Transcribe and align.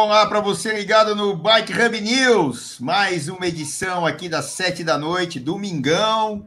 Olá 0.00 0.24
para 0.28 0.38
você 0.38 0.72
ligado 0.72 1.16
no 1.16 1.34
Bike 1.34 1.72
Hub 1.72 2.00
News, 2.00 2.78
mais 2.78 3.26
uma 3.26 3.48
edição 3.48 4.06
aqui 4.06 4.28
das 4.28 4.44
sete 4.44 4.84
da 4.84 4.96
noite, 4.96 5.40
domingão. 5.40 6.46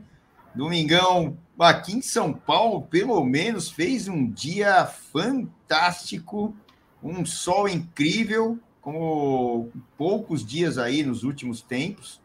Domingão 0.55 1.37
aqui 1.59 1.91
em 1.91 2.01
São 2.01 2.31
Paulo, 2.31 2.83
pelo 2.83 3.21
menos, 3.25 3.69
fez 3.69 4.07
um 4.07 4.25
dia 4.25 4.85
fantástico, 4.85 6.55
um 7.03 7.25
sol 7.25 7.67
incrível, 7.67 8.57
como 8.79 9.69
poucos 9.97 10.45
dias 10.45 10.77
aí 10.77 11.03
nos 11.03 11.23
últimos 11.23 11.61
tempos. 11.61 12.21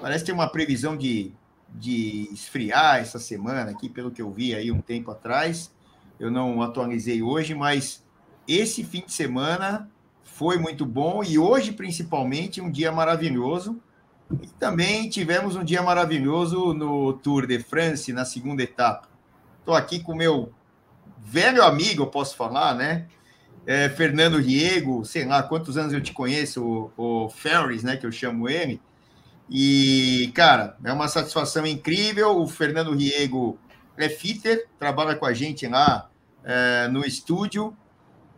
Parece 0.00 0.24
ter 0.24 0.32
uma 0.32 0.48
previsão 0.48 0.96
de, 0.96 1.32
de 1.76 2.28
esfriar 2.32 2.96
essa 2.96 3.20
semana 3.20 3.70
aqui, 3.70 3.88
pelo 3.88 4.10
que 4.10 4.20
eu 4.20 4.32
vi 4.32 4.52
aí 4.52 4.72
um 4.72 4.80
tempo 4.80 5.12
atrás. 5.12 5.72
Eu 6.18 6.28
não 6.28 6.60
atualizei 6.60 7.22
hoje, 7.22 7.54
mas 7.54 8.04
esse 8.48 8.82
fim 8.82 9.04
de 9.06 9.12
semana 9.12 9.88
foi 10.36 10.58
muito 10.58 10.84
bom 10.84 11.24
e 11.24 11.38
hoje, 11.38 11.72
principalmente, 11.72 12.60
um 12.60 12.70
dia 12.70 12.92
maravilhoso. 12.92 13.80
E 14.42 14.46
também 14.46 15.08
tivemos 15.08 15.56
um 15.56 15.64
dia 15.64 15.82
maravilhoso 15.82 16.74
no 16.74 17.14
Tour 17.14 17.46
de 17.46 17.58
France, 17.58 18.12
na 18.12 18.26
segunda 18.26 18.62
etapa. 18.62 19.08
Estou 19.60 19.74
aqui 19.74 19.98
com 19.98 20.14
meu 20.14 20.52
velho 21.18 21.62
amigo, 21.62 22.02
eu 22.02 22.08
posso 22.08 22.36
falar, 22.36 22.74
né? 22.74 23.06
É, 23.66 23.88
Fernando 23.88 24.36
Riego, 24.36 25.06
sei 25.06 25.24
lá 25.24 25.42
quantos 25.42 25.78
anos 25.78 25.94
eu 25.94 26.02
te 26.02 26.12
conheço, 26.12 26.92
o, 26.98 27.24
o 27.24 27.28
Ferris, 27.30 27.82
né? 27.82 27.96
Que 27.96 28.04
eu 28.04 28.12
chamo 28.12 28.46
ele. 28.46 28.78
E, 29.48 30.30
cara, 30.34 30.76
é 30.84 30.92
uma 30.92 31.08
satisfação 31.08 31.64
incrível. 31.64 32.42
O 32.42 32.46
Fernando 32.46 32.94
Riego 32.94 33.58
é 33.96 34.10
fitter, 34.10 34.66
trabalha 34.78 35.16
com 35.16 35.24
a 35.24 35.32
gente 35.32 35.66
lá 35.66 36.10
é, 36.44 36.88
no 36.88 37.06
estúdio. 37.06 37.74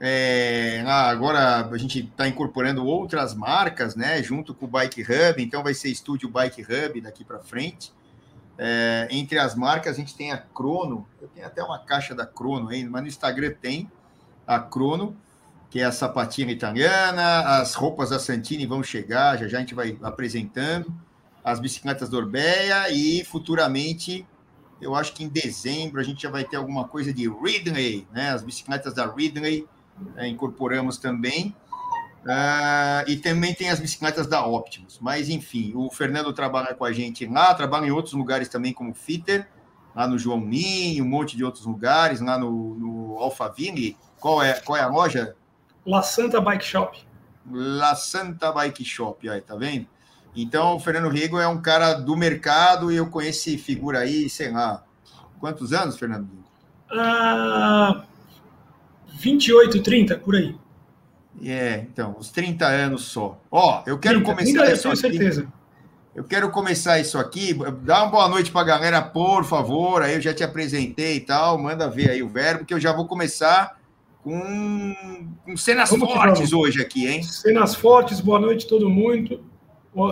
É, 0.00 0.84
agora 0.86 1.66
a 1.66 1.77
gente 1.77 2.00
está 2.00 2.28
incorporando 2.28 2.84
outras 2.86 3.34
marcas, 3.34 3.96
né, 3.96 4.22
junto 4.22 4.54
com 4.54 4.66
o 4.66 4.68
Bike 4.68 5.02
Hub, 5.02 5.42
então 5.42 5.62
vai 5.62 5.74
ser 5.74 5.88
estúdio 5.88 6.28
Bike 6.28 6.62
Hub 6.62 7.00
daqui 7.00 7.24
para 7.24 7.41
frente. 7.41 7.92
É, 8.56 9.08
entre 9.10 9.38
as 9.38 9.54
marcas, 9.54 9.94
a 9.94 9.98
gente 9.98 10.16
tem 10.16 10.32
a 10.32 10.38
Crono, 10.38 11.06
eu 11.20 11.28
tenho 11.28 11.46
até 11.46 11.62
uma 11.62 11.78
caixa 11.78 12.14
da 12.14 12.26
Crono 12.26 12.69
aí, 12.69 12.84
mas 12.84 13.02
no 13.02 13.08
Instagram 13.08 13.54
tem 13.60 13.91
a 14.46 14.60
Crono, 14.60 15.16
que 15.70 15.80
é 15.80 15.84
a 15.84 15.92
sapatina 15.92 16.50
italiana, 16.50 17.60
as 17.60 17.74
roupas 17.74 18.10
da 18.10 18.19
Santini 18.19 18.66
vão 18.66 18.82
chegar, 18.82 19.36
já 19.36 19.48
já 19.48 19.58
a 19.58 19.60
gente 19.60 19.74
vai 19.74 19.98
apresentando, 20.02 20.92
as 21.44 21.60
bicicletas 21.60 22.08
da 22.08 22.19
Orbeia 22.19 22.91
e 22.91 23.24
futuramente, 23.24 24.26
eu 24.80 24.94
acho 24.94 25.12
que 25.12 25.24
em 25.24 25.28
dezembro 25.28 26.00
a 26.00 26.04
gente 26.04 26.22
já 26.22 26.30
vai 26.30 26.44
ter 26.44 26.56
alguma 26.56 26.86
coisa 26.86 27.12
de 27.12 27.28
Ridley, 27.28 28.06
né, 28.12 28.30
as 28.30 28.42
bicicletas 28.42 28.94
da 28.94 29.06
Ridley, 29.06 29.66
incorporamos 30.27 30.98
também. 30.98 31.54
Uh, 32.24 33.08
e 33.08 33.16
também 33.16 33.54
tem 33.54 33.70
as 33.70 33.80
bicicletas 33.80 34.27
da 34.27 34.44
Optimus. 34.44 34.98
Mas, 35.00 35.28
enfim, 35.28 35.72
o 35.74 35.91
Fernando 35.91 36.32
trabalha 36.32 36.74
com 36.74 36.84
a 36.84 36.92
gente 36.92 37.24
lá, 37.27 37.54
trabalha 37.54 37.86
em 37.86 37.91
outros 37.91 38.14
lugares 38.14 38.48
também, 38.48 38.72
como 38.72 38.92
fitter, 38.92 39.48
lá 39.94 40.06
no 40.06 40.19
João 40.19 40.41
Ninho, 40.41 41.04
um 41.04 41.08
monte 41.08 41.36
de 41.36 41.44
outros 41.44 41.64
lugares, 41.64 42.20
lá 42.20 42.38
no, 42.38 42.74
no 42.74 43.19
Alphaville. 43.19 43.96
Qual 44.20 44.42
é, 44.42 44.54
qual 44.60 44.76
é 44.76 44.82
a 44.82 44.88
loja? 44.88 45.34
La 45.86 46.02
Santa 46.02 46.41
Bike 46.41 46.64
Shop. 46.64 46.98
La 47.50 47.94
Santa 47.94 48.52
Bike 48.52 48.84
Shop, 48.84 49.26
aí, 49.28 49.41
tá 49.41 49.56
vendo? 49.56 49.86
Então, 50.36 50.76
o 50.76 50.80
Fernando 50.80 51.08
Rigo 51.08 51.38
é 51.38 51.48
um 51.48 51.60
cara 51.60 51.94
do 51.94 52.16
mercado 52.16 52.92
e 52.92 52.96
eu 52.96 53.08
conheço 53.08 53.56
figura 53.58 54.00
aí, 54.00 54.28
sei 54.28 54.50
lá. 54.50 54.84
Quantos 55.41 55.72
anos, 55.72 55.98
Fernando? 55.98 56.28
Ah, 56.91 58.04
28, 59.19 59.83
30, 59.83 60.19
por 60.19 60.36
aí. 60.36 60.55
É, 61.44 61.84
então, 61.91 62.16
uns 62.19 62.30
30 62.30 62.66
anos 62.66 63.05
só. 63.05 63.41
Ó, 63.50 63.83
eu 63.86 63.98
quero 63.98 64.22
30, 64.22 64.31
começar 64.31 64.65
30, 64.65 64.72
isso 64.72 64.88
aqui. 64.88 65.00
certeza. 65.00 65.53
Eu 66.15 66.25
quero 66.25 66.50
começar 66.50 66.98
isso 66.98 67.16
aqui. 67.19 67.54
Dá 67.82 68.03
uma 68.03 68.10
boa 68.10 68.28
noite 68.28 68.50
para 68.50 68.62
a 68.62 68.65
galera, 68.65 69.03
por 69.03 69.44
favor. 69.44 70.03
Aí 70.03 70.15
eu 70.15 70.20
já 70.20 70.34
te 70.34 70.42
apresentei 70.42 71.16
e 71.16 71.20
tal. 71.20 71.59
Manda 71.59 71.88
ver 71.88 72.10
aí 72.10 72.22
o 72.22 72.28
verbo, 72.28 72.65
que 72.65 72.75
eu 72.75 72.81
já 72.81 72.92
vou 72.92 73.06
começar 73.06 73.78
com, 74.22 75.28
com 75.44 75.56
cenas 75.56 75.91
vamos 75.91 76.12
fortes 76.12 76.53
hoje 76.53 76.81
aqui, 76.82 77.06
hein? 77.06 77.22
Cenas 77.22 77.75
fortes, 77.75 78.21
boa 78.21 78.41
noite 78.41 78.66
todo 78.66 78.91
mundo. 78.91 79.44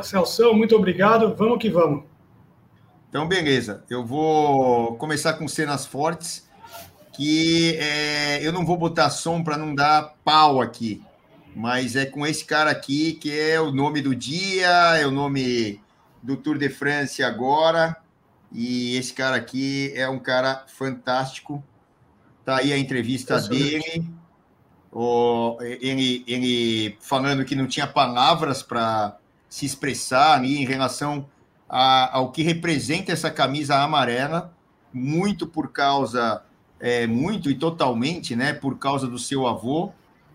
Celso, 0.03 0.55
muito 0.55 0.77
obrigado. 0.77 1.35
Vamos 1.35 1.59
que 1.59 1.71
vamos. 1.71 2.05
Então, 3.09 3.27
beleza. 3.27 3.85
Eu 3.91 4.05
vou 4.05 4.97
começar 4.97 5.33
com 5.35 5.49
cenas 5.49 5.87
fortes 5.87 6.46
que 7.17 7.77
é, 7.79 8.47
eu 8.47 8.53
não 8.53 8.67
vou 8.67 8.77
botar 8.77 9.09
som 9.09 9.43
para 9.43 9.57
não 9.57 9.75
dar 9.75 10.15
pau 10.23 10.61
aqui, 10.61 11.03
mas 11.55 11.97
é 11.97 12.05
com 12.05 12.27
esse 12.27 12.45
cara 12.45 12.71
aqui 12.71 13.15
que 13.15 13.31
é 13.31 13.59
o 13.59 13.73
nome 13.73 14.03
do 14.03 14.15
dia, 14.15 14.69
é 14.97 15.07
o 15.07 15.11
nome 15.11 15.81
do 16.23 16.37
Tour 16.37 16.59
de 16.59 16.69
France 16.69 17.23
agora, 17.23 17.97
e 18.53 18.97
esse 18.97 19.15
cara 19.15 19.37
aqui 19.37 19.93
é 19.95 20.07
um 20.09 20.19
cara 20.19 20.67
fantástico. 20.69 21.65
Tá 22.45 22.59
aí 22.59 22.73
a 22.73 22.79
entrevista 22.79 23.41
dele, 23.41 24.07
o, 24.93 25.57
ele, 25.61 26.23
ele 26.27 26.97
falando 27.01 27.45
que 27.45 27.57
não 27.57 27.67
tinha 27.67 27.87
palavras 27.87 28.63
para 28.63 29.17
se 29.49 29.65
expressar 29.65 30.35
ali 30.35 30.59
em 30.59 30.67
relação 30.67 31.27
a, 31.69 32.17
ao 32.19 32.31
que 32.31 32.43
representa 32.43 33.11
essa 33.11 33.31
camisa 33.31 33.77
amarela, 33.77 34.55
muito 34.93 35.47
por 35.47 35.73
causa 35.73 36.43
é, 36.81 37.07
muito 37.07 37.51
e 37.51 37.55
totalmente, 37.55 38.37
né, 38.37 38.53
por 38.53 38.79
causa 38.79 39.07
do 39.07 39.19
seu 39.19 39.47
avô, 39.47 39.93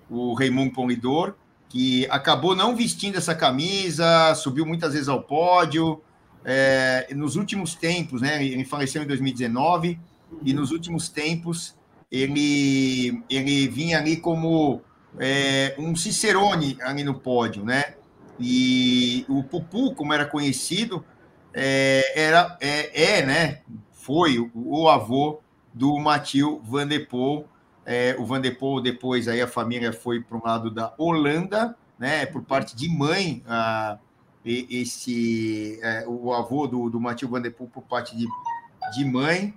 o 0.09 0.33
Raimundo 0.33 0.73
Polidor, 0.73 1.35
que 1.69 2.05
acabou 2.09 2.55
não 2.55 2.75
vestindo 2.75 3.17
essa 3.17 3.33
camisa, 3.33 4.35
subiu 4.35 4.65
muitas 4.65 4.93
vezes 4.93 5.07
ao 5.07 5.23
pódio. 5.23 6.01
É, 6.43 7.07
nos 7.15 7.35
últimos 7.35 7.75
tempos, 7.75 8.21
né, 8.21 8.43
ele 8.43 8.65
faleceu 8.65 9.03
em 9.03 9.07
2019, 9.07 9.97
e 10.43 10.53
nos 10.53 10.71
últimos 10.71 11.09
tempos 11.09 11.75
ele, 12.11 13.23
ele 13.29 13.67
vinha 13.67 13.99
ali 13.99 14.17
como 14.17 14.81
é, 15.19 15.75
um 15.77 15.95
Cicerone 15.95 16.77
ali 16.81 17.03
no 17.03 17.15
pódio, 17.15 17.63
né? 17.63 17.95
E 18.39 19.25
o 19.29 19.43
Pupu, 19.43 19.93
como 19.93 20.13
era 20.13 20.25
conhecido, 20.25 21.05
é, 21.53 22.19
era, 22.19 22.57
é, 22.59 23.19
é, 23.19 23.25
né? 23.25 23.61
Foi 23.91 24.39
o, 24.39 24.51
o 24.55 24.89
avô 24.89 25.40
do 25.73 25.97
Mathieu 25.99 26.61
Van 26.63 26.87
der 26.87 27.07
Poel. 27.07 27.47
É, 27.85 28.15
o 28.19 28.25
Van 28.25 28.39
der 28.39 28.57
Poel, 28.57 28.81
depois, 28.81 29.27
aí 29.27 29.41
a 29.41 29.47
família 29.47 29.91
foi 29.91 30.21
para 30.21 30.37
o 30.37 30.43
lado 30.43 30.69
da 30.69 30.93
Holanda, 30.97 31.75
né, 31.97 32.25
por 32.25 32.43
parte 32.43 32.75
de 32.75 32.87
mãe, 32.89 33.43
esse, 34.45 35.79
é, 35.81 36.05
o 36.07 36.33
avô 36.33 36.67
do, 36.67 36.89
do 36.89 36.99
Mathieu 36.99 37.29
Van 37.29 37.41
der 37.41 37.51
Poel 37.51 37.69
por 37.69 37.83
parte 37.83 38.15
de, 38.15 38.27
de 38.93 39.05
mãe. 39.05 39.53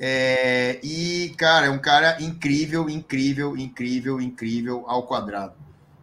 É, 0.00 0.78
e, 0.82 1.34
cara, 1.36 1.66
é 1.66 1.70
um 1.70 1.78
cara 1.78 2.22
incrível, 2.22 2.88
incrível, 2.88 3.56
incrível, 3.56 4.20
incrível 4.20 4.84
ao 4.86 5.04
quadrado. 5.04 5.54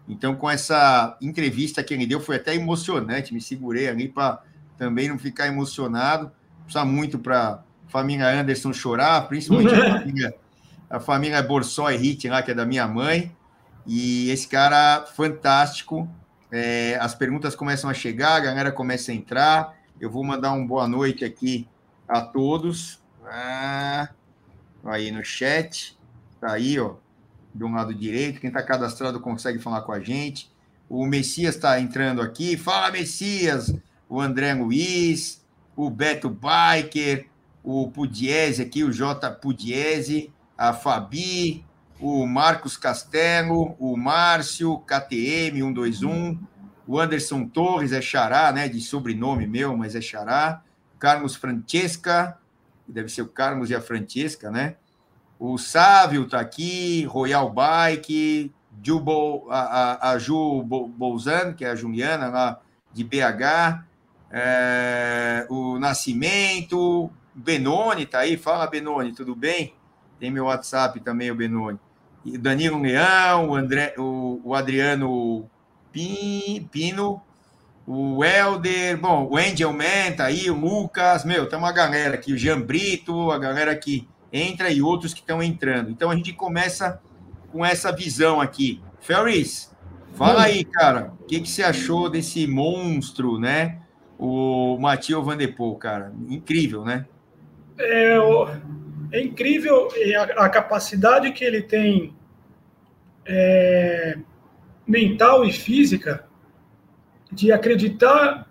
Então, 0.08 0.36
com 0.36 0.50
essa 0.50 1.18
entrevista 1.22 1.84
que 1.84 1.94
ele 1.94 2.06
deu, 2.06 2.20
foi 2.20 2.36
até 2.36 2.54
emocionante, 2.54 3.34
me 3.34 3.42
segurei 3.42 3.88
ali 3.88 4.08
para 4.08 4.44
também 4.78 5.08
não 5.08 5.18
ficar 5.18 5.48
emocionado. 5.48 6.32
Precisa 6.64 6.86
muito 6.86 7.18
para 7.18 7.64
família 7.96 8.28
Anderson 8.28 8.74
chorar, 8.74 9.22
principalmente 9.30 9.74
a 9.74 9.80
família, 10.00 10.36
a 10.90 11.00
família 11.00 11.42
Borsoi 11.42 11.96
Hit 11.96 12.28
lá, 12.28 12.44
que 12.44 12.52
é 12.52 12.54
da 12.54 12.66
minha 12.66 12.86
mãe. 12.86 13.34
E 13.88 14.30
esse 14.30 14.50
cara 14.50 15.06
fantástico. 15.06 16.10
É, 16.52 16.98
as 17.00 17.16
perguntas 17.16 17.56
começam 17.56 17.90
a 17.90 17.94
chegar, 17.94 18.36
a 18.36 18.40
galera 18.42 18.70
começa 18.70 19.14
a 19.14 19.16
entrar. 19.16 19.78
Eu 20.00 20.10
vou 20.10 20.26
mandar 20.26 20.52
um 20.52 20.68
boa 20.68 20.90
noite 20.90 21.24
aqui 21.24 21.70
a 22.06 22.20
todos. 22.20 23.00
Ah, 23.26 24.10
aí 24.84 25.10
no 25.10 25.24
chat. 25.24 25.98
Tá 26.42 26.52
aí, 26.52 26.78
ó, 26.78 26.96
do 27.54 27.70
lado 27.70 27.94
direito. 27.94 28.42
Quem 28.42 28.50
está 28.50 28.62
cadastrado 28.62 29.22
consegue 29.22 29.60
falar 29.60 29.84
com 29.84 29.94
a 29.94 30.02
gente. 30.02 30.52
O 30.90 31.06
Messias 31.06 31.56
está 31.56 31.80
entrando 31.80 32.22
aqui. 32.22 32.58
Fala, 32.58 32.92
Messias! 32.92 33.74
O 34.10 34.20
André 34.20 34.54
Luiz, 34.54 35.44
o 35.76 35.90
Beto 35.90 36.30
Biker, 36.30 37.28
o 37.66 37.90
Pudiese 37.90 38.62
aqui, 38.62 38.84
o 38.84 38.94
J. 38.94 39.32
Pudiese, 39.32 40.32
a 40.56 40.72
Fabi, 40.72 41.66
o 42.00 42.28
Marcos 42.28 42.78
Castelo, 42.78 43.76
o 43.80 43.98
Márcio, 43.98 44.78
KTM 44.80 45.60
121, 45.60 46.40
o 46.88 47.00
Anderson 47.00 47.48
Torres, 47.48 47.92
é 47.92 48.02
Xará, 48.02 48.52
né? 48.52 48.70
De 48.70 48.80
sobrenome 48.80 49.48
meu, 49.48 49.76
mas 49.76 49.96
é 49.96 50.02
Xará. 50.02 50.62
Carlos 51.00 51.36
Francesca, 51.36 52.38
deve 52.88 53.10
ser 53.10 53.24
o 53.24 53.28
Carlos 53.28 53.72
e 53.72 53.76
a 53.76 53.82
Francesca, 53.82 54.52
né? 54.52 54.76
O 55.40 55.58
Sávio 55.58 56.28
tá 56.30 56.40
aqui, 56.40 57.04
Royal 57.06 57.52
Bike, 57.52 58.54
Jubo, 58.84 59.48
a, 59.50 59.60
a, 59.60 60.12
a 60.12 60.18
Ju 60.20 60.62
Bolzan, 60.64 61.54
que 61.54 61.66
é 61.66 61.72
a 61.72 61.76
Juliana 61.76 62.28
lá 62.28 62.62
de 62.94 63.04
BH, 63.04 63.84
é, 64.32 65.48
o 65.50 65.80
Nascimento, 65.80 67.12
Benoni 67.36 68.06
tá 68.06 68.20
aí, 68.20 68.38
fala 68.38 68.66
Benoni, 68.66 69.12
tudo 69.12 69.36
bem? 69.36 69.74
Tem 70.20 70.32
meu 70.32 70.46
WhatsApp 70.46 71.02
também, 71.02 71.30
o 71.30 71.36
Benoni. 71.36 71.78
E 72.24 72.38
o 72.38 72.40
Danilo 72.40 72.82
Leão, 72.82 73.50
o, 73.50 73.56
André, 73.56 73.94
o, 73.98 74.40
o 74.44 74.56
Adriano 74.56 75.50
Pino, 75.92 77.22
o 77.86 78.24
Helder, 78.24 78.98
bom, 78.98 79.28
o 79.30 79.38
Angel 79.38 79.72
Man 79.72 80.14
tá 80.16 80.26
aí, 80.26 80.50
o 80.50 80.56
Lucas, 80.56 81.26
meu, 81.26 81.48
tem 81.48 81.60
uma 81.60 81.72
galera 81.72 82.16
aqui, 82.16 82.34
o 82.34 82.38
Jean 82.38 82.62
Brito, 82.62 83.30
a 83.32 83.38
galera 83.38 83.76
que 83.76 84.08
entra 84.32 84.72
e 84.72 84.82
outros 84.82 85.14
que 85.14 85.20
estão 85.20 85.44
entrando. 85.44 85.92
Então 85.92 86.10
a 86.10 86.16
gente 86.16 86.34
começa 86.34 87.02
com 87.52 87.66
essa 87.66 87.92
visão 87.92 88.42
aqui. 88.42 88.82
Ferris, 89.00 89.72
fala 90.16 90.44
aí, 90.44 90.64
cara, 90.64 91.14
o 91.20 91.26
que, 91.26 91.42
que 91.42 91.50
você 91.50 91.64
achou 91.64 92.10
desse 92.10 92.48
monstro, 92.48 93.40
né? 93.40 93.82
O 94.18 94.78
Matheus 94.80 95.24
Van 95.24 95.38
de 95.38 95.48
Poel, 95.48 95.76
cara. 95.76 96.14
Incrível, 96.30 96.84
né? 96.84 97.06
É, 97.78 98.18
é 99.12 99.22
incrível 99.22 99.90
a, 100.18 100.46
a, 100.46 100.50
capacidade 100.50 101.32
que 101.32 101.44
ele 101.44 101.62
tem 101.62 102.16
é, 103.26 104.18
mental 104.88 105.46
e 105.46 105.52
física 105.52 106.26
de 107.32 107.52
acreditar 107.52 108.48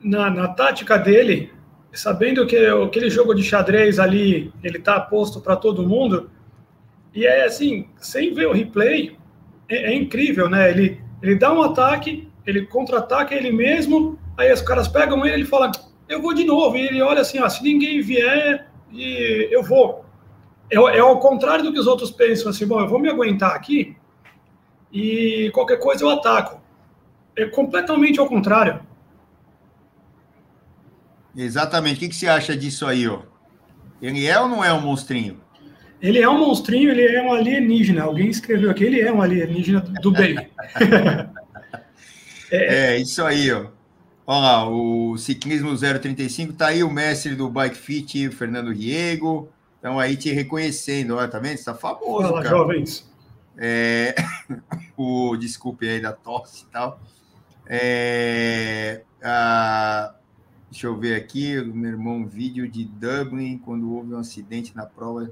na, 0.00 0.30
na 0.30 0.48
tática 0.48 0.98
dele, 0.98 1.52
sabendo 1.92 2.46
que 2.46 2.56
aquele 2.56 3.10
jogo 3.10 3.34
de 3.34 3.42
xadrez 3.42 3.98
ali 3.98 4.52
ele 4.62 4.78
está 4.78 5.00
posto 5.00 5.40
para 5.40 5.56
todo 5.56 5.86
mundo. 5.86 6.30
E 7.14 7.26
é 7.26 7.44
assim, 7.44 7.88
sem 7.98 8.34
ver 8.34 8.46
o 8.46 8.52
replay, 8.52 9.16
é, 9.68 9.92
é 9.92 9.94
incrível, 9.94 10.48
né? 10.48 10.70
Ele, 10.70 11.00
ele 11.22 11.34
dá 11.34 11.52
um 11.52 11.62
ataque, 11.62 12.28
ele 12.46 12.66
contra-ataca 12.66 13.34
ele 13.34 13.52
mesmo, 13.52 14.18
aí 14.36 14.52
os 14.52 14.62
caras 14.62 14.88
pegam 14.88 15.24
ele 15.24 15.30
e 15.30 15.40
ele 15.40 15.44
fala, 15.44 15.70
eu 16.08 16.22
vou 16.22 16.32
de 16.34 16.44
novo. 16.44 16.76
E 16.76 16.86
ele 16.86 17.02
olha 17.02 17.20
assim, 17.20 17.38
ah, 17.38 17.48
se 17.48 17.62
ninguém 17.62 18.00
vier, 18.00 18.68
eu 18.92 19.62
vou. 19.62 20.04
É, 20.70 20.76
é 20.76 21.00
ao 21.00 21.18
contrário 21.20 21.64
do 21.64 21.72
que 21.72 21.78
os 21.78 21.86
outros 21.86 22.10
pensam, 22.10 22.50
assim, 22.50 22.66
bom, 22.66 22.80
eu 22.80 22.88
vou 22.88 22.98
me 22.98 23.08
aguentar 23.08 23.54
aqui 23.54 23.96
e 24.92 25.50
qualquer 25.52 25.78
coisa 25.78 26.04
eu 26.04 26.10
ataco. 26.10 26.60
É 27.36 27.46
completamente 27.46 28.18
ao 28.18 28.26
contrário. 28.26 28.80
Exatamente. 31.36 31.96
O 31.96 32.00
que, 32.00 32.08
que 32.08 32.16
você 32.16 32.26
acha 32.26 32.56
disso 32.56 32.86
aí, 32.86 33.06
ó? 33.06 33.20
Ele 34.00 34.26
é 34.26 34.38
ou 34.40 34.48
não 34.48 34.64
é 34.64 34.72
um 34.72 34.80
monstrinho? 34.80 35.40
Ele 36.00 36.20
é 36.20 36.28
um 36.28 36.38
monstrinho, 36.38 36.90
ele 36.90 37.16
é 37.16 37.22
um 37.22 37.32
alienígena. 37.32 38.04
Alguém 38.04 38.28
escreveu 38.28 38.70
aqui, 38.70 38.84
ele 38.84 39.00
é 39.00 39.12
um 39.12 39.20
alienígena 39.20 39.80
do 39.80 40.10
bem. 40.12 40.36
é, 42.50 42.94
é, 42.94 42.98
isso 42.98 43.22
aí, 43.24 43.52
ó. 43.52 43.77
Olha 44.30 44.40
lá, 44.40 44.68
o 44.68 45.16
Ciclismo 45.16 45.74
035 45.74 46.52
tá 46.52 46.66
aí 46.66 46.84
o 46.84 46.90
mestre 46.90 47.34
do 47.34 47.48
Bike 47.48 47.78
Fit, 47.78 48.28
Fernando 48.28 48.70
Riego. 48.70 49.48
Estão 49.76 49.98
aí 49.98 50.18
te 50.18 50.30
reconhecendo, 50.30 51.16
olha, 51.16 51.26
tá 51.26 51.38
vendo? 51.38 51.56
Você 51.56 51.64
tá 51.64 51.74
famoso, 51.74 52.28
Fala, 52.28 52.42
cara. 52.42 52.50
jovens. 52.50 53.10
É... 53.56 54.14
o 54.98 55.34
desculpe 55.34 55.88
aí 55.88 55.98
da 55.98 56.12
tosse 56.12 56.64
e 56.64 56.66
tal. 56.66 57.00
É... 57.66 59.02
A... 59.22 60.14
Deixa 60.70 60.88
eu 60.88 60.98
ver 60.98 61.14
aqui, 61.16 61.58
meu 61.62 61.92
irmão, 61.92 62.16
um 62.16 62.26
vídeo 62.26 62.70
de 62.70 62.84
Dublin, 62.84 63.56
quando 63.56 63.90
houve 63.90 64.12
um 64.12 64.18
acidente 64.18 64.76
na 64.76 64.84
prova. 64.84 65.30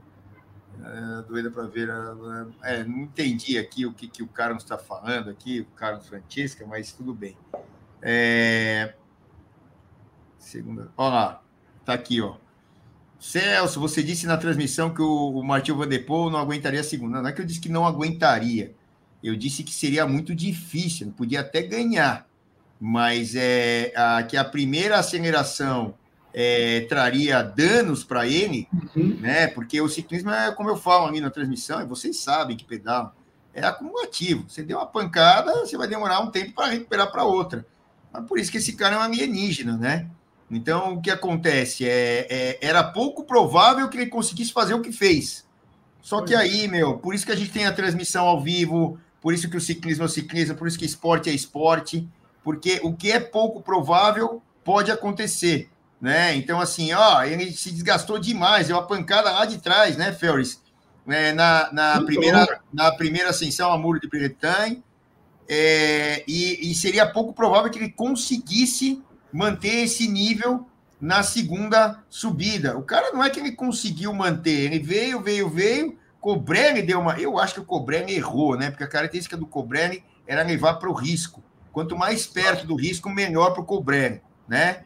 É, 0.83 1.23
doida 1.29 1.51
para 1.51 1.65
ver. 1.65 1.91
É, 2.63 2.83
não 2.83 3.01
entendi 3.01 3.59
aqui 3.59 3.85
o 3.85 3.93
que, 3.93 4.09
que 4.09 4.23
o 4.23 4.27
Carlos 4.27 4.63
está 4.63 4.79
falando 4.79 5.29
aqui, 5.29 5.61
o 5.61 5.67
Carlos 5.77 6.09
Francisca, 6.09 6.65
mas 6.67 6.93
tudo 6.93 7.13
bem. 7.13 7.37
É... 8.09 8.95
Segunda. 10.39 10.93
Olha 10.97 11.15
lá, 11.15 11.43
tá 11.85 11.93
aqui, 11.93 12.21
ó. 12.21 12.37
Celso, 13.19 13.81
você 13.81 14.01
disse 14.01 14.29
na 14.29 14.37
transmissão 14.37 14.95
que 14.95 15.03
o, 15.03 15.31
o 15.31 15.43
Martin 15.43 15.73
Van 15.73 15.89
de 15.89 15.99
Poel 15.99 16.31
não 16.31 16.39
aguentaria 16.39 16.81
a 16.81 16.85
segunda. 16.85 17.21
Não 17.21 17.29
é 17.29 17.33
que 17.33 17.41
eu 17.41 17.45
disse 17.45 17.59
que 17.59 17.69
não 17.69 17.85
aguentaria. 17.85 18.73
Eu 19.21 19.35
disse 19.35 19.65
que 19.65 19.73
seria 19.73 20.07
muito 20.07 20.37
difícil, 20.37 21.13
podia 21.17 21.41
até 21.41 21.63
ganhar, 21.63 22.29
mas 22.79 23.35
é 23.35 23.93
a, 23.97 24.23
que 24.23 24.37
a 24.37 24.45
primeira 24.45 25.01
aceleração 25.01 25.95
é, 26.33 26.83
traria 26.83 27.43
danos 27.43 28.05
para 28.05 28.25
ele, 28.25 28.69
uhum. 28.95 29.19
né? 29.21 29.49
Porque 29.49 29.81
o 29.81 29.89
ciclismo 29.89 30.31
é 30.31 30.53
como 30.53 30.69
eu 30.69 30.77
falo 30.77 31.07
ali 31.07 31.21
na 31.21 31.31
transmissão, 31.31 31.81
e 31.81 31.87
vocês 31.87 32.19
sabem 32.21 32.57
que 32.57 32.65
pedal 32.65 33.17
é 33.53 33.67
acumulativo. 33.67 34.45
Você 34.49 34.63
deu 34.63 34.79
uma 34.79 34.87
pancada, 34.87 35.53
você 35.55 35.77
vai 35.77 35.89
demorar 35.89 36.21
um 36.21 36.31
tempo 36.31 36.53
para 36.53 36.67
recuperar 36.67 37.11
para 37.11 37.25
outra. 37.25 37.67
Mas 38.17 38.27
por 38.27 38.39
isso 38.39 38.51
que 38.51 38.59
esse 38.59 38.73
cara 38.73 38.97
é 38.97 38.99
um 38.99 39.03
alienígena, 39.03 39.77
né? 39.77 40.07
Então, 40.51 40.95
o 40.95 41.03
que 41.03 41.11
acontece? 41.11 41.85
É, 41.85 42.27
é, 42.31 42.59
era 42.61 42.83
pouco 42.83 43.25
provável 43.25 43.89
que 43.89 43.97
ele 43.97 44.07
conseguisse 44.07 44.53
fazer 44.53 44.75
o 44.75 44.81
que 44.81 44.93
fez. 44.93 45.45
Só 46.01 46.23
que 46.23 46.35
aí, 46.35 46.69
meu, 46.69 46.99
por 46.99 47.15
isso 47.15 47.27
que 47.27 47.33
a 47.33 47.37
gente 47.37 47.51
tem 47.51 47.67
a 47.67 47.73
transmissão 47.73 48.27
ao 48.27 48.41
vivo, 48.41 48.99
por 49.21 49.35
isso 49.35 49.51
que 49.51 49.57
o 49.57 49.61
ciclismo 49.61 50.05
é 50.05 50.07
o 50.07 50.09
ciclismo, 50.09 50.55
por 50.55 50.69
isso 50.69 50.79
que 50.79 50.85
esporte 50.85 51.29
é 51.29 51.33
esporte, 51.33 52.09
porque 52.45 52.79
o 52.85 52.95
que 52.95 53.11
é 53.11 53.19
pouco 53.19 53.61
provável 53.61 54.41
pode 54.63 54.89
acontecer, 54.93 55.69
né? 56.01 56.37
Então, 56.37 56.61
assim, 56.61 56.93
ó, 56.93 57.25
ele 57.25 57.51
se 57.51 57.73
desgastou 57.73 58.21
demais, 58.21 58.69
deu 58.69 58.77
uma 58.77 58.87
pancada 58.87 59.33
lá 59.33 59.45
de 59.45 59.59
trás, 59.59 59.97
né, 59.97 60.13
Ferris? 60.13 60.63
É, 61.09 61.33
na, 61.33 61.73
na, 61.73 62.01
primeira, 62.03 62.61
na 62.73 62.93
primeira 62.93 63.31
ascensão 63.31 63.73
a 63.73 63.79
Muro 63.79 64.01
de 64.01 64.09
Bretagne, 64.09 64.83
é, 65.49 66.25
e, 66.27 66.71
e, 66.71 66.75
seria 66.75 67.07
pouco 67.07 67.33
provável 67.33 67.71
que 67.71 67.79
ele 67.79 67.91
conseguisse 67.91 69.03
manter 69.33 69.85
esse 69.85 70.09
nível 70.09 70.67
na 71.01 71.23
segunda 71.23 72.03
subida. 72.09 72.77
O 72.77 72.83
cara 72.83 73.13
não 73.13 73.23
é 73.23 73.31
que 73.31 73.39
ele 73.39 73.53
conseguiu 73.53 74.13
manter, 74.13 74.73
ele 74.73 74.79
veio, 74.79 75.21
veio, 75.21 75.49
veio. 75.49 75.99
Cobrelli 76.21 76.83
deu 76.83 76.99
uma. 76.99 77.19
Eu 77.21 77.39
acho 77.39 77.55
que 77.55 77.61
o 77.61 77.65
Cobrelli 77.65 78.15
errou, 78.15 78.57
né? 78.57 78.71
Porque 78.71 78.83
a 78.83 78.89
característica 78.89 79.37
do 79.37 79.47
Cobrelli 79.47 80.03
era 80.27 80.43
levar 80.43 80.75
para 80.75 80.91
o 80.91 80.95
risco. 80.95 81.43
Quanto 81.73 81.97
mais 81.97 82.27
perto 82.27 82.67
do 82.67 82.75
risco, 82.75 83.09
melhor 83.09 83.53
para 83.53 83.63
o 83.63 83.67
Cobrelli, 83.67 84.21
né? 84.49 84.83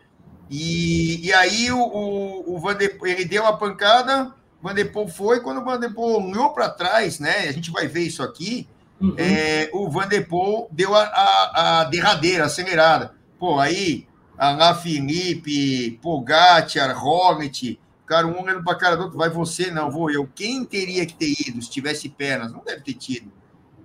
E, 0.51 1.25
e 1.27 1.33
aí 1.33 1.71
o, 1.71 1.79
o, 1.79 2.57
o 2.57 2.59
Van 2.59 2.75
de, 2.75 2.93
ele 3.05 3.25
deu 3.25 3.47
a 3.47 3.57
pancada, 3.57 4.35
o 4.61 4.67
Van 4.67 4.75
de 4.75 4.85
Poel 4.85 5.09
foi, 5.09 5.41
quando 5.41 5.61
o 5.61 5.65
Van 5.65 5.79
de 5.79 5.89
Poel 5.89 6.27
olhou 6.27 6.53
para 6.53 6.69
trás, 6.69 7.21
né? 7.21 7.49
A 7.49 7.53
gente 7.53 7.71
vai 7.71 7.87
ver 7.87 8.03
isso 8.03 8.23
aqui. 8.23 8.69
Uhum. 9.01 9.15
É, 9.17 9.71
o 9.73 9.89
Van 9.89 10.07
de 10.07 10.21
Poel 10.21 10.69
deu 10.71 10.95
a, 10.95 11.03
a, 11.03 11.81
a 11.81 11.85
derradeira, 11.85 12.45
acelerada. 12.45 13.15
Pô, 13.39 13.59
aí 13.59 14.07
Alain 14.37 14.75
Felipe, 14.75 15.99
Pogacar, 16.03 17.03
Hornet, 17.03 17.79
cara, 18.07 18.27
um 18.27 18.43
olhando 18.43 18.63
para 18.63 18.73
a 18.73 18.79
cara 18.79 18.97
do 18.97 19.05
outro, 19.05 19.19
vai 19.19 19.31
você, 19.31 19.71
não, 19.71 19.91
vou 19.91 20.11
eu. 20.11 20.29
Quem 20.35 20.65
teria 20.65 21.07
que 21.07 21.15
ter 21.15 21.33
ido 21.47 21.63
se 21.63 21.71
tivesse 21.71 22.09
pernas? 22.09 22.53
Não 22.53 22.63
deve 22.65 22.83
ter 22.83 22.95
tido. 22.95 23.31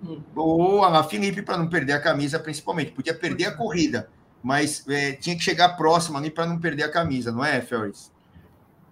Hum. 0.02 0.20
Ou 0.34 0.84
Alain 0.84 1.08
Felipe 1.08 1.42
para 1.42 1.56
não 1.56 1.68
perder 1.68 1.92
a 1.92 2.00
camisa, 2.00 2.38
principalmente. 2.38 2.92
Podia 2.92 3.14
perder 3.14 3.46
a 3.46 3.54
corrida, 3.54 4.10
mas 4.42 4.86
é, 4.88 5.12
tinha 5.12 5.36
que 5.36 5.42
chegar 5.42 5.76
próximo 5.76 6.18
ali 6.18 6.30
para 6.30 6.46
não 6.46 6.58
perder 6.58 6.84
a 6.84 6.90
camisa, 6.90 7.32
não 7.32 7.44
é, 7.44 7.60
Ferris? 7.60 8.12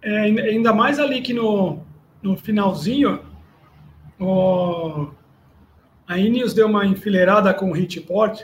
É, 0.02 0.20
ainda 0.20 0.72
mais 0.72 0.98
ali 0.98 1.22
que 1.22 1.32
no, 1.32 1.80
no 2.22 2.36
finalzinho, 2.36 3.20
o, 4.20 5.08
a 6.06 6.18
Ineos 6.18 6.52
deu 6.52 6.66
uma 6.66 6.86
enfileirada 6.86 7.52
com 7.54 7.70
o 7.70 7.76
Hitport, 7.76 8.42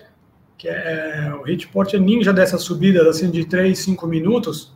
que 0.56 0.68
é, 0.68 1.26
é 1.26 1.34
o 1.34 1.48
Hitport 1.48 1.94
é 1.94 1.98
ninja 1.98 2.32
dessa 2.32 2.58
subida 2.58 3.08
assim, 3.08 3.30
de 3.30 3.44
3, 3.44 3.78
5 3.78 4.06
minutos, 4.06 4.72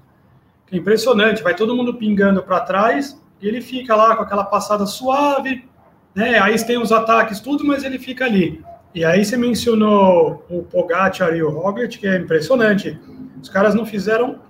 que 0.67 0.76
é 0.76 0.79
impressionante, 0.79 1.43
vai 1.43 1.55
todo 1.55 1.75
mundo 1.75 1.95
pingando 1.95 2.43
para 2.43 2.61
trás, 2.61 3.21
e 3.41 3.49
ele 3.49 3.61
fica 3.61 3.95
lá 3.95 4.17
com 4.17 4.23
aquela 4.23 4.45
passada 4.45 4.87
suave, 4.87 5.69
né? 6.14 6.38
Aí 6.38 6.57
tem 6.64 6.79
os 6.79 6.93
ataques, 6.93 7.41
tudo, 7.41 7.64
mas 7.64 7.85
ele 7.85 7.99
fica 7.99 8.25
ali. 8.25 8.62
E 8.95 9.05
aí 9.05 9.25
você 9.25 9.37
mencionou 9.37 10.47
o 10.49 10.62
Pogacar 10.62 11.35
e 11.35 11.43
o 11.43 11.50
Roglic, 11.50 11.99
que 11.99 12.07
é 12.07 12.17
impressionante. 12.17 12.99
Os 13.43 13.49
caras 13.49 13.75
não 13.75 13.85
fizeram 13.85 14.41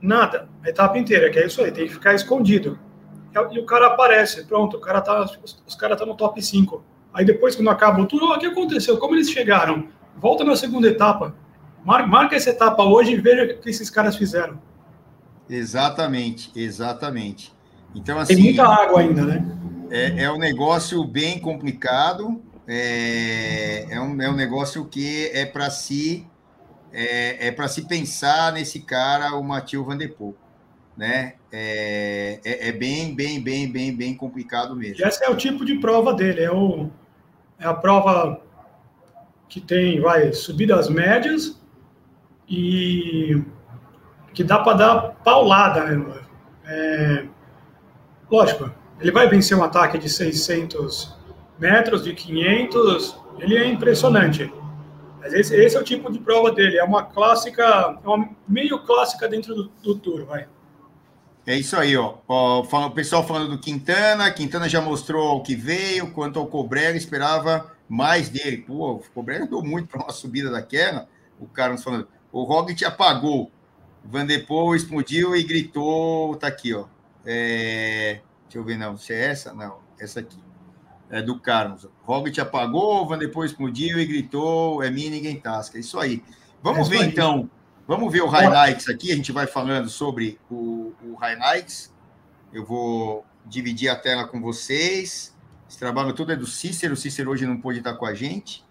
nada 0.00 0.48
a 0.62 0.68
etapa 0.68 0.98
inteira, 0.98 1.30
que 1.30 1.38
é 1.38 1.46
isso 1.46 1.62
aí, 1.62 1.72
tem 1.72 1.86
que 1.86 1.92
ficar 1.92 2.14
escondido. 2.14 2.78
E 3.52 3.58
o 3.58 3.64
cara 3.64 3.86
aparece, 3.86 4.44
pronto, 4.44 4.76
o 4.76 4.80
cara 4.80 5.00
tá, 5.00 5.22
os 5.22 5.74
caras 5.74 5.94
estão 5.94 6.06
tá 6.06 6.12
no 6.12 6.16
top 6.16 6.42
5. 6.42 6.84
Aí 7.12 7.24
depois, 7.24 7.56
quando 7.56 7.70
acaba 7.70 8.00
o 8.00 8.04
o 8.04 8.38
que 8.38 8.46
aconteceu? 8.46 8.98
Como 8.98 9.14
eles 9.14 9.30
chegaram? 9.30 9.88
volta 10.20 10.44
na 10.44 10.54
segunda 10.54 10.86
etapa. 10.86 11.34
Mar, 11.84 12.06
marca 12.06 12.36
essa 12.36 12.50
etapa 12.50 12.84
hoje 12.84 13.12
e 13.12 13.16
veja 13.16 13.44
o 13.44 13.58
que 13.58 13.70
esses 13.70 13.88
caras 13.88 14.16
fizeram. 14.16 14.60
Exatamente, 15.48 16.52
exatamente. 16.54 17.52
Então, 17.94 18.18
assim. 18.18 18.34
Tem 18.34 18.44
muita 18.44 18.66
água 18.66 19.00
ainda, 19.00 19.24
né? 19.24 19.56
É, 19.90 20.24
é 20.24 20.30
um 20.30 20.38
negócio 20.38 21.02
bem 21.04 21.40
complicado. 21.40 22.40
É, 22.68 23.86
é, 23.90 24.00
um, 24.00 24.20
é 24.20 24.30
um 24.30 24.36
negócio 24.36 24.84
que 24.84 25.28
é 25.32 25.44
para 25.44 25.70
se 25.70 26.24
é, 26.92 27.48
é 27.48 27.50
para 27.50 27.66
se 27.66 27.86
pensar 27.88 28.52
nesse 28.52 28.80
cara, 28.80 29.34
o 29.34 29.42
Matheus 29.42 29.84
Van 29.84 29.96
der 29.96 30.12
Poel, 30.12 30.36
né? 30.96 31.34
É, 31.50 32.38
é, 32.44 32.68
é, 32.68 32.72
bem, 32.72 33.12
bem, 33.12 33.42
bem, 33.42 33.70
bem, 33.70 33.96
bem 33.96 34.14
complicado 34.14 34.76
mesmo. 34.76 35.04
E 35.04 35.08
esse 35.08 35.24
é 35.24 35.30
o 35.30 35.36
tipo 35.36 35.64
de 35.64 35.76
prova 35.76 36.14
dele, 36.14 36.42
é, 36.42 36.50
o, 36.50 36.90
é 37.60 37.66
a 37.66 37.74
prova 37.74 38.40
que 39.48 39.60
tem, 39.60 40.00
vai, 40.00 40.32
subidas 40.32 40.88
médias 40.88 41.60
e 42.48 43.42
que 44.32 44.42
dá 44.42 44.58
para 44.58 44.76
dar 44.76 45.00
paulada. 45.22 45.84
Né? 45.84 46.20
É, 46.64 47.24
lógico, 48.30 48.72
ele 48.98 49.12
vai 49.12 49.28
vencer 49.28 49.56
um 49.56 49.62
ataque 49.62 49.98
de 49.98 50.08
600 50.08 51.18
metros, 51.58 52.02
de 52.02 52.14
500, 52.14 53.20
ele 53.38 53.56
é 53.56 53.66
impressionante. 53.66 54.52
Mas 55.20 55.34
esse, 55.34 55.54
esse, 55.54 55.76
é 55.76 55.80
o 55.80 55.84
tipo 55.84 56.10
de 56.10 56.18
prova 56.18 56.50
dele. 56.50 56.78
É 56.78 56.84
uma 56.84 57.02
clássica, 57.02 57.98
é 58.02 58.08
uma 58.08 58.30
meio 58.48 58.78
clássica 58.84 59.28
dentro 59.28 59.54
do, 59.54 59.68
do 59.82 59.94
Tour, 59.96 60.24
vai. 60.24 60.48
É 61.50 61.56
isso 61.56 61.76
aí, 61.76 61.96
ó. 61.96 62.14
ó 62.28 62.60
o 62.60 62.90
pessoal 62.92 63.26
falando 63.26 63.50
do 63.50 63.58
Quintana. 63.58 64.30
Quintana 64.30 64.68
já 64.68 64.80
mostrou 64.80 65.36
o 65.36 65.42
que 65.42 65.56
veio. 65.56 66.12
Quanto 66.12 66.38
ao 66.38 66.46
Cobrega, 66.46 66.96
esperava 66.96 67.72
mais 67.88 68.28
dele. 68.28 68.58
Pô, 68.58 68.92
o 68.92 69.02
Cobrega 69.12 69.48
deu 69.48 69.60
muito 69.60 69.88
para 69.88 70.00
uma 70.00 70.12
subida 70.12 70.48
daquela. 70.48 71.08
O 71.40 71.48
Carlos 71.48 71.82
falando. 71.82 72.06
O 72.30 72.44
Roglic 72.44 72.84
apagou. 72.84 73.50
Van 74.04 74.24
der 74.24 74.46
Poel 74.46 74.76
explodiu 74.76 75.34
e 75.34 75.42
gritou. 75.42 76.36
Tá 76.36 76.46
aqui, 76.46 76.72
ó. 76.72 76.84
É... 77.26 78.20
Deixa 78.44 78.58
eu 78.58 78.62
ver, 78.62 78.78
não. 78.78 78.96
Se 78.96 79.12
é 79.12 79.30
essa? 79.30 79.52
Não, 79.52 79.78
essa 79.98 80.20
aqui. 80.20 80.38
É 81.10 81.20
do 81.20 81.40
Carlos. 81.40 81.84
Roglic 82.04 82.40
apagou, 82.40 83.08
Van 83.08 83.18
Poel 83.28 83.46
explodiu 83.46 83.98
e 83.98 84.06
gritou. 84.06 84.84
É 84.84 84.88
mim, 84.88 85.10
ninguém 85.10 85.40
tasca. 85.40 85.78
É 85.78 85.80
isso 85.80 85.98
aí. 85.98 86.22
Vamos 86.62 86.86
é 86.86 86.90
ver, 86.90 87.06
então. 87.06 87.50
Vamos 87.90 88.12
ver 88.12 88.22
o 88.22 88.28
highlights 88.28 88.88
aqui. 88.88 89.10
A 89.10 89.16
gente 89.16 89.32
vai 89.32 89.48
falando 89.48 89.88
sobre 89.88 90.38
o, 90.48 90.92
o 91.02 91.16
highlights. 91.16 91.92
Eu 92.52 92.64
vou 92.64 93.26
dividir 93.44 93.88
a 93.88 93.96
tela 93.96 94.28
com 94.28 94.40
vocês. 94.40 95.36
Esse 95.68 95.76
trabalho 95.76 96.12
todo 96.12 96.30
é 96.30 96.36
do 96.36 96.46
Cícero. 96.46 96.94
O 96.94 96.96
Cícero 96.96 97.32
hoje 97.32 97.44
não 97.44 97.60
pôde 97.60 97.78
estar 97.78 97.94
com 97.94 98.06
a 98.06 98.14
gente, 98.14 98.64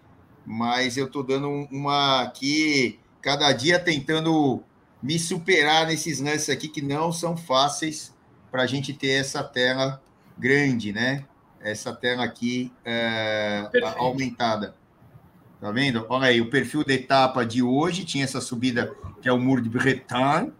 mas 0.46 0.96
eu 0.96 1.04
estou 1.04 1.22
dando 1.22 1.50
uma 1.70 2.22
aqui, 2.22 2.98
cada 3.20 3.52
dia 3.52 3.78
tentando 3.78 4.64
me 5.02 5.18
superar 5.18 5.86
nesses 5.86 6.18
lances 6.18 6.48
aqui 6.48 6.66
que 6.66 6.80
não 6.80 7.12
são 7.12 7.36
fáceis 7.36 8.16
para 8.50 8.62
a 8.62 8.66
gente 8.66 8.94
ter 8.94 9.20
essa 9.20 9.44
tela 9.44 10.02
grande, 10.38 10.94
né? 10.94 11.26
Essa 11.60 11.94
tela 11.94 12.24
aqui 12.24 12.72
é, 12.86 13.68
aumentada. 13.98 14.79
Tá 15.60 15.70
vendo? 15.70 16.06
Olha 16.08 16.28
aí, 16.28 16.40
o 16.40 16.48
perfil 16.48 16.82
da 16.82 16.94
etapa 16.94 17.44
de 17.44 17.62
hoje 17.62 18.04
tinha 18.04 18.24
essa 18.24 18.40
subida 18.40 18.94
que 19.20 19.28
é 19.28 19.32
o 19.32 19.38
Muro 19.38 19.60
de 19.60 19.68
Bretagne. 19.68 20.52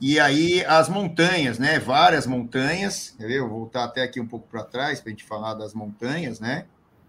E 0.00 0.20
aí 0.20 0.62
as 0.66 0.88
montanhas, 0.88 1.58
né? 1.58 1.78
Várias 1.78 2.26
montanhas. 2.26 3.14
Quer 3.16 3.26
ver? 3.26 3.40
Vou 3.40 3.60
voltar 3.60 3.84
até 3.84 4.02
aqui 4.02 4.20
um 4.20 4.26
pouco 4.26 4.46
para 4.46 4.62
trás 4.62 5.00
para 5.00 5.08
a 5.08 5.12
gente 5.12 5.24
falar 5.24 5.54
das 5.54 5.72
montanhas, 5.72 6.38
né? 6.38 6.66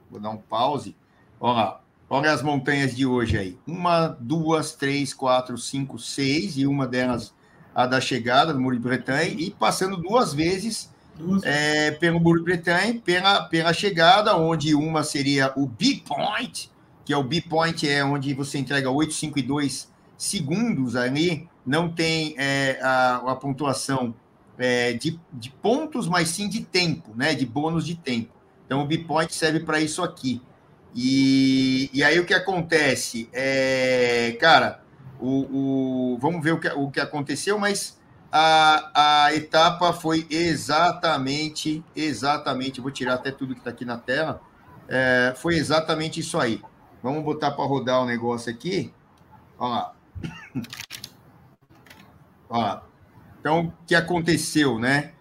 Vou 0.10 0.20
dar 0.20 0.30
um 0.30 0.38
pause. 0.38 0.96
Olha 1.40 1.54
lá. 1.54 1.82
Olha 2.10 2.32
as 2.32 2.42
montanhas 2.42 2.96
de 2.96 3.06
hoje 3.06 3.38
aí. 3.38 3.58
Uma, 3.68 4.08
duas, 4.08 4.74
três, 4.74 5.14
quatro, 5.14 5.58
cinco, 5.58 6.00
seis. 6.00 6.58
E 6.58 6.66
uma 6.66 6.88
delas 6.88 7.34
a 7.76 7.86
da 7.86 8.00
chegada 8.00 8.54
do 8.54 8.62
Muro 8.62 8.78
de 8.78 8.82
Bretagne. 8.82 9.44
E 9.44 9.52
passando 9.52 9.98
duas 9.98 10.34
vezes. 10.34 10.90
É, 11.44 11.92
pelo 11.92 12.18
Muro 12.18 12.40
de 12.40 12.46
Bretagne, 12.46 12.98
pela, 12.98 13.44
pela 13.44 13.74
chegada, 13.74 14.38
onde 14.38 14.74
uma 14.74 15.04
seria 15.04 15.52
o 15.58 15.68
Big 15.68 16.00
Point, 16.00 16.72
que 17.10 17.14
é 17.14 17.18
o 17.18 17.24
Big 17.24 17.50
Point, 17.50 17.90
é 17.90 18.06
onde 18.06 18.36
você 18.36 18.60
entrega 18.60 18.88
852 18.92 19.90
segundos 20.16 20.96
ali 20.96 21.50
não 21.66 21.92
tem 21.92 22.36
é, 22.38 22.78
a, 22.84 23.16
a, 23.32 23.36
pontuação 23.36 24.14
é, 24.60 24.94
de, 24.94 25.20
de, 25.34 25.50
pontos, 25.50 26.08
mas 26.08 26.30
sim 26.30 26.48
de 26.48 26.64
tempo, 26.64 27.12
né? 27.16 27.34
De 27.34 27.48
bônus 27.48 27.84
de 27.84 27.96
tempo. 27.96 28.30
Então 28.64 28.84
o 28.84 28.86
Bipoint 28.86 29.34
serve 29.34 29.62
para 29.62 29.82
isso 29.82 30.04
aqui. 30.04 30.40
E, 30.94 31.90
e 31.92 32.04
aí 32.04 32.20
o 32.20 32.26
que 32.28 32.34
acontece? 32.36 33.28
É, 33.34 34.38
cara, 34.40 34.84
o, 35.20 36.14
o, 36.14 36.18
vamos 36.20 36.44
ver 36.44 36.52
o 36.52 36.60
que, 36.60 36.68
o 36.68 36.92
que 36.92 37.00
aconteceu, 37.00 37.58
mas 37.58 38.00
a, 38.32 39.26
a 39.26 39.34
etapa 39.34 39.94
foi 39.94 40.28
exatamente, 40.30 41.84
exatamente, 41.96 42.80
vou 42.80 42.92
tirar 42.92 43.16
até 43.16 43.32
tudo 43.32 43.56
que 43.56 43.62
está 43.62 43.72
aqui 43.72 43.84
na 43.84 43.98
tela, 43.98 44.40
é, 44.88 45.34
foi 45.36 45.56
exatamente 45.56 46.20
isso 46.20 46.38
aí. 46.40 46.62
Vamos 47.02 47.24
botar 47.24 47.52
para 47.52 47.66
rodar 47.66 48.02
o 48.02 48.06
negócio 48.06 48.52
aqui. 48.52 48.94
Olha 49.58 49.72
lá. 49.72 49.96
Ó, 52.50 52.80
então, 53.40 53.68
o 53.68 53.74
que 53.86 53.96
aconteceu, 53.96 54.80
né? 54.80 55.12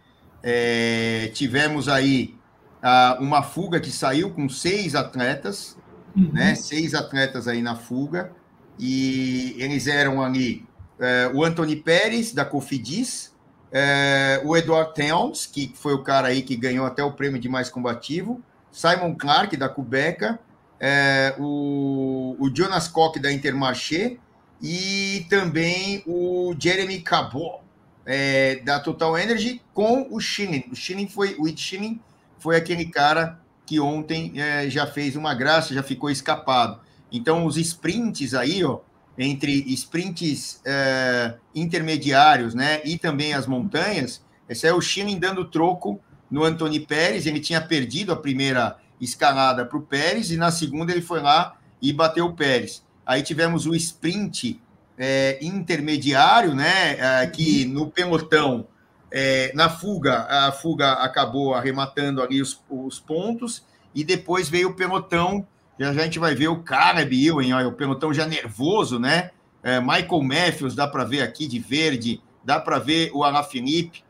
É, 0.43 1.31
tivemos 1.35 1.89
aí 1.89 2.37
a, 2.83 3.19
uma 3.21 3.43
fuga 3.43 3.81
que 3.81 3.91
saiu 3.91 4.31
com 4.31 4.49
seis 4.49 4.95
atletas, 4.95 5.77
uhum. 6.17 6.31
né? 6.33 6.55
Seis 6.55 6.95
atletas 6.95 7.47
aí 7.47 7.63
na 7.63 7.77
fuga, 7.77 8.33
e 8.79 9.55
eles 9.59 9.87
eram 9.87 10.23
ali 10.23 10.67
é, 10.99 11.31
o 11.33 11.45
Anthony 11.45 11.77
Pérez, 11.77 12.33
da 12.33 12.45
Cofidis, 12.45 13.35
é, 13.71 14.41
o 14.45 14.57
Edward 14.57 14.95
Towns, 14.95 15.47
que 15.47 15.73
foi 15.75 15.95
o 15.95 16.03
cara 16.03 16.29
aí 16.29 16.43
que 16.43 16.57
ganhou 16.57 16.87
até 16.87 17.05
o 17.05 17.13
prêmio 17.13 17.41
de 17.41 17.49
mais 17.49 17.69
combativo, 17.69 18.43
Simon 18.73 19.15
Clark, 19.15 19.57
da 19.57 19.69
Cubeca, 19.69 20.39
é, 20.81 21.35
o, 21.39 22.37
o 22.39 22.55
Jonas 22.55 22.89
Koch, 22.89 23.19
da 23.19 23.33
Intermarché, 23.33 24.19
e 24.61 25.27
também 25.29 26.03
o 26.07 26.55
Jeremy 26.59 27.01
Cabot, 27.01 27.61
é, 28.05 28.57
da 28.57 28.81
Total 28.81 29.17
Energy, 29.19 29.61
com 29.75 30.09
o 30.11 30.21
Schilling. 30.21 30.65
O 30.73 30.75
Schilling 30.75 31.09
foi, 31.09 31.37
o 31.39 31.47
Ed 31.47 31.61
Schilling 31.61 32.01
foi 32.39 32.57
aquele 32.57 32.87
cara 32.87 33.39
que 33.67 33.79
ontem 33.79 34.33
é, 34.37 34.69
já 34.71 34.87
fez 34.87 35.15
uma 35.15 35.35
graça, 35.35 35.75
já 35.75 35.83
ficou 35.83 36.11
escapado. 36.11 36.81
Então, 37.13 37.45
os 37.45 37.57
sprints 37.57 38.33
aí, 38.35 38.65
ó, 38.65 38.81
entre 39.19 39.53
sprints 39.75 40.61
é, 40.65 41.35
intermediários, 41.55 42.55
né, 42.55 42.81
e 42.85 42.97
também 42.97 43.35
as 43.35 43.47
montanhas, 43.47 44.23
esse 44.49 44.67
é 44.67 44.73
o 44.73 44.81
Schilling 44.81 45.19
dando 45.19 45.45
troco 45.45 46.01
no 46.31 46.45
Anthony 46.45 46.81
Pérez, 46.81 47.27
ele 47.27 47.41
tinha 47.41 47.61
perdido 47.61 48.13
a 48.13 48.17
primeira 48.17 48.79
escalada 49.01 49.65
para 49.65 49.79
o 49.79 49.83
Pérez, 49.83 50.31
e 50.31 50.37
na 50.37 50.51
segunda 50.51 50.93
ele 50.93 51.03
foi 51.03 51.21
lá 51.21 51.57
e 51.81 51.93
bateu 51.93 52.27
o 52.27 52.35
Pérez. 52.35 52.85
Aí 53.07 53.23
tivemos 53.23 53.67
o 53.67 53.75
sprint 53.75 54.61
é, 54.99 55.39
intermediário, 55.41 56.55
né? 56.55 56.97
É, 56.99 57.27
que 57.27 57.65
no 57.65 57.91
pelotão, 57.91 58.67
é, 59.11 59.53
na 59.55 59.71
fuga, 59.71 60.27
a 60.29 60.53
fuga 60.53 60.93
acabou 60.95 61.55
arrematando 61.55 62.23
ali 62.23 62.43
os, 62.43 62.61
os 62.69 62.99
pontos, 62.99 63.65
e 63.95 64.05
depois 64.05 64.49
veio 64.49 64.71
o 64.71 64.75
pelotão. 64.75 65.47
Já, 65.79 65.91
a 65.91 65.95
gente 65.95 66.19
vai 66.19 66.35
ver 66.35 66.49
o 66.49 66.63
Caleb 66.63 67.27
Ewan, 67.27 67.67
o 67.67 67.73
pelotão 67.73 68.13
já 68.13 68.27
nervoso, 68.27 68.99
né? 68.99 69.31
É, 69.63 69.81
Michael 69.81 70.23
Matthews, 70.23 70.75
dá 70.75 70.87
para 70.87 71.05
ver 71.05 71.23
aqui 71.23 71.47
de 71.47 71.59
verde, 71.59 72.21
dá 72.45 72.61
para 72.61 72.79
ver 72.79 73.11
o 73.15 73.25
Alaphilippe. 73.25 74.05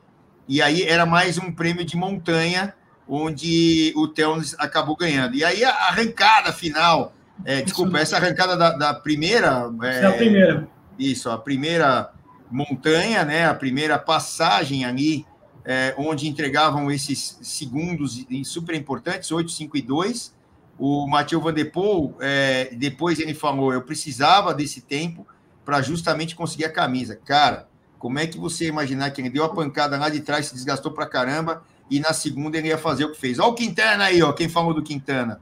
E 0.46 0.62
aí 0.62 0.82
era 0.82 1.04
mais 1.04 1.36
um 1.36 1.52
prêmio 1.52 1.84
de 1.84 1.96
montanha, 1.96 2.74
onde 3.08 3.92
o 3.96 4.06
Teuns 4.06 4.54
acabou 4.58 4.96
ganhando. 4.96 5.34
E 5.34 5.44
aí 5.44 5.64
a 5.64 5.70
arrancada 5.70 6.52
final 6.52 7.14
é, 7.44 7.62
desculpa, 7.62 7.98
essa 7.98 8.16
arrancada 8.16 8.56
da, 8.56 8.70
da 8.70 8.94
primeira. 8.94 9.70
É, 9.82 10.00
é, 10.00 10.06
a 10.06 10.12
primeira. 10.12 10.68
Isso, 10.98 11.30
a 11.30 11.38
primeira 11.38 12.12
montanha, 12.50 13.24
né? 13.24 13.46
A 13.46 13.54
primeira 13.54 13.98
passagem 13.98 14.84
ali, 14.84 15.24
é, 15.64 15.94
onde 15.96 16.28
entregavam 16.28 16.90
esses 16.90 17.38
segundos 17.42 18.24
super 18.44 18.74
importantes, 18.74 19.30
8, 19.30 19.50
5 19.50 19.76
e 19.76 19.82
2. 19.82 20.36
O 20.78 21.08
Matheus 21.08 21.42
Van 21.42 21.52
Der 21.52 21.72
Poel, 21.72 22.14
é, 22.20 22.70
depois 22.72 23.18
ele 23.18 23.34
falou: 23.34 23.72
eu 23.72 23.82
precisava 23.82 24.54
desse 24.54 24.80
tempo 24.80 25.26
para 25.64 25.82
justamente 25.82 26.34
conseguir 26.34 26.64
a 26.64 26.72
camisa. 26.72 27.16
Cara, 27.24 27.68
como 27.98 28.18
é 28.18 28.26
que 28.26 28.38
você 28.38 28.66
imaginar 28.66 29.10
que 29.10 29.20
ele 29.20 29.30
deu 29.30 29.44
a 29.44 29.48
pancada 29.48 29.98
lá 29.98 30.08
de 30.08 30.20
trás, 30.20 30.46
se 30.46 30.54
desgastou 30.54 30.92
para 30.92 31.04
caramba, 31.06 31.62
e 31.90 32.00
na 32.00 32.12
segunda 32.12 32.58
ele 32.58 32.68
ia 32.68 32.78
fazer 32.78 33.04
o 33.04 33.12
que 33.12 33.18
fez? 33.18 33.38
Olha 33.38 33.48
o 33.48 33.54
Quintana 33.54 34.04
aí, 34.04 34.22
ó, 34.22 34.32
quem 34.32 34.48
falou 34.48 34.74
do 34.74 34.82
Quintana. 34.82 35.40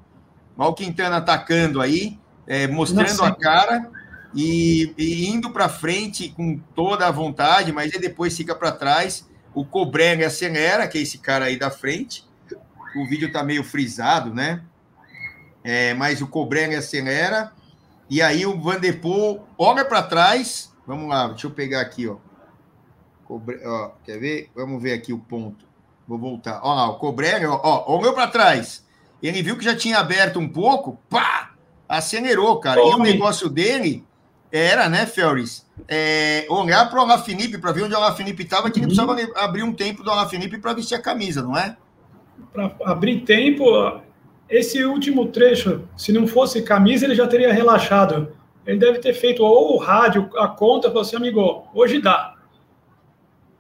Olha 0.57 0.71
o 0.71 0.75
Quintana 0.75 1.17
atacando 1.17 1.81
aí, 1.81 2.19
é, 2.47 2.67
mostrando 2.67 3.23
a 3.25 3.35
cara 3.35 3.91
e, 4.35 4.95
e 4.97 5.29
indo 5.29 5.51
para 5.51 5.69
frente 5.69 6.29
com 6.31 6.59
toda 6.75 7.07
a 7.07 7.11
vontade, 7.11 7.73
mas 7.73 7.93
ele 7.93 8.09
depois 8.09 8.37
fica 8.37 8.55
para 8.55 8.73
trás. 8.73 9.29
O 9.55 9.65
Cobrega 9.65 10.27
acelera, 10.27 10.87
que 10.87 10.99
é 10.99 11.03
esse 11.03 11.19
cara 11.19 11.47
aí 11.47 11.59
da 11.59 11.71
frente. 11.71 12.25
O 12.95 13.07
vídeo 13.07 13.29
está 13.29 13.43
meio 13.43 13.65
frisado, 13.65 14.35
né? 14.35 14.63
É, 15.65 15.95
mas 15.95 16.21
o 16.21 16.27
Cobrega 16.27 16.79
acelera. 16.79 17.53
E 18.09 18.23
aí 18.23 18.47
o 18.47 18.61
Vanderpool 18.61 19.47
olha 19.59 19.85
para 19.85 20.03
trás. 20.03 20.73
Vamos 20.87 21.09
lá, 21.09 21.29
deixa 21.29 21.47
eu 21.47 21.51
pegar 21.51 21.81
aqui, 21.81 22.07
ó. 22.07 22.17
Cobre... 23.25 23.61
ó. 23.65 23.91
Quer 24.05 24.19
ver? 24.19 24.51
Vamos 24.55 24.81
ver 24.81 24.93
aqui 24.93 25.13
o 25.13 25.19
ponto. 25.19 25.66
Vou 26.07 26.19
voltar. 26.19 26.61
Olha 26.63 26.75
lá, 26.75 26.91
o 26.91 26.95
Cobrega, 26.95 27.51
ó, 27.51 27.61
ó 27.63 27.99
olhou 27.99 28.13
para 28.13 28.29
trás 28.29 28.87
ele 29.23 29.43
viu 29.43 29.57
que 29.57 29.65
já 29.65 29.75
tinha 29.75 29.99
aberto 29.99 30.39
um 30.39 30.49
pouco, 30.49 30.99
pá, 31.09 31.51
acelerou, 31.89 32.59
cara. 32.59 32.81
e 32.81 32.95
o 32.95 32.99
negócio 32.99 33.49
dele 33.49 34.05
era, 34.51 34.89
né, 34.89 35.07
Ferris, 35.07 35.67
é, 35.89 36.47
olhar 36.49 36.89
para 36.89 36.99
o 36.99 37.03
Alaphilippe, 37.03 37.59
para 37.59 37.73
ver 37.73 37.85
onde 37.85 37.95
o 37.95 37.97
Alaphilippe 37.97 38.45
estava, 38.45 38.71
que 38.71 38.79
ele 38.79 38.87
precisava 38.87 39.15
uhum. 39.15 39.33
abrir 39.37 39.63
um 39.63 39.73
tempo 39.73 40.03
do 40.03 40.11
Alaphilippe 40.11 40.59
para 40.59 40.73
vestir 40.73 40.95
a 40.95 41.03
camisa, 41.03 41.43
não 41.43 41.57
é? 41.57 41.77
Para 42.53 42.75
abrir 42.85 43.23
tempo, 43.23 43.65
esse 44.49 44.85
último 44.85 45.27
trecho, 45.29 45.83
se 45.97 46.13
não 46.13 46.27
fosse 46.27 46.63
camisa, 46.63 47.05
ele 47.05 47.15
já 47.15 47.27
teria 47.27 47.53
relaxado. 47.53 48.33
Ele 48.67 48.79
deve 48.79 48.99
ter 48.99 49.15
feito 49.15 49.43
ou 49.45 49.75
o 49.75 49.79
rádio, 49.79 50.29
a 50.37 50.49
conta, 50.49 50.89
falou 50.89 51.03
assim, 51.03 51.17
amigo, 51.17 51.69
hoje 51.75 52.01
dá. 52.01 52.35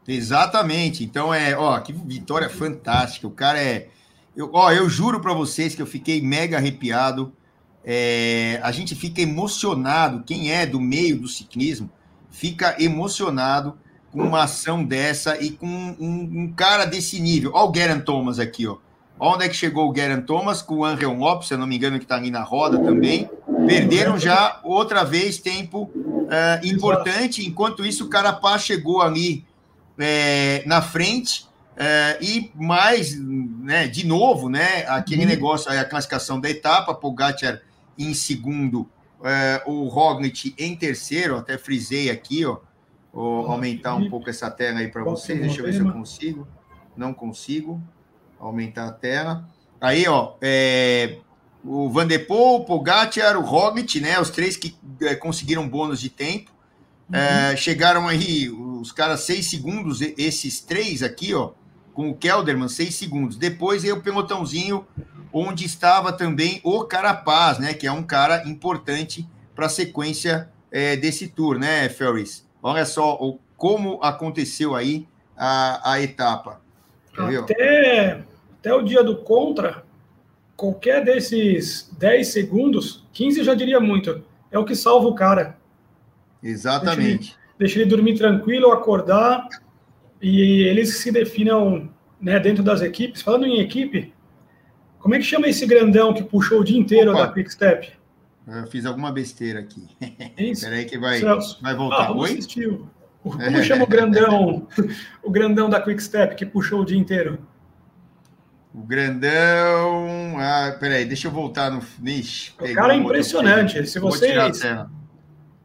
Exatamente. 0.06 1.04
Então 1.04 1.32
é, 1.32 1.56
ó, 1.56 1.78
que 1.80 1.92
vitória 1.92 2.48
fantástica. 2.48 3.26
O 3.26 3.30
cara 3.30 3.58
é 3.60 3.88
eu, 4.36 4.50
ó, 4.52 4.70
eu 4.70 4.88
juro 4.88 5.18
para 5.20 5.32
vocês 5.32 5.74
que 5.74 5.80
eu 5.80 5.86
fiquei 5.86 6.20
mega 6.20 6.58
arrepiado. 6.58 7.32
é, 7.82 8.60
a 8.62 8.72
gente 8.72 8.94
fica 8.94 9.20
emocionado, 9.22 10.24
quem 10.24 10.50
é 10.52 10.66
do 10.66 10.80
meio 10.80 11.20
do 11.20 11.28
ciclismo, 11.28 11.88
fica 12.30 12.76
emocionado 12.82 13.78
com 14.10 14.22
uma 14.22 14.42
ação 14.42 14.84
dessa 14.84 15.40
e 15.40 15.52
com 15.52 15.66
um, 15.66 16.42
um 16.42 16.52
cara 16.52 16.84
desse 16.84 17.20
nível. 17.20 17.52
Olha 17.54 17.70
o 17.70 17.74
Geraint 17.74 18.04
Thomas 18.04 18.38
aqui, 18.38 18.66
ó. 18.66 18.76
Onde 19.18 19.44
é 19.44 19.48
que 19.48 19.54
chegou 19.54 19.90
o 19.90 19.94
Geraint 19.94 20.26
Thomas 20.26 20.60
com 20.60 20.78
o 20.78 20.84
Angel 20.84 21.14
Lopes, 21.14 21.48
se 21.48 21.56
não 21.56 21.66
me 21.66 21.76
engano, 21.76 21.98
que 21.98 22.04
está 22.04 22.16
ali 22.16 22.30
na 22.30 22.42
roda 22.42 22.78
também. 22.78 23.30
Perderam 23.66 24.18
já 24.18 24.60
outra 24.62 25.04
vez 25.04 25.38
tempo 25.38 25.90
uh, 25.94 26.66
importante. 26.66 27.46
Enquanto 27.46 27.86
isso, 27.86 28.04
o 28.04 28.08
Carapaz 28.08 28.62
chegou 28.62 29.00
ali 29.00 29.46
é, 29.98 30.62
na 30.66 30.82
frente. 30.82 31.46
É, 31.78 32.18
e 32.22 32.50
mais, 32.54 33.14
né, 33.20 33.86
de 33.86 34.06
novo, 34.06 34.48
né, 34.48 34.86
aquele 34.88 35.22
uhum. 35.22 35.28
negócio, 35.28 35.70
a 35.70 35.84
classificação 35.84 36.40
da 36.40 36.48
etapa, 36.48 36.94
Pogacar 36.94 37.60
em 37.98 38.14
segundo, 38.14 38.88
é, 39.22 39.62
o 39.66 39.86
Roglic 39.88 40.54
em 40.58 40.74
terceiro, 40.74 41.36
até 41.36 41.58
frisei 41.58 42.08
aqui, 42.08 42.46
ó, 42.46 42.58
vou 43.12 43.46
aumentar 43.50 43.94
um 43.94 44.08
pouco 44.08 44.30
essa 44.30 44.50
tela 44.50 44.78
aí 44.78 44.88
para 44.88 45.04
vocês, 45.04 45.38
deixa 45.38 45.60
eu 45.60 45.66
ver 45.66 45.74
se 45.74 45.80
eu 45.80 45.92
consigo, 45.92 46.48
não 46.96 47.12
consigo, 47.12 47.82
aumentar 48.40 48.88
a 48.88 48.92
tela, 48.92 49.46
aí, 49.78 50.08
ó, 50.08 50.34
é, 50.40 51.18
o 51.62 51.90
Van 51.90 52.06
der 52.06 52.26
Poel, 52.26 52.60
o 52.60 52.64
Pogacar, 52.64 53.36
o 53.36 53.42
Roglic, 53.42 54.00
né, 54.00 54.18
os 54.18 54.30
três 54.30 54.56
que 54.56 54.74
é, 55.02 55.14
conseguiram 55.14 55.68
bônus 55.68 56.00
de 56.00 56.08
tempo, 56.08 56.50
é, 57.12 57.50
uhum. 57.50 57.56
chegaram 57.56 58.08
aí, 58.08 58.50
os 58.80 58.92
caras 58.92 59.20
seis 59.20 59.48
segundos, 59.50 60.00
esses 60.00 60.60
três 60.60 61.02
aqui, 61.02 61.34
ó, 61.34 61.52
com 61.94 62.10
o 62.10 62.14
Kelderman, 62.14 62.68
seis 62.68 62.94
segundos. 62.94 63.36
Depois 63.36 63.84
aí 63.84 63.92
o 63.92 64.02
pelotãozinho, 64.02 64.86
onde 65.32 65.64
estava 65.64 66.12
também 66.12 66.60
o 66.62 66.84
Carapaz, 66.84 67.58
né? 67.58 67.74
Que 67.74 67.86
é 67.86 67.92
um 67.92 68.02
cara 68.02 68.46
importante 68.48 69.26
para 69.54 69.66
a 69.66 69.70
sequência 69.70 70.48
é, 70.70 70.96
desse 70.96 71.28
tour, 71.28 71.58
né, 71.58 71.88
Ferris? 71.88 72.46
Olha 72.62 72.84
só 72.84 73.14
o, 73.14 73.38
como 73.56 73.98
aconteceu 74.02 74.74
aí 74.74 75.06
a, 75.36 75.92
a 75.92 76.00
etapa. 76.00 76.60
Até, 77.16 78.22
até 78.58 78.74
o 78.74 78.82
dia 78.82 79.02
do 79.02 79.16
contra, 79.16 79.84
qualquer 80.56 81.04
desses 81.04 81.90
10 81.98 82.28
segundos, 82.28 83.04
15 83.12 83.42
já 83.42 83.54
diria 83.54 83.80
muito, 83.80 84.22
é 84.50 84.58
o 84.58 84.64
que 84.64 84.74
salva 84.74 85.08
o 85.08 85.14
cara. 85.14 85.56
Exatamente. 86.42 87.36
Deixa 87.58 87.80
ele, 87.80 87.88
dormir 87.88 88.16
tranquilo, 88.16 88.70
acordar 88.70 89.48
e 90.20 90.62
eles 90.62 90.98
se 90.98 91.10
definem 91.10 91.90
né, 92.20 92.38
dentro 92.38 92.62
das 92.62 92.82
equipes. 92.82 93.22
Falando 93.22 93.46
em 93.46 93.60
equipe, 93.60 94.12
como 94.98 95.14
é 95.14 95.18
que 95.18 95.24
chama 95.24 95.48
esse 95.48 95.66
grandão 95.66 96.12
que 96.12 96.22
puxou 96.22 96.60
o 96.60 96.64
dia 96.64 96.78
inteiro 96.78 97.12
Opa. 97.12 97.26
da 97.26 97.32
Quick 97.32 97.52
Step? 97.52 97.92
Eu 98.46 98.66
fiz 98.66 98.86
alguma 98.86 99.10
besteira 99.10 99.60
aqui. 99.60 99.88
Espera 100.38 100.76
aí 100.76 100.84
que 100.84 100.98
vai, 100.98 101.20
vai 101.20 101.74
voltar. 101.74 102.08
Ah, 102.08 102.12
Oi? 102.12 102.38
Como 103.22 103.64
chama 103.64 103.82
o 103.82 103.86
grandão, 103.88 104.68
o 105.22 105.30
grandão 105.30 105.68
da 105.68 105.80
Quick 105.80 106.00
Step 106.00 106.36
que 106.36 106.46
puxou 106.46 106.82
o 106.82 106.84
dia 106.84 106.96
inteiro? 106.96 107.40
O 108.72 108.82
grandão. 108.82 110.36
Ah, 110.38 110.76
peraí, 110.78 111.04
deixa 111.04 111.26
eu 111.26 111.32
voltar 111.32 111.70
no. 111.70 111.82
Ixi, 112.04 112.52
o 112.60 112.74
cara 112.74 112.94
é 112.94 112.96
impressionante. 112.98 113.84
Se 113.86 113.98
vocês. 113.98 114.62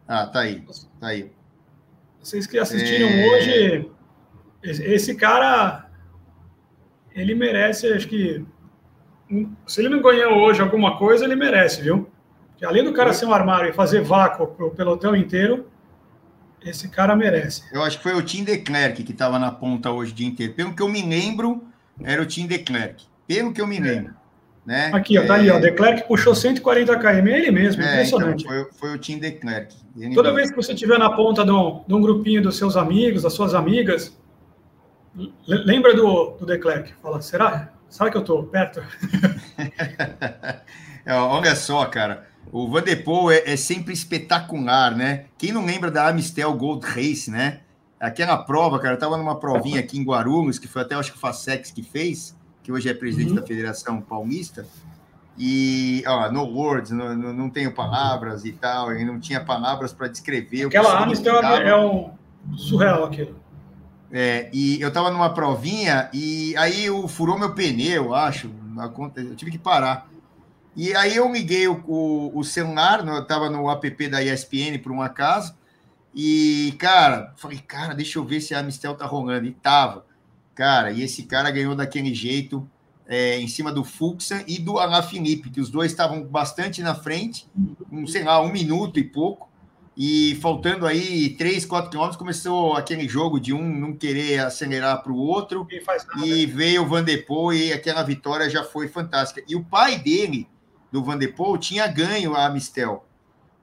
Ah, 0.07 0.25
tá 0.25 0.39
aí. 0.39 0.63
Tá 1.00 1.07
aí. 1.07 1.31
Vocês 2.21 2.45
que 2.45 2.57
assistiram 2.57 3.09
é... 3.09 3.27
hoje, 3.27 3.91
esse 4.63 5.15
cara, 5.15 5.89
ele 7.13 7.33
merece, 7.33 7.91
acho 7.91 8.07
que, 8.07 8.45
se 9.65 9.81
ele 9.81 9.89
não 9.89 10.01
ganhou 10.01 10.33
hoje 10.39 10.61
alguma 10.61 10.97
coisa, 10.97 11.25
ele 11.25 11.35
merece, 11.35 11.81
viu? 11.81 12.10
Porque 12.49 12.65
além 12.65 12.84
do 12.84 12.93
cara 12.93 13.12
ser 13.12 13.25
um 13.25 13.34
armário 13.34 13.69
e 13.69 13.73
fazer 13.73 14.01
vácuo 14.01 14.47
pro 14.47 14.71
pelotão 14.71 15.15
inteiro, 15.15 15.67
esse 16.63 16.89
cara 16.89 17.15
merece. 17.15 17.63
Eu 17.73 17.81
acho 17.81 17.97
que 17.97 18.03
foi 18.03 18.13
o 18.13 18.21
Tim 18.21 18.43
de 18.43 18.60
Klerk 18.60 19.03
que 19.03 19.12
estava 19.12 19.39
na 19.39 19.51
ponta 19.51 19.89
hoje 19.89 20.12
o 20.12 20.15
dia 20.15 20.27
inteiro. 20.27 20.53
Pelo 20.53 20.75
que 20.75 20.81
eu 20.81 20.88
me 20.88 21.01
lembro, 21.01 21.63
era 22.03 22.21
o 22.21 22.25
Tim 22.25 22.45
de 22.45 22.60
Klerk. 22.60 23.03
Pelo 23.27 23.51
que 23.51 23.60
eu 23.60 23.65
me 23.65 23.77
é. 23.77 23.81
lembro. 23.81 24.13
É. 24.13 24.20
Né? 24.65 24.91
Aqui, 24.93 25.17
ó, 25.17 25.26
tá 25.26 25.36
aí, 25.36 25.50
ó. 25.50 25.58
É. 25.58 25.60
Declerc 25.60 26.08
puxou 26.08 26.36
140 26.36 26.95
km, 26.97 27.06
é 27.06 27.39
ele 27.39 27.52
mesmo, 27.52 27.82
é, 27.82 27.93
impressionante. 27.93 28.45
Então, 28.45 28.56
foi, 28.56 28.74
foi, 28.74 28.95
o 28.95 28.97
Tim 28.97 29.17
Declerc. 29.17 29.76
Toda 30.13 30.34
vez 30.34 30.52
que 30.52 30.56
você 30.56 30.74
estiver 30.74 31.00
na 31.00 31.10
ponta 31.10 31.43
de 31.43 31.52
um, 31.52 31.84
de 31.88 31.93
um, 31.93 32.02
grupinho 32.02 32.41
dos 32.41 32.58
seus 32.58 32.78
amigos, 32.78 33.24
das 33.24 33.34
suas 33.34 33.56
amigas, 33.56 34.15
lembra 35.47 35.95
do, 35.95 36.38
do 36.39 36.45
Declerc. 36.45 36.93
Fala, 37.02 37.21
será? 37.21 37.74
Será 37.89 38.10
que 38.10 38.17
eu 38.17 38.21
estou 38.21 38.43
perto? 38.43 38.82
é, 41.06 41.13
olha 41.13 41.56
só, 41.56 41.86
cara. 41.86 42.28
O 42.52 42.69
Van 42.69 42.84
de 42.84 42.95
Poel 42.95 43.32
é, 43.32 43.54
é, 43.54 43.58
sempre 43.58 43.93
espetacular, 43.93 44.95
né? 44.95 45.26
Quem 45.38 45.52
não 45.52 45.65
lembra 45.65 45.89
da 45.89 46.08
Amistel 46.08 46.54
Gold 46.54 46.86
Race, 46.86 47.30
né? 47.30 47.62
Aquela 48.00 48.38
prova, 48.38 48.80
cara, 48.80 48.95
eu 48.95 49.00
tava 49.00 49.17
numa 49.17 49.39
provinha 49.39 49.80
aqui 49.80 49.97
em 49.97 50.04
Guarulhos, 50.04 50.58
que 50.58 50.67
foi 50.67 50.82
até, 50.82 50.95
acho 50.95 51.12
que 51.12 51.17
o 51.17 51.21
Facex 51.21 51.71
que 51.71 51.84
fez, 51.84 52.36
que 52.63 52.71
hoje 52.71 52.89
é 52.89 52.93
presidente 52.93 53.30
uhum. 53.30 53.36
da 53.36 53.43
Federação 53.45 54.02
Palmista, 54.02 54.65
e, 55.38 56.04
ó, 56.06 56.32
no 56.32 56.43
words, 56.43 56.91
não, 56.91 57.15
não 57.15 57.50
tenho 57.50 57.74
palavras 57.74 58.45
e 58.45 58.52
tal, 58.52 58.95
e 58.95 59.04
não 59.04 59.19
tinha 59.19 59.39
palavras 59.39 59.93
para 59.93 60.08
descrever. 60.08 60.67
Aquela 60.67 61.04
Amstel 61.04 61.39
é 61.41 61.76
um 61.76 62.12
surreal 62.56 63.06
aquilo. 63.06 63.39
É, 64.12 64.50
e 64.52 64.80
eu 64.82 64.91
tava 64.91 65.10
numa 65.10 65.34
provinha 65.34 66.10
e 66.13 66.54
aí 66.58 66.86
eu 66.86 67.08
furou 67.08 67.39
meu 67.39 67.54
pneu, 67.54 68.13
acho, 68.13 68.52
eu 69.15 69.36
tive 69.36 69.52
que 69.52 69.58
parar. 69.58 70.10
E 70.76 70.93
aí 70.95 71.15
eu 71.15 71.32
liguei 71.32 71.67
o, 71.67 71.82
o, 71.88 72.39
o 72.39 72.43
celular, 72.43 73.08
eu 73.08 73.26
tava 73.26 73.50
no 73.50 73.69
app 73.69 74.08
da 74.10 74.21
ESPN 74.21 74.80
por 74.84 74.91
um 74.91 75.02
acaso, 75.02 75.56
e, 76.13 76.76
cara, 76.78 77.34
falei, 77.38 77.60
cara, 77.60 77.93
deixa 77.93 78.19
eu 78.19 78.26
ver 78.26 78.41
se 78.41 78.54
a 78.54 78.60
Amistel 78.60 78.95
tá 78.95 79.06
rolando. 79.06 79.47
E 79.47 79.52
tava. 79.52 80.06
Cara, 80.53 80.91
e 80.91 81.01
esse 81.01 81.23
cara 81.23 81.49
ganhou 81.51 81.75
daquele 81.75 82.13
jeito 82.13 82.69
é, 83.07 83.37
em 83.39 83.47
cima 83.47 83.71
do 83.71 83.83
Fuxa 83.83 84.43
e 84.47 84.59
do 84.59 84.77
Alaphilippe, 84.77 85.49
que 85.49 85.59
os 85.59 85.69
dois 85.69 85.91
estavam 85.91 86.23
bastante 86.23 86.81
na 86.81 86.95
frente, 86.95 87.47
um, 87.91 88.07
sei 88.07 88.23
lá, 88.23 88.41
um 88.41 88.51
minuto 88.51 88.99
e 88.99 89.03
pouco. 89.03 89.49
E 89.95 90.35
faltando 90.41 90.87
aí 90.87 91.31
3, 91.31 91.65
4 91.65 91.89
quilômetros, 91.89 92.17
começou 92.17 92.73
aquele 92.75 93.07
jogo 93.09 93.39
de 93.39 93.53
um 93.53 93.61
não 93.61 93.93
querer 93.93 94.39
acelerar 94.39 95.03
para 95.03 95.11
o 95.11 95.17
outro. 95.17 95.67
E 96.25 96.45
veio 96.45 96.83
o 96.83 96.87
Van 96.87 97.03
de 97.03 97.17
Poel 97.17 97.57
e 97.57 97.73
aquela 97.73 98.01
vitória 98.01 98.49
já 98.49 98.63
foi 98.63 98.87
fantástica. 98.87 99.43
E 99.47 99.55
o 99.55 99.63
pai 99.63 99.99
dele, 99.99 100.47
do 100.91 101.03
Van 101.03 101.17
de 101.17 101.27
Poel, 101.27 101.57
tinha 101.57 101.85
ganho 101.87 102.33
a 102.33 102.45
Amistel. 102.45 103.05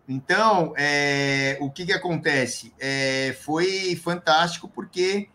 Então, 0.07 0.75
é, 0.77 1.57
o 1.61 1.71
que, 1.71 1.87
que 1.87 1.93
acontece? 1.93 2.73
É, 2.79 3.35
foi 3.41 3.97
fantástico 3.97 4.69
porque 4.69 5.29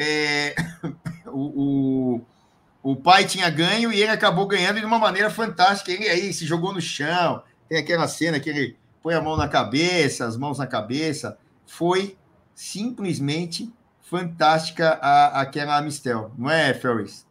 é, 0.00 0.54
o, 1.26 2.20
o, 2.84 2.92
o, 2.92 2.96
pai 2.96 3.24
tinha 3.24 3.50
ganho 3.50 3.92
e 3.92 4.00
ele 4.00 4.12
acabou 4.12 4.46
ganhando 4.46 4.78
de 4.78 4.86
uma 4.86 4.98
maneira 4.98 5.28
fantástica. 5.28 5.90
Ele 5.90 6.08
aí 6.08 6.32
se 6.32 6.46
jogou 6.46 6.72
no 6.72 6.80
chão, 6.80 7.42
tem 7.68 7.78
aquela 7.78 8.06
cena 8.06 8.38
que 8.38 8.48
ele 8.48 8.76
põe 9.02 9.14
a 9.14 9.20
mão 9.20 9.36
na 9.36 9.48
cabeça, 9.48 10.24
as 10.24 10.36
mãos 10.36 10.56
na 10.56 10.68
cabeça. 10.68 11.36
Foi 11.66 12.16
simplesmente 12.54 13.72
fantástica 14.00 15.00
a, 15.02 15.40
aquela 15.40 15.76
Amistel, 15.76 16.30
não 16.38 16.48
é, 16.48 16.72
Ferris? 16.72 17.26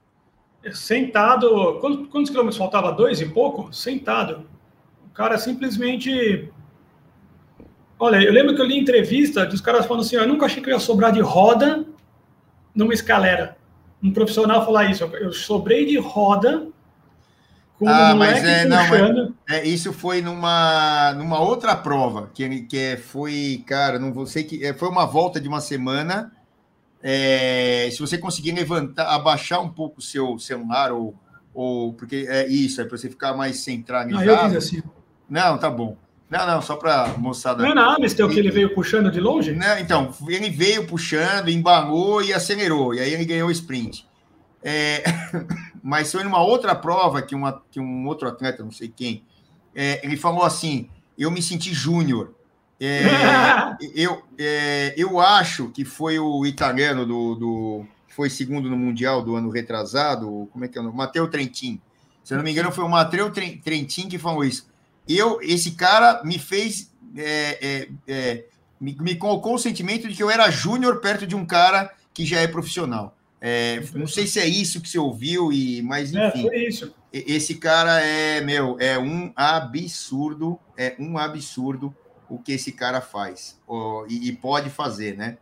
Sentado, 0.73 1.80
quantos, 1.80 2.10
quantos 2.10 2.30
quilômetros 2.30 2.58
faltava? 2.58 2.91
Dois 2.91 3.21
e 3.21 3.25
pouco? 3.25 3.71
Sentado. 3.73 4.45
O 5.06 5.10
cara 5.13 5.38
simplesmente 5.38 6.51
Olha, 7.97 8.21
eu 8.21 8.32
lembro 8.32 8.53
que 8.53 8.62
eu 8.62 8.65
li 8.65 8.77
entrevista 8.77 9.45
dos 9.45 9.62
caras 9.62 9.86
falando 9.86 10.03
assim: 10.03 10.17
eu 10.17 10.27
nunca 10.27 10.45
achei 10.45 10.62
que 10.62 10.69
eu 10.69 10.73
ia 10.73 10.80
sobrar 10.80 11.13
de 11.13 11.21
roda 11.21 11.86
numa 12.77 12.93
escalera. 12.93 13.57
Um 14.01 14.13
profissional 14.13 14.63
falar 14.63 14.85
isso, 14.85 15.03
eu 15.03 15.33
sobrei 15.33 15.87
de 15.87 15.97
roda 15.97 16.67
com 17.79 17.89
ah, 17.89 18.13
um 18.13 18.17
mas 18.17 18.43
é, 18.43 18.65
não, 18.65 18.87
mas, 18.87 19.31
é, 19.49 19.67
isso 19.67 19.91
foi 19.91 20.21
numa, 20.21 21.13
numa 21.13 21.39
outra 21.39 21.75
prova, 21.75 22.29
que, 22.33 22.61
que 22.61 22.77
é, 22.77 22.97
foi, 22.97 23.63
cara, 23.65 23.99
não 23.99 24.13
vou 24.13 24.25
sei 24.25 24.43
que 24.43 24.63
é, 24.63 24.73
foi 24.73 24.87
uma 24.89 25.05
volta 25.05 25.41
de 25.41 25.47
uma 25.47 25.61
semana. 25.61 26.31
É, 27.01 27.87
se 27.91 27.99
você 27.99 28.17
conseguir 28.17 28.51
levantar, 28.51 29.07
abaixar 29.07 29.61
um 29.61 29.69
pouco 29.69 29.99
o 29.99 30.01
seu 30.01 30.39
celular, 30.39 30.91
ou, 30.91 31.15
ou 31.53 31.93
porque 31.93 32.25
é 32.27 32.47
isso, 32.47 32.81
é 32.81 32.85
para 32.85 32.97
você 32.97 33.09
ficar 33.09 33.35
mais 33.35 33.57
centralizado. 33.57 34.29
Ah, 34.29 34.43
eu 34.43 34.49
fiz 34.49 34.55
assim. 34.55 34.83
Não, 35.29 35.57
tá 35.57 35.69
bom. 35.69 35.95
Não, 36.29 36.45
não, 36.45 36.61
só 36.61 36.75
para 36.75 37.17
moçada. 37.17 37.63
Não 37.63 37.71
é 37.71 37.73
na 37.73 37.95
Amistel 37.95 38.27
que 38.27 38.37
ele 38.37 38.51
veio 38.51 38.73
puxando 38.73 39.09
de 39.09 39.19
longe? 39.19 39.53
Não, 39.53 39.79
então, 39.79 40.13
ele 40.27 40.49
veio 40.49 40.85
puxando, 40.85 41.47
embalou 41.47 42.21
e 42.21 42.33
acelerou, 42.33 42.93
e 42.93 42.99
aí 42.99 43.13
ele 43.13 43.23
ganhou 43.23 43.47
o 43.47 43.51
sprint. 43.51 44.05
É, 44.61 45.03
mas 45.81 46.11
foi 46.11 46.23
numa 46.25 46.41
outra 46.41 46.75
prova 46.75 47.21
que, 47.21 47.33
uma, 47.33 47.63
que 47.71 47.79
um 47.79 48.05
outro 48.07 48.27
atleta, 48.27 48.61
não 48.61 48.71
sei 48.71 48.89
quem, 48.93 49.23
é, 49.73 50.05
ele 50.05 50.17
falou 50.17 50.43
assim: 50.43 50.89
eu 51.17 51.31
me 51.31 51.41
senti 51.41 51.73
júnior. 51.73 52.33
É, 52.79 53.03
eu, 53.95 54.21
é, 54.37 54.93
eu 54.97 55.21
acho 55.21 55.69
que 55.69 55.85
foi 55.85 56.19
o 56.19 56.45
italiano 56.45 57.05
do, 57.05 57.35
do. 57.35 57.85
Foi 58.09 58.29
segundo 58.29 58.69
no 58.69 58.75
Mundial 58.75 59.21
do 59.23 59.35
ano 59.35 59.49
retrasado, 59.49 60.49
como 60.51 60.65
é 60.65 60.67
que 60.67 60.77
é 60.77 60.81
o 60.81 60.83
nome? 60.83 60.97
Matteo 60.97 61.27
Trentin. 61.29 61.79
Se 62.23 62.33
eu 62.33 62.37
não 62.37 62.43
me 62.43 62.51
engano, 62.51 62.71
foi 62.71 62.83
o 62.83 62.89
Matteo 62.89 63.31
Trentin 63.31 64.09
que 64.09 64.17
falou 64.17 64.43
isso 64.43 64.66
eu, 65.08 65.39
esse 65.41 65.72
cara 65.72 66.22
me 66.24 66.39
fez, 66.39 66.91
é, 67.15 67.58
é, 67.62 67.89
é, 68.08 68.46
me, 68.80 68.96
me 69.00 69.15
colocou 69.15 69.56
o 69.56 69.60
sentimento 69.60 70.08
de 70.08 70.15
que 70.15 70.24
eu 70.24 70.30
era 70.30 70.50
júnior 70.50 71.00
perto 71.00 71.28
de 71.28 71.36
um 71.36 71.46
cara 71.46 71.93
que 72.13 72.26
já 72.26 72.39
é 72.39 72.48
profissional. 72.48 73.15
É, 73.39 73.84
não 73.93 74.08
sei 74.08 74.26
se 74.26 74.39
é 74.39 74.48
isso 74.48 74.82
que 74.82 74.89
você 74.89 74.98
ouviu, 74.98 75.54
e, 75.54 75.82
mas 75.84 76.13
é, 76.13 76.28
enfim. 76.28 76.50
É, 76.50 76.67
isso. 76.67 76.93
Esse 77.13 77.56
cara 77.56 78.02
é, 78.02 78.41
meu, 78.41 78.78
é 78.80 78.98
um 78.98 79.32
absurdo, 79.36 80.60
é 80.76 80.96
um 81.00 81.17
absurdo 81.17 81.96
o 82.30 82.38
que 82.38 82.52
esse 82.52 82.74
cara 82.74 83.00
faz 83.00 83.58
ó, 83.67 84.06
e, 84.10 84.28
e, 84.28 84.34
pode 84.34 84.70
fazer, 84.70 85.15
né? 85.15 85.38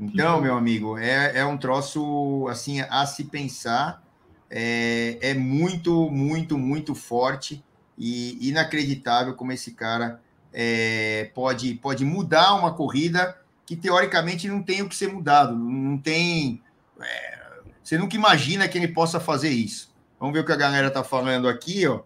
Então, 0.00 0.40
meu 0.40 0.56
amigo, 0.56 0.96
é, 0.96 1.38
é 1.38 1.44
um 1.44 1.56
troço 1.56 2.46
assim 2.48 2.80
a 2.80 3.06
se 3.06 3.24
pensar. 3.24 4.02
É, 4.50 5.18
é 5.20 5.34
muito, 5.34 6.10
muito, 6.10 6.58
muito 6.58 6.94
forte 6.94 7.62
e 7.98 8.48
inacreditável 8.48 9.34
como 9.34 9.52
esse 9.52 9.72
cara 9.72 10.20
é, 10.52 11.30
pode, 11.34 11.74
pode 11.74 12.04
mudar 12.04 12.54
uma 12.54 12.72
corrida 12.74 13.36
que 13.64 13.76
teoricamente 13.76 14.48
não 14.48 14.62
tem 14.62 14.82
o 14.82 14.88
que 14.88 14.94
ser 14.94 15.12
mudado, 15.12 15.56
não 15.56 15.96
tem. 15.96 16.62
É, 17.00 17.42
você 17.82 17.96
nunca 17.96 18.16
imagina 18.16 18.68
que 18.68 18.76
ele 18.76 18.88
possa 18.88 19.18
fazer 19.18 19.50
isso. 19.50 19.92
Vamos 20.18 20.34
ver 20.34 20.40
o 20.40 20.46
que 20.46 20.52
a 20.52 20.56
galera 20.56 20.90
tá 20.90 21.02
falando 21.02 21.48
aqui, 21.48 21.86
ó. 21.86 22.02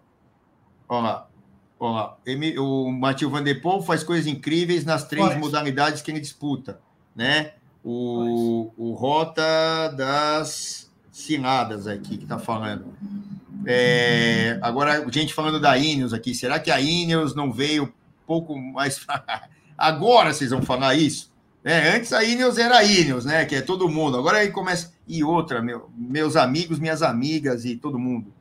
Olha 0.87 1.01
lá. 1.01 1.27
Olha 1.79 1.93
lá. 1.93 2.17
o 2.59 2.91
Matheus 2.91 3.31
Van 3.31 3.43
Der 3.43 3.61
Poel 3.61 3.81
faz 3.81 4.03
coisas 4.03 4.25
incríveis 4.25 4.85
nas 4.85 5.07
três 5.07 5.37
modalidades 5.37 6.01
que 6.01 6.09
ele 6.09 6.19
disputa, 6.19 6.79
né? 7.15 7.53
O, 7.83 8.71
o 8.75 8.93
Rota 8.93 9.89
das 9.95 10.91
Ciladas 11.11 11.87
aqui 11.87 12.17
que 12.17 12.25
tá 12.25 12.39
falando. 12.39 12.93
É, 13.69 14.57
agora, 14.61 15.05
gente 15.11 15.33
falando 15.33 15.59
da 15.59 15.77
Ineos 15.77 16.13
aqui, 16.13 16.33
será 16.33 16.57
que 16.57 16.71
a 16.71 16.79
Ineos 16.79 17.35
não 17.35 17.51
veio 17.51 17.93
pouco 18.25 18.57
mais. 18.57 19.05
agora 19.77 20.33
vocês 20.33 20.51
vão 20.51 20.61
falar 20.61 20.95
isso? 20.95 21.29
É, 21.65 21.97
antes 21.97 22.13
a 22.13 22.23
Ineos 22.23 22.57
era 22.57 22.77
a 22.77 22.83
Ineos, 22.85 23.25
né? 23.25 23.43
Que 23.43 23.55
é 23.55 23.61
todo 23.61 23.89
mundo. 23.89 24.17
Agora 24.17 24.37
aí 24.37 24.51
começa. 24.51 24.93
E 25.05 25.21
outra, 25.21 25.61
meu, 25.61 25.91
meus 25.97 26.37
amigos, 26.37 26.79
minhas 26.79 27.01
amigas 27.01 27.65
e 27.65 27.75
todo 27.75 27.99
mundo. 27.99 28.33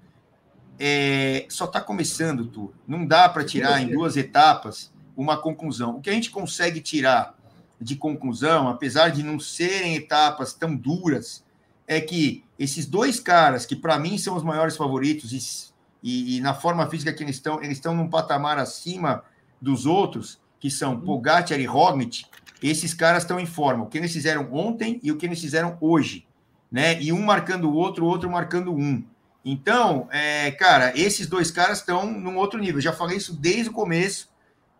É, 0.78 1.44
só 1.48 1.64
está 1.64 1.80
começando 1.80 2.46
tudo. 2.46 2.72
Não 2.86 3.04
dá 3.04 3.28
para 3.28 3.44
tirar 3.44 3.82
em 3.82 3.88
duas 3.88 4.16
etapas 4.16 4.92
uma 5.16 5.36
conclusão. 5.36 5.96
O 5.96 6.00
que 6.00 6.10
a 6.10 6.12
gente 6.12 6.30
consegue 6.30 6.80
tirar 6.80 7.34
de 7.80 7.96
conclusão, 7.96 8.68
apesar 8.68 9.08
de 9.08 9.24
não 9.24 9.40
serem 9.40 9.96
etapas 9.96 10.54
tão 10.54 10.76
duras, 10.76 11.44
é 11.86 12.00
que 12.00 12.44
esses 12.58 12.86
dois 12.86 13.20
caras, 13.20 13.66
que 13.66 13.76
para 13.76 13.98
mim 13.98 14.18
são 14.18 14.36
os 14.36 14.42
maiores 14.42 14.76
favoritos, 14.76 15.32
e, 15.32 15.72
e, 16.02 16.36
e, 16.36 16.40
na 16.40 16.54
forma 16.54 16.88
física 16.88 17.12
que 17.12 17.22
eles 17.22 17.36
estão, 17.36 17.62
eles 17.62 17.78
estão 17.78 17.94
num 17.94 18.08
patamar 18.08 18.58
acima 18.58 19.22
dos 19.60 19.86
outros, 19.86 20.40
que 20.58 20.70
são 20.70 20.94
uhum. 20.94 21.00
Pogacar 21.00 21.60
e 21.60 21.64
Roglic, 21.64 22.24
esses 22.62 22.94
caras 22.94 23.22
estão 23.22 23.38
em 23.38 23.46
forma. 23.46 23.84
O 23.84 23.86
que 23.86 23.98
eles 23.98 24.12
fizeram 24.12 24.52
ontem 24.52 24.98
e 25.02 25.12
o 25.12 25.16
que 25.16 25.26
eles 25.26 25.40
fizeram 25.40 25.76
hoje, 25.80 26.26
né? 26.70 27.00
E 27.00 27.12
um 27.12 27.22
marcando 27.22 27.68
o 27.70 27.74
outro, 27.74 28.04
o 28.04 28.08
outro 28.08 28.30
marcando 28.30 28.72
um. 28.72 29.04
Então, 29.44 30.08
é, 30.10 30.50
cara, 30.52 30.92
esses 30.98 31.26
dois 31.26 31.50
caras 31.50 31.78
estão 31.78 32.10
num 32.10 32.36
outro 32.36 32.58
nível. 32.58 32.78
Eu 32.78 32.82
já 32.82 32.92
falei 32.92 33.16
isso 33.16 33.34
desde 33.34 33.68
o 33.68 33.72
começo. 33.72 34.28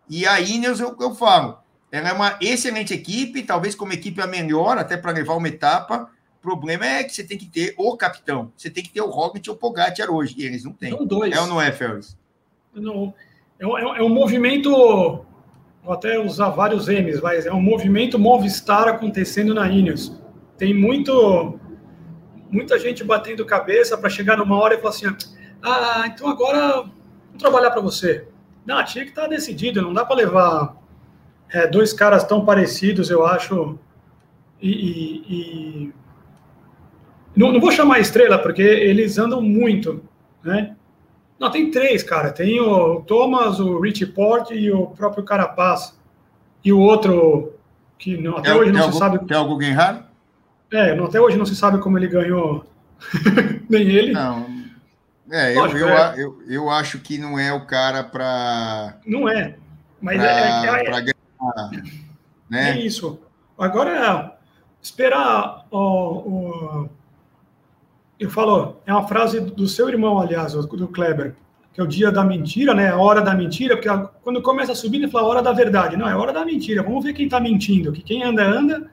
E 0.09 0.25
a 0.25 0.41
Ineos, 0.41 0.79
eu, 0.79 0.95
eu 0.99 1.15
falo, 1.15 1.59
ela 1.91 2.09
é 2.09 2.13
uma 2.13 2.37
excelente 2.41 2.93
equipe, 2.93 3.43
talvez 3.43 3.75
como 3.75 3.93
equipe 3.93 4.21
a 4.21 4.27
melhor, 4.27 4.77
até 4.77 4.97
para 4.97 5.11
levar 5.11 5.35
uma 5.35 5.47
etapa. 5.47 6.09
O 6.47 6.49
problema 6.49 6.85
é 6.85 7.03
que 7.03 7.13
você 7.13 7.25
tem 7.25 7.37
que 7.37 7.45
ter 7.45 7.75
o 7.77 7.97
capitão. 7.97 8.53
Você 8.55 8.69
tem 8.69 8.81
que 8.81 8.89
ter 8.89 9.01
o 9.01 9.09
Roglic 9.09 9.49
ou 9.49 9.55
o 9.57 9.59
Pogacar 9.59 10.09
hoje. 10.09 10.33
E 10.37 10.45
eles 10.45 10.63
não 10.63 10.71
têm. 10.71 10.91
São 10.91 11.05
dois. 11.05 11.35
É 11.35 11.41
ou 11.41 11.45
não 11.45 11.61
é, 11.61 11.73
Félix? 11.73 12.17
Não. 12.73 13.13
É, 13.59 13.65
é, 13.65 13.99
é 13.99 14.01
um 14.01 14.07
movimento, 14.07 14.71
vou 15.83 15.93
até 15.93 16.17
usar 16.17 16.51
vários 16.51 16.87
M's, 16.87 17.19
mas 17.19 17.45
é 17.45 17.51
um 17.51 17.61
movimento 17.61 18.17
Movistar 18.17 18.87
acontecendo 18.87 19.53
na 19.53 19.67
Ineos. 19.67 20.17
Tem 20.57 20.73
muito, 20.73 21.59
muita 22.49 22.79
gente 22.79 23.03
batendo 23.03 23.45
cabeça 23.45 23.97
para 23.97 24.09
chegar 24.09 24.37
numa 24.37 24.57
hora 24.57 24.75
e 24.75 24.77
falar 24.77 24.91
assim: 24.91 25.07
ah, 25.61 26.05
então 26.07 26.29
agora 26.29 26.83
vou 26.83 27.37
trabalhar 27.37 27.71
para 27.71 27.81
você. 27.81 28.25
Não, 28.65 28.81
tinha 28.85 29.03
que 29.03 29.11
estar 29.11 29.23
tá 29.23 29.27
decidido, 29.27 29.81
não 29.81 29.93
dá 29.93 30.05
para 30.05 30.15
levar 30.15 30.77
é, 31.49 31.67
dois 31.67 31.91
caras 31.91 32.23
tão 32.23 32.45
parecidos, 32.45 33.09
eu 33.09 33.25
acho. 33.25 33.77
E, 34.61 34.71
e, 34.71 35.25
e... 35.29 36.06
Não, 37.37 37.53
não, 37.53 37.59
vou 37.59 37.71
chamar 37.71 37.99
estrela, 37.99 38.39
porque 38.39 38.63
eles 38.63 39.19
andam 39.19 39.39
muito, 39.41 40.03
né? 40.43 40.75
Não, 41.39 41.51
tem 41.51 41.69
três, 41.69 42.01
cara. 42.01 42.31
Tem 42.31 42.59
o 42.59 43.01
Thomas, 43.01 43.59
o 43.59 43.79
Richie 43.79 44.07
Port 44.07 44.49
e 44.49 44.71
o 44.71 44.87
próprio 44.87 45.23
Carapaz. 45.23 45.95
E 46.65 46.73
o 46.73 46.79
outro, 46.79 47.53
que 47.99 48.17
não, 48.17 48.37
até 48.37 48.55
hoje 48.55 48.71
não 48.71 48.91
se 48.91 48.97
sabe. 48.97 49.23
Tem 49.27 49.37
algum 49.37 49.55
Guerrero? 49.55 49.99
É, 50.71 50.95
não, 50.95 51.05
até 51.05 51.21
hoje 51.21 51.37
não 51.37 51.45
se 51.45 51.55
sabe 51.55 51.77
como 51.77 51.97
ele 51.99 52.07
ganhou. 52.07 52.65
Nem 53.69 53.87
ele. 53.87 54.13
Não. 54.13 54.47
É, 55.29 55.55
eu, 55.55 55.67
eu, 55.67 55.89
é. 55.89 56.15
Eu, 56.17 56.41
eu, 56.47 56.69
acho 56.71 56.99
que 56.99 57.19
não 57.19 57.37
é 57.37 57.53
o 57.53 57.65
cara 57.65 58.03
para. 58.03 58.97
Não 59.05 59.29
é. 59.29 59.55
Mas 60.01 60.17
pra, 60.17 60.25
é, 60.25 60.79
é, 60.79 60.81
é 60.81 60.83
para 60.85 60.99
ganhar. 61.01 61.83
Né? 62.49 62.71
É 62.71 62.79
isso. 62.79 63.19
Agora, 63.57 64.37
esperar 64.81 65.65
o, 65.69 66.87
eu 68.19 68.29
falo, 68.29 68.77
é 68.85 68.91
uma 68.91 69.07
frase 69.07 69.39
do 69.39 69.67
seu 69.67 69.87
irmão, 69.89 70.19
aliás, 70.19 70.53
do 70.53 70.87
Kleber, 70.87 71.35
que 71.71 71.79
é 71.79 71.83
o 71.83 71.87
dia 71.87 72.11
da 72.11 72.23
mentira, 72.23 72.73
né? 72.73 72.89
A 72.89 72.97
hora 72.97 73.21
da 73.21 73.35
mentira, 73.35 73.77
porque 73.77 73.89
quando 74.23 74.41
começa 74.41 74.71
a 74.71 74.75
subir, 74.75 74.97
ele 74.97 75.07
fala 75.07 75.27
a 75.27 75.29
hora 75.29 75.41
da 75.43 75.51
verdade. 75.51 75.95
Não, 75.95 76.09
é 76.09 76.15
hora 76.15 76.33
da 76.33 76.43
mentira. 76.43 76.81
Vamos 76.81 77.03
ver 77.03 77.13
quem 77.13 77.25
está 77.25 77.39
mentindo. 77.39 77.91
Que 77.91 78.01
quem 78.01 78.23
anda, 78.23 78.43
anda. 78.43 78.89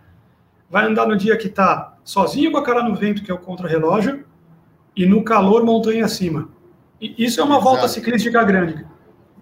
Vai 0.68 0.84
andar 0.84 1.06
no 1.06 1.16
dia 1.16 1.36
que 1.36 1.46
está 1.46 1.96
sozinho 2.04 2.52
com 2.52 2.58
a 2.58 2.62
cara 2.62 2.82
no 2.82 2.94
vento, 2.94 3.22
que 3.22 3.30
é 3.30 3.34
o 3.34 3.38
contra-relógio, 3.38 4.24
e 4.94 5.06
no 5.06 5.24
calor, 5.24 5.64
montanha 5.64 6.04
acima. 6.04 6.48
E 7.00 7.14
isso 7.24 7.40
é 7.40 7.44
uma 7.44 7.56
Exato. 7.56 7.70
volta 7.70 7.88
ciclística 7.88 8.42
grande. 8.44 8.84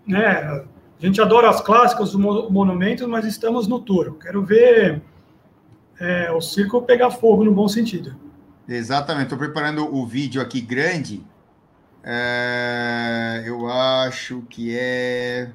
Né? 0.06 0.22
A 0.22 0.64
gente 1.00 1.20
adora 1.20 1.48
as 1.48 1.60
clássicas, 1.60 2.14
os 2.14 2.48
monumentos, 2.50 3.06
mas 3.08 3.24
estamos 3.24 3.66
no 3.66 3.80
tour. 3.80 4.16
Quero 4.20 4.42
ver 4.42 5.02
é, 5.98 6.30
o 6.30 6.40
circo 6.40 6.82
pegar 6.82 7.10
fogo 7.10 7.44
no 7.44 7.52
bom 7.52 7.66
sentido. 7.66 8.14
Exatamente, 8.68 9.24
estou 9.24 9.38
preparando 9.38 9.92
o 9.94 10.06
vídeo 10.06 10.40
aqui 10.40 10.60
grande. 10.60 11.24
É, 12.04 13.42
eu 13.44 13.68
acho 13.68 14.42
que 14.42 14.76
é 14.76 15.52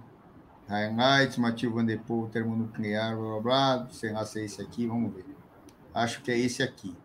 Highlights, 0.67 1.37
Matheus 1.37 1.73
Van 1.73 1.85
Der 1.85 1.99
Poel, 1.99 2.29
termonuclear, 2.29 3.15
blá 3.15 3.25
blá 3.25 3.39
blá. 3.41 3.87
Sei 3.91 4.11
lá 4.11 4.25
se 4.25 4.41
é 4.41 4.45
esse 4.45 4.61
aqui, 4.61 4.85
vamos 4.85 5.13
ver. 5.13 5.25
Acho 5.93 6.21
que 6.21 6.31
é 6.31 6.37
esse 6.37 6.61
aqui. 6.61 6.95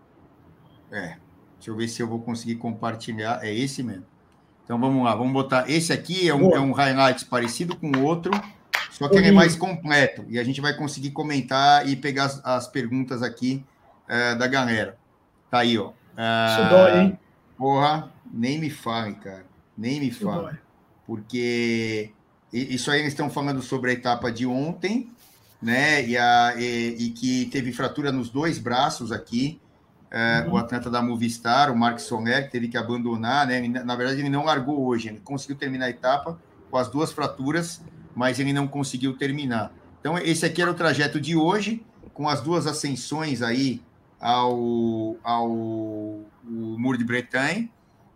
É, 0.90 1.16
deixa 1.56 1.70
eu 1.70 1.76
ver 1.76 1.88
se 1.88 2.02
eu 2.02 2.08
vou 2.08 2.20
conseguir 2.20 2.56
compartilhar. 2.56 3.38
É 3.42 3.54
esse 3.54 3.82
mesmo. 3.82 4.04
Então 4.64 4.78
vamos 4.78 5.04
lá, 5.04 5.14
vamos 5.14 5.32
botar. 5.32 5.68
Esse 5.70 5.92
aqui 5.92 6.28
é 6.28 6.34
um, 6.34 6.50
é 6.54 6.60
um 6.60 6.72
highlights 6.72 7.24
parecido 7.24 7.76
com 7.76 7.88
o 7.88 8.04
outro, 8.04 8.32
só 8.90 9.08
que 9.08 9.16
ele 9.16 9.28
é 9.28 9.32
mais 9.32 9.54
completo. 9.54 10.24
E 10.28 10.38
a 10.38 10.44
gente 10.44 10.60
vai 10.60 10.76
conseguir 10.76 11.10
comentar 11.10 11.88
e 11.88 11.94
pegar 11.94 12.24
as, 12.24 12.44
as 12.44 12.68
perguntas 12.68 13.22
aqui 13.22 13.64
é, 14.08 14.34
da 14.34 14.46
galera. 14.46 15.01
Tá 15.52 15.58
aí, 15.58 15.76
ó. 15.76 15.90
Ah, 16.16 16.46
Isso 16.48 16.70
dói, 16.70 16.98
hein? 16.98 17.18
Porra, 17.58 18.10
nem 18.32 18.58
me 18.58 18.70
fale, 18.70 19.12
cara. 19.16 19.44
Nem 19.76 20.00
me 20.00 20.10
fale. 20.10 20.58
Porque 21.06 22.10
isso 22.50 22.90
aí 22.90 23.00
eles 23.00 23.12
estão 23.12 23.28
falando 23.28 23.60
sobre 23.60 23.90
a 23.90 23.92
etapa 23.92 24.32
de 24.32 24.46
ontem, 24.46 25.10
né? 25.60 26.06
E, 26.06 26.16
a, 26.16 26.54
e, 26.56 26.96
e 26.98 27.10
que 27.10 27.44
teve 27.52 27.70
fratura 27.70 28.10
nos 28.10 28.30
dois 28.30 28.58
braços 28.58 29.12
aqui. 29.12 29.60
É, 30.10 30.46
uhum. 30.46 30.54
O 30.54 30.56
atleta 30.56 30.88
da 30.88 31.02
Movistar, 31.02 31.70
o 31.70 31.76
Mark 31.76 31.98
Soler, 31.98 32.48
teve 32.48 32.68
que 32.68 32.78
abandonar, 32.78 33.46
né? 33.46 33.60
Na 33.68 33.94
verdade, 33.94 34.20
ele 34.20 34.30
não 34.30 34.46
largou 34.46 34.86
hoje, 34.86 35.08
ele 35.08 35.20
conseguiu 35.20 35.56
terminar 35.56 35.84
a 35.84 35.90
etapa 35.90 36.40
com 36.70 36.78
as 36.78 36.88
duas 36.88 37.12
fraturas, 37.12 37.82
mas 38.14 38.40
ele 38.40 38.54
não 38.54 38.66
conseguiu 38.66 39.18
terminar. 39.18 39.70
Então, 40.00 40.16
esse 40.16 40.46
aqui 40.46 40.62
era 40.62 40.70
o 40.70 40.74
trajeto 40.74 41.20
de 41.20 41.36
hoje, 41.36 41.84
com 42.14 42.26
as 42.26 42.40
duas 42.40 42.66
ascensões 42.66 43.42
aí 43.42 43.82
ao, 44.22 45.16
ao 45.24 45.48
Muro 46.44 46.96
de 46.96 47.04
Bretagne. 47.04 47.70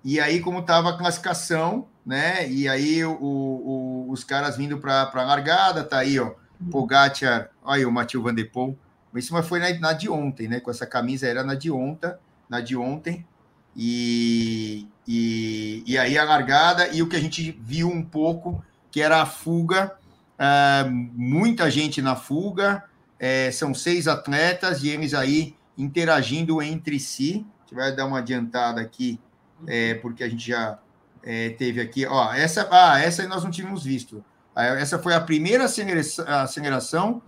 E 0.05 0.21
aí, 0.21 0.41
como 0.41 0.61
estava 0.61 0.91
a 0.91 0.97
classificação, 0.97 1.89
né? 2.07 2.49
E 2.49 2.69
aí 2.69 3.05
o, 3.05 3.13
o, 3.13 4.07
os 4.09 4.23
caras 4.23 4.57
vindo 4.57 4.79
para 4.79 5.11
a 5.13 5.23
largada, 5.25 5.83
tá 5.83 5.99
aí, 5.99 6.19
ó. 6.21 6.33
Pogacar, 6.71 7.51
olha 7.63 7.81
aí 7.81 7.85
o 7.85 7.93
Matheus 7.93 8.23
Van 8.23 8.33
Der 8.33 8.51
Poel. 8.51 8.79
Isso 9.15 9.43
foi 9.43 9.59
na, 9.59 9.79
na, 9.79 9.93
de 9.93 10.09
ontem, 10.09 10.47
né? 10.47 10.61
Com 10.61 10.71
essa 10.71 10.87
camisa 10.87 11.27
era 11.27 11.43
na 11.43 11.55
de 11.55 11.71
ontem, 11.71 12.15
na 12.49 12.61
de 12.61 12.77
ontem. 12.77 13.27
E, 13.75 14.87
e, 15.07 15.83
e 15.87 15.99
aí 15.99 16.17
a 16.17 16.25
largada 16.25 16.89
e 16.89 17.03
o 17.03 17.09
que 17.09 17.17
a 17.17 17.21
gente 17.21 17.59
viu 17.61 17.89
um 17.89 18.03
pouco, 18.03 18.65
que 18.91 19.03
era 19.03 19.21
a 19.21 19.27
fuga, 19.27 19.93
uh, 20.39 20.91
muita 20.91 21.71
gente 21.71 22.01
na 22.01 22.17
fuga, 22.17 22.85
é, 23.19 23.51
são 23.51 23.75
seis 23.75 24.09
atletas 24.09 24.83
e 24.83 24.89
eles 24.89 25.13
aí 25.13 25.55
interagindo 25.77 26.63
entre 26.63 26.99
si. 26.99 27.47
A 27.59 27.63
gente 27.63 27.75
vai 27.75 27.95
dar 27.95 28.07
uma 28.07 28.19
adiantada 28.19 28.81
aqui, 28.81 29.21
é, 29.67 29.95
porque 29.95 30.23
a 30.23 30.29
gente 30.29 30.49
já 30.49 30.79
é, 31.23 31.51
teve 31.51 31.81
aqui. 31.81 32.07
Ó, 32.07 32.33
essa, 32.33 32.69
ah, 32.71 33.01
essa 33.01 33.27
nós 33.27 33.43
não 33.43 33.51
tínhamos 33.51 33.85
visto. 33.85 34.25
Essa 34.55 34.99
foi 34.99 35.13
a 35.13 35.21
primeira 35.21 35.67
aceleração 35.67 37.21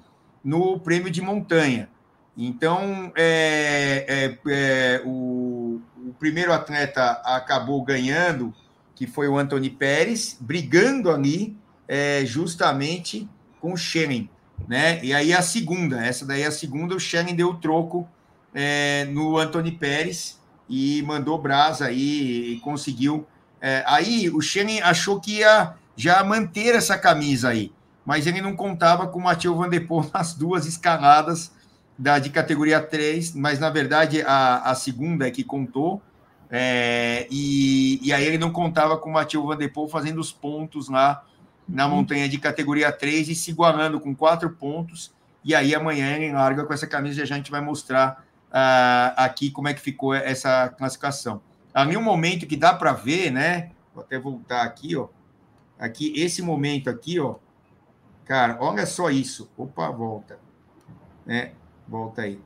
no 0.42 0.80
prêmio 0.80 1.10
de 1.10 1.20
montanha. 1.20 1.90
Então, 2.40 3.12
é, 3.16 4.06
é, 4.08 4.38
é, 4.48 5.02
o, 5.04 5.82
o, 5.96 6.14
primeiro 6.18 6.52
atleta 6.52 7.20
acabou 7.24 7.82
ganhando, 7.82 8.54
que 8.94 9.06
foi 9.08 9.28
o 9.28 9.36
Anthony 9.36 9.68
Pérez, 9.68 10.38
brigando 10.40 11.10
ali 11.10 11.58
é, 11.88 12.24
justamente 12.24 13.28
com 13.60 13.72
o 13.72 13.76
Schengen. 13.76 14.30
Né? 14.68 15.04
E 15.04 15.12
aí 15.12 15.34
a 15.34 15.42
segunda, 15.42 16.04
essa 16.04 16.24
daí 16.24 16.42
é 16.42 16.46
a 16.46 16.52
segunda, 16.52 16.94
o 16.94 17.00
Schengen 17.00 17.34
deu 17.34 17.48
o 17.48 17.56
troco 17.56 18.08
é, 18.54 19.06
no 19.10 19.38
Anthony 19.38 19.72
Pérez 19.72 20.38
e 20.68 21.02
mandou 21.02 21.38
brasa 21.38 21.86
aí 21.86 22.54
e 22.54 22.60
conseguiu. 22.60 23.26
É, 23.60 23.82
aí 23.86 24.30
o 24.30 24.40
Schengen 24.40 24.82
achou 24.82 25.20
que 25.20 25.38
ia 25.38 25.74
já 25.96 26.22
manter 26.22 26.74
essa 26.74 26.96
camisa 26.96 27.48
aí, 27.48 27.72
mas 28.04 28.26
ele 28.26 28.40
não 28.40 28.54
contava 28.54 29.06
com 29.08 29.18
o 29.18 29.22
Mathieu 29.22 29.56
Van 29.56 29.68
Der 29.68 29.86
Poel 29.86 30.08
nas 30.14 30.34
duas 30.34 30.66
escaladas 30.66 31.52
da, 31.98 32.18
de 32.18 32.30
categoria 32.30 32.80
3, 32.80 33.34
mas 33.34 33.58
na 33.58 33.70
verdade 33.70 34.22
a, 34.22 34.58
a 34.70 34.74
segunda 34.74 35.26
é 35.26 35.30
que 35.30 35.42
contou, 35.42 36.00
é, 36.50 37.26
e, 37.30 37.98
e 38.02 38.12
aí 38.12 38.24
ele 38.24 38.38
não 38.38 38.50
contava 38.50 38.96
com 38.96 39.10
o 39.10 39.12
Mathieu 39.12 39.44
Van 39.44 39.56
Der 39.56 39.72
Poel 39.72 39.88
fazendo 39.88 40.20
os 40.20 40.30
pontos 40.30 40.88
lá 40.88 41.24
na 41.68 41.86
uhum. 41.86 41.96
montanha 41.96 42.28
de 42.28 42.38
categoria 42.38 42.92
3 42.92 43.28
e 43.28 43.34
se 43.34 43.50
igualando 43.50 44.00
com 44.00 44.14
quatro 44.14 44.48
pontos, 44.50 45.12
e 45.44 45.54
aí 45.54 45.74
amanhã 45.74 46.16
ele 46.16 46.32
larga 46.32 46.64
com 46.64 46.72
essa 46.72 46.86
camisa 46.86 47.20
e 47.20 47.22
a 47.22 47.26
gente 47.26 47.50
vai 47.50 47.60
mostrar 47.60 48.24
uh, 48.48 49.14
aqui 49.16 49.50
como 49.50 49.68
é 49.68 49.74
que 49.74 49.80
ficou 49.80 50.14
essa 50.14 50.68
classificação. 50.68 51.40
Há 51.72 51.84
nenhum 51.84 52.02
momento 52.02 52.46
que 52.46 52.56
dá 52.56 52.74
para 52.74 52.92
ver, 52.92 53.30
né? 53.30 53.70
Vou 53.94 54.02
até 54.02 54.18
voltar 54.18 54.62
aqui, 54.62 54.96
ó. 54.96 55.08
Aqui, 55.78 56.12
esse 56.16 56.42
momento 56.42 56.90
aqui, 56.90 57.20
ó. 57.20 57.36
Cara, 58.24 58.58
olha 58.60 58.84
só 58.84 59.10
isso. 59.10 59.50
Opa, 59.56 59.90
volta. 59.90 60.38
Né? 61.24 61.52
Volta 61.86 62.22
aí. 62.22 62.40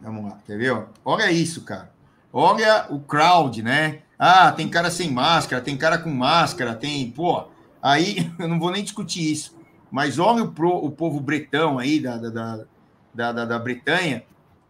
Vamos 0.00 0.30
lá, 0.30 0.38
quer 0.44 0.58
ver? 0.58 0.72
Ó? 0.72 0.84
Olha 1.04 1.30
isso, 1.30 1.62
cara. 1.62 1.92
Olha 2.32 2.86
o 2.90 3.00
crowd, 3.00 3.62
né? 3.62 4.00
Ah, 4.18 4.52
tem 4.52 4.68
cara 4.68 4.90
sem 4.90 5.10
máscara, 5.10 5.62
tem 5.62 5.76
cara 5.76 5.98
com 5.98 6.10
máscara, 6.10 6.74
tem. 6.74 7.10
Pô, 7.10 7.46
aí 7.80 8.30
eu 8.38 8.48
não 8.48 8.58
vou 8.58 8.70
nem 8.70 8.82
discutir 8.82 9.30
isso. 9.30 9.56
Mas 9.90 10.18
olha 10.18 10.42
o, 10.42 10.52
pro, 10.52 10.70
o 10.70 10.90
povo 10.90 11.20
bretão 11.20 11.78
aí 11.78 12.00
da, 12.00 12.16
da, 12.16 12.64
da, 13.14 13.32
da, 13.32 13.44
da 13.44 13.58
Bretanha. 13.58 14.24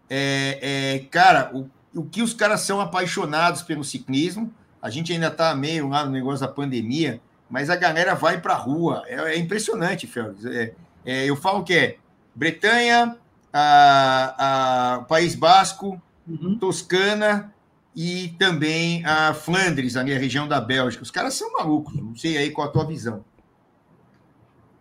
É, 0.08 0.58
é, 0.60 0.98
cara, 1.10 1.50
o, 1.54 1.68
o 1.94 2.04
que 2.04 2.22
os 2.22 2.34
caras 2.34 2.60
são 2.60 2.80
apaixonados 2.80 3.62
pelo 3.62 3.84
ciclismo. 3.84 4.52
A 4.80 4.90
gente 4.90 5.12
ainda 5.12 5.28
está 5.28 5.54
meio 5.54 5.88
lá 5.88 6.04
no 6.04 6.10
negócio 6.10 6.46
da 6.46 6.52
pandemia, 6.52 7.20
mas 7.48 7.70
a 7.70 7.76
galera 7.76 8.14
vai 8.14 8.40
para 8.40 8.54
a 8.54 8.58
rua. 8.58 9.02
É, 9.06 9.14
é, 9.34 9.38
impressionante, 9.38 10.06
Félix. 10.06 10.44
É, 10.44 11.26
eu 11.26 11.36
falo 11.36 11.64
que 11.64 11.74
é 11.74 11.96
Bretanha, 12.34 13.16
a, 13.52 14.94
a 14.96 14.98
País 15.04 15.34
Basco, 15.34 16.00
uhum. 16.26 16.58
Toscana 16.58 17.54
e 17.94 18.34
também 18.38 19.04
a 19.06 19.32
Flandres, 19.32 19.96
a 19.96 20.02
minha 20.02 20.18
região 20.18 20.48
da 20.48 20.60
Bélgica. 20.60 21.02
Os 21.02 21.10
caras 21.10 21.34
são 21.34 21.52
malucos. 21.52 21.94
Não 21.94 22.16
sei 22.16 22.36
aí 22.36 22.50
qual 22.50 22.68
a 22.68 22.70
tua 22.70 22.84
visão. 22.84 23.24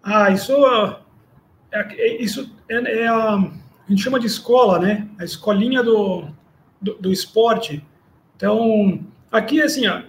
Ah, 0.02 0.32
isso 0.32 0.52
é, 1.72 1.80
é 1.80 2.22
isso 2.22 2.54
é, 2.68 2.76
é 2.76 3.08
a 3.88 3.92
gente 3.92 4.02
chama 4.02 4.20
de 4.20 4.28
escola, 4.28 4.80
né? 4.80 5.08
A 5.20 5.24
escolinha 5.24 5.84
do, 5.84 6.26
do, 6.82 6.94
do 6.96 7.12
esporte. 7.12 7.86
Então, 8.36 9.02
aqui, 9.32 9.62
assim, 9.62 9.88
ó, 9.88 10.02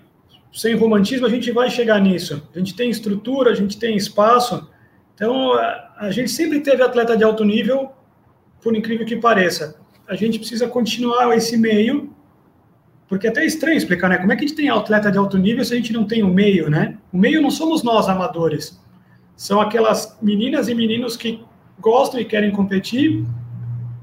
sem 0.53 0.75
romantismo, 0.77 1.27
a 1.27 1.31
gente 1.31 1.51
vai 1.51 1.69
chegar 1.69 2.01
nisso. 2.01 2.49
A 2.55 2.59
gente 2.59 2.75
tem 2.75 2.89
estrutura, 2.89 3.51
a 3.51 3.55
gente 3.55 3.79
tem 3.79 3.97
espaço. 3.97 4.69
Então, 5.15 5.53
a 5.97 6.11
gente 6.11 6.31
sempre 6.31 6.61
teve 6.61 6.83
atleta 6.83 7.17
de 7.17 7.25
alto 7.25 7.45
nível, 7.45 7.91
por 8.63 8.77
incrível 8.77 9.05
que 9.05 9.17
pareça. 9.17 9.77
A 10.07 10.15
gente 10.15 10.39
precisa 10.39 10.69
continuar 10.69 11.37
esse 11.37 11.57
meio, 11.57 12.15
porque 13.09 13.27
é 13.27 13.31
até 13.31 13.45
estranho 13.45 13.77
explicar, 13.77 14.09
né? 14.09 14.19
Como 14.19 14.33
é 14.33 14.37
que 14.37 14.45
a 14.45 14.47
gente 14.47 14.57
tem 14.57 14.71
atleta 14.71 15.11
de 15.11 15.19
alto 15.19 15.37
nível 15.37 15.65
se 15.65 15.75
a 15.75 15.77
gente 15.77 15.93
não 15.93 16.05
tem 16.05 16.23
o 16.23 16.29
meio, 16.29 16.71
né? 16.71 16.97
O 17.13 17.19
meio 17.19 17.43
não 17.43 17.51
somos 17.51 17.83
nós, 17.83 18.09
amadores. 18.09 18.81
São 19.37 19.61
aquelas 19.61 20.17
meninas 20.23 20.69
e 20.69 20.75
meninos 20.75 21.17
que 21.17 21.43
gostam 21.81 22.21
e 22.21 22.25
querem 22.25 22.53
competir, 22.53 23.25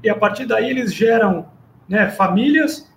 e 0.02 0.10
a 0.10 0.14
partir 0.14 0.46
daí 0.46 0.70
eles 0.70 0.92
geram 0.92 1.46
né, 1.88 2.10
famílias, 2.10 2.90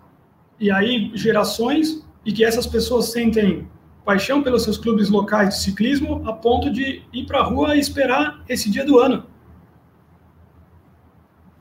e 0.59 0.71
aí 0.71 1.11
gerações, 1.13 2.05
e 2.25 2.31
que 2.31 2.43
essas 2.43 2.65
pessoas 2.65 3.11
sentem 3.11 3.67
paixão 4.03 4.41
pelos 4.41 4.63
seus 4.63 4.77
clubes 4.77 5.09
locais 5.09 5.49
de 5.49 5.59
ciclismo 5.59 6.27
a 6.27 6.33
ponto 6.33 6.71
de 6.71 7.01
ir 7.11 7.25
para 7.25 7.39
a 7.39 7.43
rua 7.43 7.75
e 7.75 7.79
esperar 7.79 8.43
esse 8.47 8.69
dia 8.69 8.85
do 8.85 8.99
ano. 8.99 9.25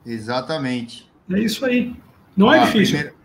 Exatamente. 0.05 1.09
É 1.31 1.39
isso 1.39 1.65
aí. 1.65 1.95
Não 2.37 2.53
é 2.53 2.63
difícil. 2.65 2.97
Primeira, 2.97 3.15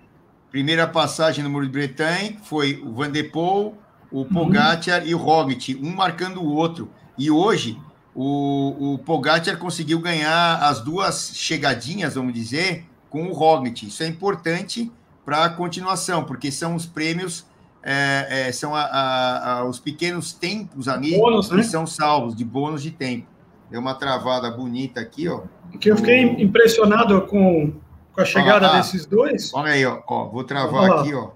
primeira, 0.50 0.86
passagem 0.86 1.44
no 1.44 1.50
Muro 1.50 1.66
de 1.66 1.72
Bretanha 1.72 2.36
foi 2.42 2.80
o 2.82 2.92
Van 2.94 3.10
de 3.10 3.22
Poel, 3.24 3.76
o 4.10 4.24
Pogacar 4.24 5.02
uhum. 5.02 5.06
e 5.06 5.14
o 5.14 5.18
Roglic, 5.18 5.76
um 5.76 5.94
marcando 5.94 6.40
o 6.42 6.46
outro. 6.46 6.90
E 7.18 7.30
hoje 7.30 7.78
o, 8.14 8.94
o 8.94 8.98
Pogacar 8.98 9.56
conseguiu 9.58 10.00
ganhar 10.00 10.56
as 10.62 10.80
duas 10.80 11.32
chegadinhas, 11.34 12.14
vamos 12.14 12.34
dizer, 12.34 12.84
com 13.08 13.28
o 13.28 13.32
Roglic. 13.32 13.86
Isso 13.86 14.02
é 14.02 14.06
importante 14.06 14.90
para 15.24 15.44
a 15.44 15.50
continuação, 15.50 16.24
porque 16.24 16.50
são 16.50 16.74
os 16.74 16.86
prêmios, 16.86 17.46
é, 17.82 18.48
é, 18.48 18.52
são 18.52 18.74
a, 18.74 18.82
a, 18.82 19.52
a, 19.52 19.64
os 19.64 19.78
pequenos 19.78 20.32
tempos 20.32 20.88
ali 20.88 21.16
bônus, 21.16 21.48
que 21.48 21.56
né? 21.56 21.62
são 21.62 21.86
salvos, 21.86 22.34
de 22.34 22.44
bônus 22.44 22.82
de 22.82 22.90
tempo. 22.90 23.26
Deu 23.70 23.80
uma 23.80 23.94
travada 23.94 24.50
bonita 24.50 25.00
aqui, 25.00 25.28
ó. 25.28 25.42
Que 25.78 25.90
eu 25.90 25.96
fiquei 25.96 26.26
o... 26.26 26.40
impressionado 26.40 27.22
com, 27.22 27.72
com 28.12 28.20
a 28.20 28.24
chegada 28.24 28.68
ah, 28.68 28.76
desses 28.78 29.06
dois. 29.06 29.54
Olha 29.54 29.72
aí, 29.72 29.86
ó, 29.86 30.02
ó 30.06 30.26
vou 30.26 30.42
travar 30.42 30.90
aqui, 30.90 31.14
ó. 31.14 31.30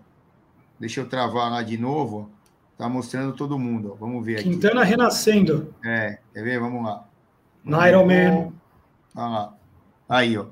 Deixa 0.79 1.01
eu 1.01 1.09
travar 1.09 1.51
lá 1.51 1.63
de 1.63 1.79
novo. 1.79 2.29
Tá 2.77 2.89
mostrando 2.89 3.33
todo 3.33 3.59
mundo, 3.59 3.93
ó. 3.93 3.95
Vamos 3.95 4.25
ver 4.25 4.41
aqui. 4.41 4.51
Quintana 4.51 4.83
renascendo. 4.83 5.73
É, 5.85 6.19
quer 6.33 6.43
ver? 6.43 6.59
Vamos 6.59 6.85
lá. 6.85 7.07
Iron 7.89 8.07
Man. 8.07 8.53
Olha 9.15 9.29
lá. 9.29 9.55
Aí, 10.09 10.37
ó. 10.37 10.47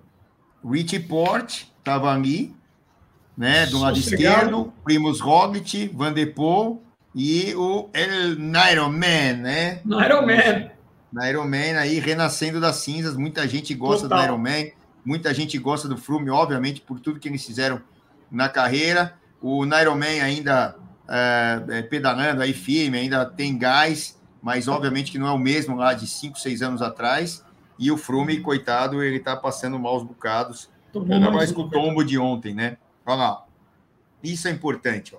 Richie 0.64 1.00
Port 1.00 1.64
estava 1.78 2.12
ali, 2.12 2.54
né? 3.36 3.66
Do 3.66 3.80
lado 3.80 3.98
esquerdo, 3.98 4.72
Primus 4.84 5.20
Roglic, 5.20 5.88
Van 5.88 6.12
de 6.12 6.26
Poel 6.26 6.80
e 7.14 7.54
o 7.56 7.90
El 7.92 8.38
Iron 8.72 8.90
Man, 8.90 9.42
né? 9.42 9.80
Iron 9.84 10.24
Man. 10.24 10.70
Iron 11.28 11.44
Man 11.44 11.78
aí 11.78 11.98
renascendo 11.98 12.60
das 12.60 12.76
cinzas. 12.76 13.16
Muita 13.16 13.46
gente 13.48 13.74
gosta 13.74 14.08
Total. 14.08 14.18
do 14.18 14.24
Iron 14.24 14.38
Man, 14.38 14.70
muita 15.04 15.34
gente 15.34 15.58
gosta 15.58 15.88
do 15.88 15.96
Froome, 15.96 16.30
obviamente, 16.30 16.80
por 16.80 17.00
tudo 17.00 17.18
que 17.18 17.28
eles 17.28 17.44
fizeram 17.44 17.80
na 18.30 18.48
carreira. 18.48 19.14
O 19.40 19.64
Iron 19.66 19.96
Man 19.96 20.22
ainda 20.22 20.76
é, 21.14 21.64
é, 21.68 21.82
pedalando 21.82 22.40
aí 22.40 22.54
firme, 22.54 22.96
ainda 22.96 23.26
tem 23.26 23.58
gás, 23.58 24.18
mas 24.40 24.66
obviamente 24.66 25.12
que 25.12 25.18
não 25.18 25.28
é 25.28 25.32
o 25.32 25.38
mesmo 25.38 25.76
lá 25.76 25.92
de 25.92 26.06
5, 26.06 26.38
6 26.38 26.62
anos 26.62 26.80
atrás. 26.80 27.44
E 27.78 27.90
o 27.90 27.98
Frume, 27.98 28.40
coitado, 28.40 29.02
ele 29.02 29.20
tá 29.20 29.36
passando 29.36 29.78
maus 29.78 30.02
bocados. 30.02 30.70
Ainda 30.94 31.30
mais 31.30 31.52
com 31.52 31.62
o 31.62 31.70
tombo 31.70 32.02
de 32.02 32.18
ontem, 32.18 32.54
né? 32.54 32.78
Olha 33.04 33.16
lá. 33.16 33.44
Isso 34.22 34.48
é 34.48 34.50
importante, 34.50 35.14
ó. 35.14 35.18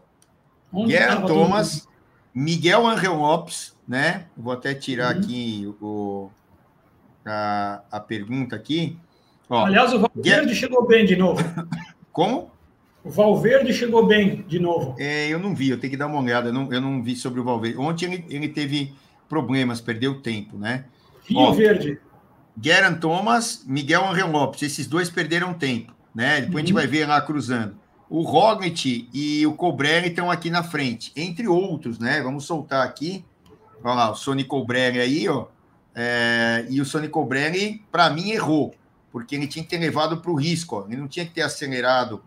Onde 0.72 0.96
Thomas, 1.28 1.88
Miguel 2.34 2.88
Angel 2.88 3.14
Lopes, 3.14 3.78
né? 3.88 4.26
Vou 4.36 4.52
até 4.52 4.74
tirar 4.74 5.14
uhum. 5.14 5.22
aqui 5.22 5.76
o, 5.80 6.30
a, 7.24 7.82
a 7.92 8.00
pergunta 8.00 8.56
aqui. 8.56 8.98
Ó, 9.48 9.66
Aliás, 9.66 9.94
o 9.94 10.00
Valverde 10.00 10.56
chegou 10.56 10.88
bem 10.88 11.06
de 11.06 11.16
novo. 11.16 11.44
Como? 12.12 12.53
O 13.04 13.10
Valverde 13.10 13.74
chegou 13.74 14.06
bem 14.06 14.44
de 14.48 14.60
novo. 14.60 14.96
É, 14.98 15.28
eu 15.28 15.38
não 15.38 15.54
vi, 15.54 15.70
eu 15.70 15.80
tenho 15.80 15.92
que 15.92 15.98
dar 15.98 16.08
uma 16.08 16.22
olhada. 16.22 16.50
Eu 16.50 16.54
não, 16.54 16.72
eu 16.72 16.80
não 16.80 17.04
vi 17.04 17.16
sobre 17.16 17.40
o 17.40 17.44
Valverde. 17.44 17.78
Ontem 17.78 18.06
ele, 18.06 18.26
ele 18.30 18.48
teve 18.48 18.94
problemas, 19.28 19.82
perdeu 19.82 20.22
tempo, 20.22 20.58
né? 20.58 20.86
Rio 21.26 21.54
Verde. 21.54 22.00
Geran 22.62 22.94
Thomas, 22.94 23.64
Miguel 23.66 24.06
Angel 24.06 24.30
Lopes, 24.30 24.62
esses 24.62 24.88
dois 24.88 25.10
perderam 25.10 25.54
tempo, 25.54 25.94
né? 26.14 26.42
Depois 26.42 26.50
uhum. 26.50 26.58
a 26.58 26.60
gente 26.62 26.72
uhum. 26.72 26.80
vai 26.80 26.88
ver 26.88 27.08
lá 27.08 27.20
cruzando. 27.20 27.76
O 28.10 28.22
Roglic 28.22 29.10
e 29.12 29.46
o 29.48 29.54
Cobrelli 29.54 30.10
estão 30.10 30.30
aqui 30.30 30.50
na 30.50 30.62
frente, 30.62 31.12
entre 31.16 31.48
outros, 31.48 31.98
né? 31.98 32.22
Vamos 32.22 32.46
soltar 32.46 32.86
aqui. 32.86 33.26
Olha 33.84 33.96
lá, 33.96 34.12
o 34.12 34.16
Sony 34.16 34.44
Cobrelli 34.44 35.00
aí, 35.00 35.28
ó. 35.28 35.48
É, 35.96 36.66
e 36.70 36.80
o 36.80 36.86
Sony 36.86 37.08
Cobrelli, 37.08 37.84
para 37.92 38.10
mim, 38.10 38.32
errou, 38.32 38.74
porque 39.12 39.36
ele 39.36 39.48
tinha 39.48 39.64
que 39.64 39.70
ter 39.70 39.80
levado 39.80 40.18
para 40.18 40.32
o 40.32 40.36
risco, 40.36 40.76
ó. 40.78 40.86
ele 40.88 40.98
não 40.98 41.08
tinha 41.08 41.26
que 41.26 41.34
ter 41.34 41.42
acelerado. 41.42 42.22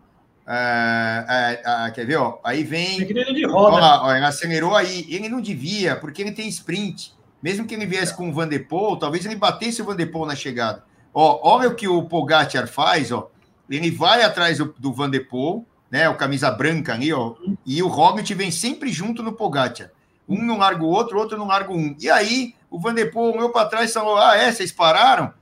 É, 0.47 1.61
é, 1.65 1.91
quer 1.91 2.05
ver, 2.05 2.15
ó? 2.15 2.39
Aí 2.43 2.63
vem. 2.63 3.05
De 3.05 3.45
roda. 3.45 3.75
Olha 3.75 3.85
lá, 3.85 4.05
ó, 4.05 4.15
ele 4.15 4.25
acelerou 4.25 4.75
aí. 4.75 5.05
Ele 5.09 5.27
não 5.27 5.41
devia, 5.41 5.95
porque 5.95 6.21
ele 6.21 6.31
tem 6.31 6.47
sprint. 6.47 7.13
Mesmo 7.41 7.65
que 7.65 7.75
ele 7.75 7.85
viesse 7.85 8.15
com 8.15 8.29
o 8.29 8.33
Van 8.33 8.47
de 8.47 8.59
Poel, 8.59 8.97
talvez 8.97 9.25
ele 9.25 9.35
batesse 9.35 9.81
o 9.81 9.85
Van 9.85 9.95
de 9.95 10.05
Poel 10.05 10.25
na 10.25 10.35
chegada. 10.35 10.83
Ó, 11.13 11.39
olha 11.43 11.69
o 11.69 11.75
que 11.75 11.87
o 11.87 12.03
Pogacar 12.03 12.67
faz, 12.67 13.11
ó. 13.11 13.29
Ele 13.69 13.91
vai 13.91 14.23
atrás 14.23 14.57
do, 14.57 14.73
do 14.77 14.93
Van 14.93 15.09
de 15.09 15.19
Poel, 15.19 15.65
né? 15.91 16.07
O 16.09 16.15
camisa 16.15 16.49
branca 16.49 16.93
ali, 16.93 17.11
ó. 17.11 17.35
E 17.65 17.83
o 17.83 17.87
Roglic 17.87 18.33
vem 18.33 18.49
sempre 18.49 18.91
junto 18.91 19.21
no 19.21 19.33
Pogacar. 19.33 19.91
Um 20.27 20.43
não 20.43 20.57
larga 20.57 20.83
o 20.83 20.87
outro, 20.87 21.17
o 21.17 21.21
outro 21.21 21.37
não 21.37 21.47
larga 21.47 21.71
um. 21.71 21.95
E 21.99 22.09
aí, 22.09 22.53
o 22.69 22.79
Vanderpool 22.79 23.35
olhou 23.35 23.49
para 23.49 23.69
trás 23.69 23.89
e 23.89 23.93
falou: 23.93 24.17
Ah, 24.17 24.35
é? 24.35 24.51
Vocês 24.51 24.71
pararam? 24.71 25.33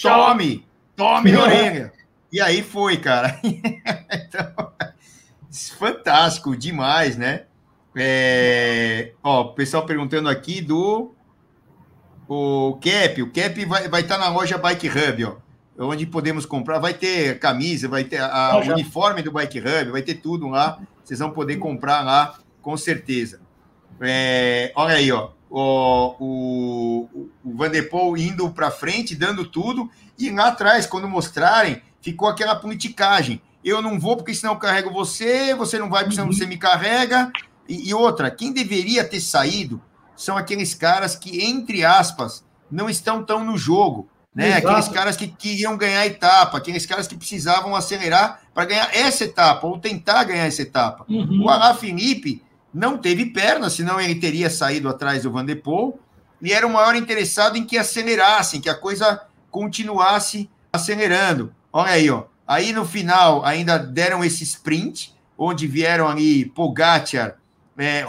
Tome! 0.00 0.66
Tome 0.94 1.32
na 1.32 1.40
orelha! 1.44 1.92
E 2.34 2.40
aí 2.40 2.64
foi, 2.64 2.96
cara. 2.96 3.38
então, 3.46 4.72
fantástico, 5.78 6.56
demais, 6.56 7.16
né? 7.16 7.44
É... 7.94 9.12
Ó, 9.22 9.42
o 9.42 9.54
pessoal 9.54 9.86
perguntando 9.86 10.28
aqui 10.28 10.60
do 10.60 11.14
o 12.26 12.76
Cap. 12.82 13.22
O 13.22 13.30
Cap 13.30 13.64
vai, 13.66 13.88
vai 13.88 14.00
estar 14.00 14.18
tá 14.18 14.24
na 14.24 14.30
loja 14.30 14.58
Bike 14.58 14.88
Hub, 14.88 15.24
ó. 15.26 15.36
Onde 15.78 16.06
podemos 16.06 16.44
comprar. 16.44 16.80
Vai 16.80 16.92
ter 16.92 17.38
camisa, 17.38 17.86
vai 17.86 18.02
ter 18.02 18.20
a, 18.20 18.56
o 18.56 18.72
uniforme 18.72 19.22
do 19.22 19.30
Bike 19.30 19.60
Hub, 19.60 19.92
vai 19.92 20.02
ter 20.02 20.14
tudo 20.14 20.48
lá. 20.48 20.80
Vocês 21.04 21.20
vão 21.20 21.30
poder 21.30 21.58
comprar 21.58 22.02
lá, 22.02 22.36
com 22.60 22.76
certeza. 22.76 23.40
É, 24.00 24.72
olha 24.74 24.96
aí, 24.96 25.12
ó. 25.12 25.30
O, 25.48 26.16
o, 26.18 27.28
o 27.44 27.56
Vanderpool 27.56 28.18
indo 28.18 28.50
para 28.50 28.72
frente, 28.72 29.14
dando 29.14 29.44
tudo, 29.44 29.88
e 30.18 30.30
lá 30.32 30.48
atrás, 30.48 30.84
quando 30.84 31.08
mostrarem, 31.08 31.80
ficou 32.04 32.28
aquela 32.28 32.54
politicagem. 32.54 33.40
Eu 33.64 33.80
não 33.80 33.98
vou 33.98 34.14
porque 34.14 34.34
senão 34.34 34.52
eu 34.52 34.58
carrego 34.58 34.90
você, 34.90 35.54
você 35.54 35.78
não 35.78 35.88
vai 35.88 36.02
porque 36.02 36.16
senão 36.16 36.30
você 36.30 36.44
me 36.44 36.58
carrega. 36.58 37.32
E, 37.66 37.88
e 37.88 37.94
outra, 37.94 38.30
quem 38.30 38.52
deveria 38.52 39.02
ter 39.02 39.20
saído 39.20 39.80
são 40.14 40.36
aqueles 40.36 40.74
caras 40.74 41.16
que, 41.16 41.42
entre 41.42 41.82
aspas, 41.82 42.44
não 42.70 42.90
estão 42.90 43.24
tão 43.24 43.42
no 43.42 43.56
jogo. 43.56 44.06
Né? 44.34 44.50
Exato. 44.50 44.68
Aqueles 44.68 44.88
caras 44.88 45.16
que 45.16 45.28
queriam 45.28 45.78
ganhar 45.78 46.00
a 46.00 46.06
etapa, 46.06 46.58
aqueles 46.58 46.84
caras 46.84 47.08
que 47.08 47.16
precisavam 47.16 47.74
acelerar 47.74 48.42
para 48.52 48.66
ganhar 48.66 48.94
essa 48.94 49.24
etapa, 49.24 49.66
ou 49.66 49.78
tentar 49.78 50.24
ganhar 50.24 50.44
essa 50.44 50.60
etapa. 50.60 51.06
Uhum. 51.08 51.44
O 51.44 51.48
Alain 51.48 51.74
Felipe 51.76 52.42
não 52.72 52.98
teve 52.98 53.26
perna, 53.26 53.70
senão 53.70 53.98
ele 53.98 54.16
teria 54.16 54.50
saído 54.50 54.90
atrás 54.90 55.22
do 55.22 55.32
Van 55.32 55.44
de 55.44 55.56
Poel, 55.56 55.98
e 56.42 56.52
era 56.52 56.66
o 56.66 56.72
maior 56.72 56.94
interessado 56.94 57.56
em 57.56 57.64
que 57.64 57.78
acelerassem, 57.78 58.60
que 58.60 58.68
a 58.68 58.74
coisa 58.74 59.22
continuasse 59.50 60.50
acelerando. 60.70 61.54
Olha 61.76 61.90
aí, 61.90 62.08
ó. 62.08 62.22
Aí 62.46 62.72
no 62.72 62.84
final 62.84 63.44
ainda 63.44 63.76
deram 63.76 64.24
esse 64.24 64.44
sprint, 64.44 65.12
onde 65.36 65.66
vieram 65.66 66.06
ali 66.06 66.44
Pogacar, 66.44 67.36
é, 67.76 68.06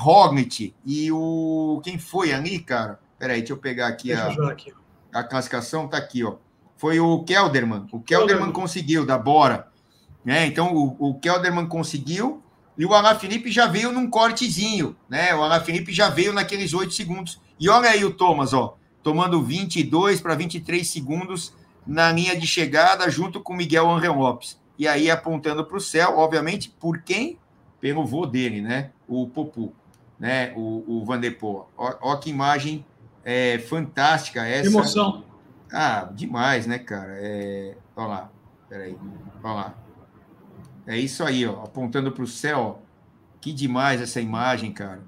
e 0.86 1.12
o. 1.12 1.82
Quem 1.84 1.97
foi 1.97 2.32
ali, 2.32 2.60
cara? 2.60 2.99
Peraí, 3.17 3.39
deixa 3.39 3.54
eu 3.54 3.58
pegar 3.58 3.88
aqui, 3.88 4.13
a, 4.13 4.28
aqui. 4.28 4.71
a 5.12 5.23
classificação, 5.23 5.88
tá 5.88 5.97
aqui, 5.97 6.23
ó. 6.23 6.36
Foi 6.78 6.99
o 6.99 7.23
Kelderman. 7.23 7.88
O 7.91 7.99
Kelderman 7.99 8.51
conseguiu, 8.51 9.04
da 9.04 9.17
Bora. 9.17 9.67
Né? 10.23 10.45
Então, 10.45 10.75
o, 10.75 10.95
o 10.99 11.19
Kelderman 11.19 11.65
conseguiu 11.65 12.43
e 12.78 12.86
o 12.86 12.93
Alain 12.93 13.17
Felipe 13.17 13.51
já 13.51 13.65
veio 13.65 13.91
num 13.91 14.08
cortezinho, 14.08 14.95
né? 15.10 15.34
O 15.34 15.41
Alain 15.41 15.63
Felipe 15.63 15.91
já 15.91 16.10
veio 16.10 16.34
naqueles 16.34 16.71
oito 16.75 16.93
segundos. 16.93 17.41
E 17.60 17.67
olha 17.67 17.89
aí 17.89 18.06
o 18.06 18.13
Thomas, 18.13 18.54
ó, 18.54 18.78
tomando 19.01 19.41
22 19.41 20.21
para 20.21 20.36
23 20.36 20.88
segundos 20.88 21.51
na 21.86 22.12
linha 22.12 22.38
de 22.38 22.48
chegada, 22.48 23.10
junto 23.10 23.39
com 23.39 23.54
Miguel 23.54 23.89
Angel 23.89 24.13
Lopes. 24.13 24.60
E 24.78 24.88
aí 24.88 25.10
apontando 25.10 25.63
para 25.65 25.78
o 25.78 25.82
céu, 25.82 26.17
obviamente, 26.17 26.69
por 26.69 27.02
quem? 27.02 27.39
Pelo 27.80 28.06
vô 28.06 28.26
dele, 28.26 28.62
né? 28.62 28.91
O 29.08 29.28
Popu, 29.28 29.74
né? 30.19 30.54
O, 30.56 30.84
o 30.88 31.06
Van 31.06 31.19
de 31.19 31.32
Poel. 31.32 31.69
Ó, 31.78 31.95
ó 32.02 32.15
que 32.17 32.30
imagem 32.30 32.86
é, 33.24 33.60
fantástica 33.60 34.45
essa. 34.45 34.69
Emoção. 34.69 35.24
Ah, 35.71 36.10
demais, 36.13 36.67
né, 36.67 36.78
cara? 36.80 37.13
É... 37.17 37.76
Olha 37.95 38.08
lá, 38.08 38.32
peraí, 38.69 38.98
olha 39.43 39.54
lá. 39.54 39.76
É 40.88 40.98
isso 40.98 41.24
aí, 41.24 41.45
ó, 41.45 41.63
apontando 41.63 42.12
para 42.12 42.24
o 42.24 42.28
céu. 42.28 42.82
Que 43.41 43.52
demais 43.52 44.02
essa 44.02 44.21
imagem, 44.21 44.71
cara. 44.71 45.04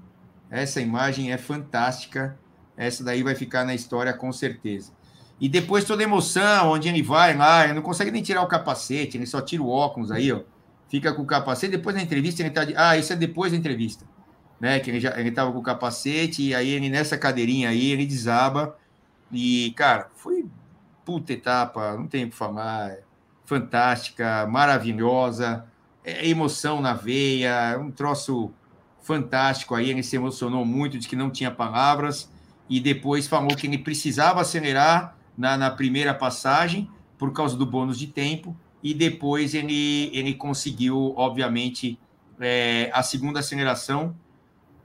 Essa 0.50 0.80
imagem 0.80 1.32
é 1.32 1.38
fantástica. 1.38 2.38
Essa 2.76 3.02
daí 3.02 3.22
vai 3.22 3.34
ficar 3.34 3.64
na 3.64 3.74
história 3.74 4.12
com 4.12 4.32
certeza. 4.32 4.92
E 5.40 5.48
depois 5.48 5.84
toda 5.84 6.02
emoção, 6.02 6.72
onde 6.72 6.88
ele 6.88 7.02
vai 7.02 7.36
lá, 7.36 7.64
ele 7.64 7.74
não 7.74 7.82
consegue 7.82 8.10
nem 8.10 8.22
tirar 8.22 8.42
o 8.42 8.48
capacete, 8.48 9.16
ele 9.16 9.26
só 9.26 9.40
tira 9.40 9.62
o 9.62 9.68
óculos 9.68 10.10
aí, 10.10 10.32
ó. 10.32 10.40
Fica 10.88 11.12
com 11.12 11.22
o 11.22 11.26
capacete. 11.26 11.72
Depois 11.72 11.94
da 11.94 12.02
entrevista, 12.02 12.42
ele 12.42 12.50
tá 12.50 12.64
de... 12.64 12.74
Ah, 12.76 12.96
isso 12.96 13.12
é 13.12 13.16
depois 13.16 13.52
da 13.52 13.58
entrevista. 13.58 14.04
Né? 14.58 14.80
Que 14.80 14.90
ele 14.90 15.00
já 15.00 15.18
ele 15.20 15.30
tava 15.30 15.52
com 15.52 15.58
o 15.58 15.62
capacete, 15.62 16.42
e 16.42 16.54
aí 16.54 16.70
ele 16.70 16.88
nessa 16.88 17.16
cadeirinha 17.16 17.68
aí, 17.68 17.90
ele 17.92 18.06
desaba. 18.06 18.76
E, 19.30 19.72
cara, 19.76 20.10
foi 20.16 20.46
puta 21.04 21.32
etapa, 21.32 21.94
não 21.96 22.06
tem 22.06 22.24
o 22.24 22.30
que 22.30 22.36
falar 22.36 22.96
fantástica, 23.44 24.46
maravilhosa, 24.46 25.64
é, 26.04 26.28
emoção 26.28 26.80
na 26.80 26.92
veia, 26.94 27.78
um 27.78 27.90
troço 27.90 28.50
fantástico 29.02 29.74
aí. 29.74 29.90
Ele 29.90 30.02
se 30.02 30.16
emocionou 30.16 30.64
muito, 30.64 30.98
de 30.98 31.06
que 31.06 31.16
não 31.16 31.30
tinha 31.30 31.50
palavras, 31.50 32.30
e 32.68 32.80
depois 32.80 33.28
falou 33.28 33.54
que 33.54 33.66
ele 33.66 33.78
precisava 33.78 34.40
acelerar 34.40 35.17
na, 35.38 35.56
na 35.56 35.70
primeira 35.70 36.12
passagem 36.12 36.90
por 37.16 37.32
causa 37.32 37.56
do 37.56 37.64
bônus 37.64 37.98
de 37.98 38.08
tempo, 38.08 38.54
e 38.82 38.92
depois 38.92 39.54
ele, 39.54 40.10
ele 40.12 40.34
conseguiu, 40.34 41.14
obviamente, 41.16 41.98
é, 42.38 42.90
a 42.92 43.02
segunda 43.02 43.40
aceleração, 43.40 44.14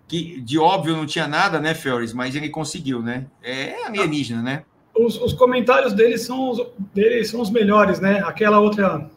que 0.08 0.39
de 0.42 0.58
óbvio 0.58 0.96
não 0.96 1.06
tinha 1.06 1.28
nada, 1.28 1.60
né, 1.60 1.74
Feores? 1.74 2.13
Mas 2.13 2.36
ele 2.36 2.50
conseguiu, 2.50 3.02
né? 3.02 3.28
É 3.42 3.86
alienígena, 3.86 4.42
né? 4.42 4.63
os, 4.96 5.20
os 5.20 5.34
comentários 5.34 5.94
dele 5.94 6.18
são 6.18 6.52
os, 6.52 6.68
dele 6.94 7.24
são 7.26 7.42
os 7.42 7.50
melhores, 7.50 8.00
né? 8.00 8.22
Aquela 8.26 8.60
outra 8.60 9.10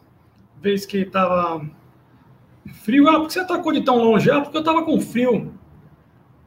vez 0.61 0.85
que 0.85 1.05
tava 1.05 1.65
frio, 2.83 3.07
ah, 3.07 3.19
porque 3.19 3.33
você 3.33 3.39
atacou 3.39 3.71
de 3.71 3.81
tão 3.81 3.97
longe? 3.97 4.29
Ah, 4.29 4.41
porque 4.41 4.57
eu 4.57 4.63
tava 4.63 4.83
com 4.83 4.99
frio. 4.99 5.53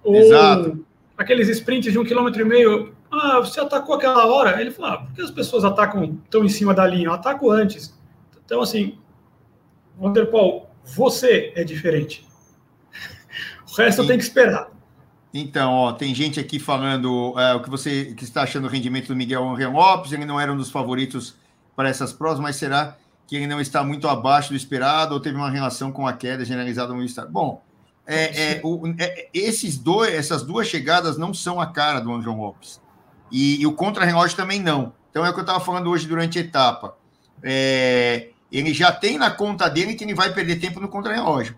Ou 0.03 0.17
Exato. 0.17 0.85
aqueles 1.17 1.49
sprints 1.49 1.93
de 1.93 1.99
um 1.99 2.05
quilômetro 2.05 2.43
e 2.43 2.45
meio, 2.45 2.95
ah, 3.11 3.39
você 3.41 3.61
atacou 3.61 3.95
aquela 3.95 4.27
hora? 4.27 4.61
Ele 4.61 4.71
falou, 4.71 4.91
ah, 4.93 4.99
por 4.99 5.15
que 5.15 5.23
as 5.23 5.31
pessoas 5.31 5.65
atacam 5.65 6.17
tão 6.31 6.45
em 6.45 6.49
cima 6.49 6.73
da 6.73 6.87
linha? 6.87 7.07
Eu 7.07 7.13
ataco 7.13 7.51
antes. 7.51 7.95
Então, 8.45 8.61
assim, 8.61 8.99
Wanderpaul, 10.01 10.67
você 10.85 11.53
é 11.55 11.65
diferente. 11.65 12.27
O 13.73 13.77
resto 13.77 14.03
Sim. 14.03 14.09
tem 14.09 14.19
que 14.19 14.25
esperar. 14.25 14.69
Então, 15.33 15.73
ó, 15.73 15.93
tem 15.93 16.13
gente 16.13 16.41
aqui 16.41 16.59
falando 16.59 17.39
é, 17.39 17.55
o 17.55 17.63
que 17.63 17.71
você 17.71 18.07
que 18.17 18.25
está 18.25 18.43
achando 18.43 18.65
o 18.65 18.69
rendimento 18.69 19.07
do 19.07 19.15
Miguel 19.15 19.49
Angel 19.49 19.71
Lopes. 19.71 20.11
Ele 20.11 20.25
não 20.25 20.41
era 20.41 20.53
um 20.53 20.57
dos 20.57 20.71
favoritos 20.71 21.37
para 21.77 21.89
essas 21.89 22.13
provas, 22.13 22.41
mas 22.41 22.57
será 22.57 22.97
que 23.29 23.37
ele 23.37 23.47
não 23.47 23.61
está 23.61 23.85
muito 23.85 24.09
abaixo 24.09 24.51
do 24.51 24.57
esperado 24.57 25.15
ou 25.15 25.21
teve 25.21 25.37
uma 25.37 25.49
relação 25.49 25.93
com 25.93 26.05
a 26.05 26.13
queda 26.13 26.45
generalizada 26.45 26.93
no 26.93 27.05
estado? 27.05 27.31
Bom, 27.31 27.63
é, 28.05 28.55
é, 28.55 28.61
o, 28.65 28.83
é, 28.99 29.29
esses 29.33 29.79
dois, 29.79 30.13
essas 30.13 30.43
duas 30.43 30.67
chegadas 30.67 31.17
não 31.17 31.33
são 31.33 31.61
a 31.61 31.67
cara 31.69 32.01
do 32.01 32.13
Angel 32.13 32.33
Lopes. 32.33 32.81
E, 33.31 33.61
e 33.61 33.67
o 33.67 33.73
contra-relógio 33.73 34.37
também 34.37 34.61
não. 34.61 34.93
Então 35.11 35.25
é 35.25 35.31
o 35.31 35.33
que 35.33 35.41
eu 35.41 35.43
estava 35.43 35.61
falando 35.61 35.91
hoje 35.91 36.07
durante 36.07 36.39
a 36.39 36.43
etapa. 36.43 36.97
É, 37.43 38.29
ele 38.51 38.75
já 38.75 38.93
tem 38.93 39.19
na 39.19 39.31
conta 39.31 39.69
dele 39.69 39.95
que 39.95 40.05
ele 40.05 40.15
vai 40.15 40.33
perder 40.33 40.57
tempo 40.57 40.81
no 40.81 40.89
contra-relógio. 40.89 41.57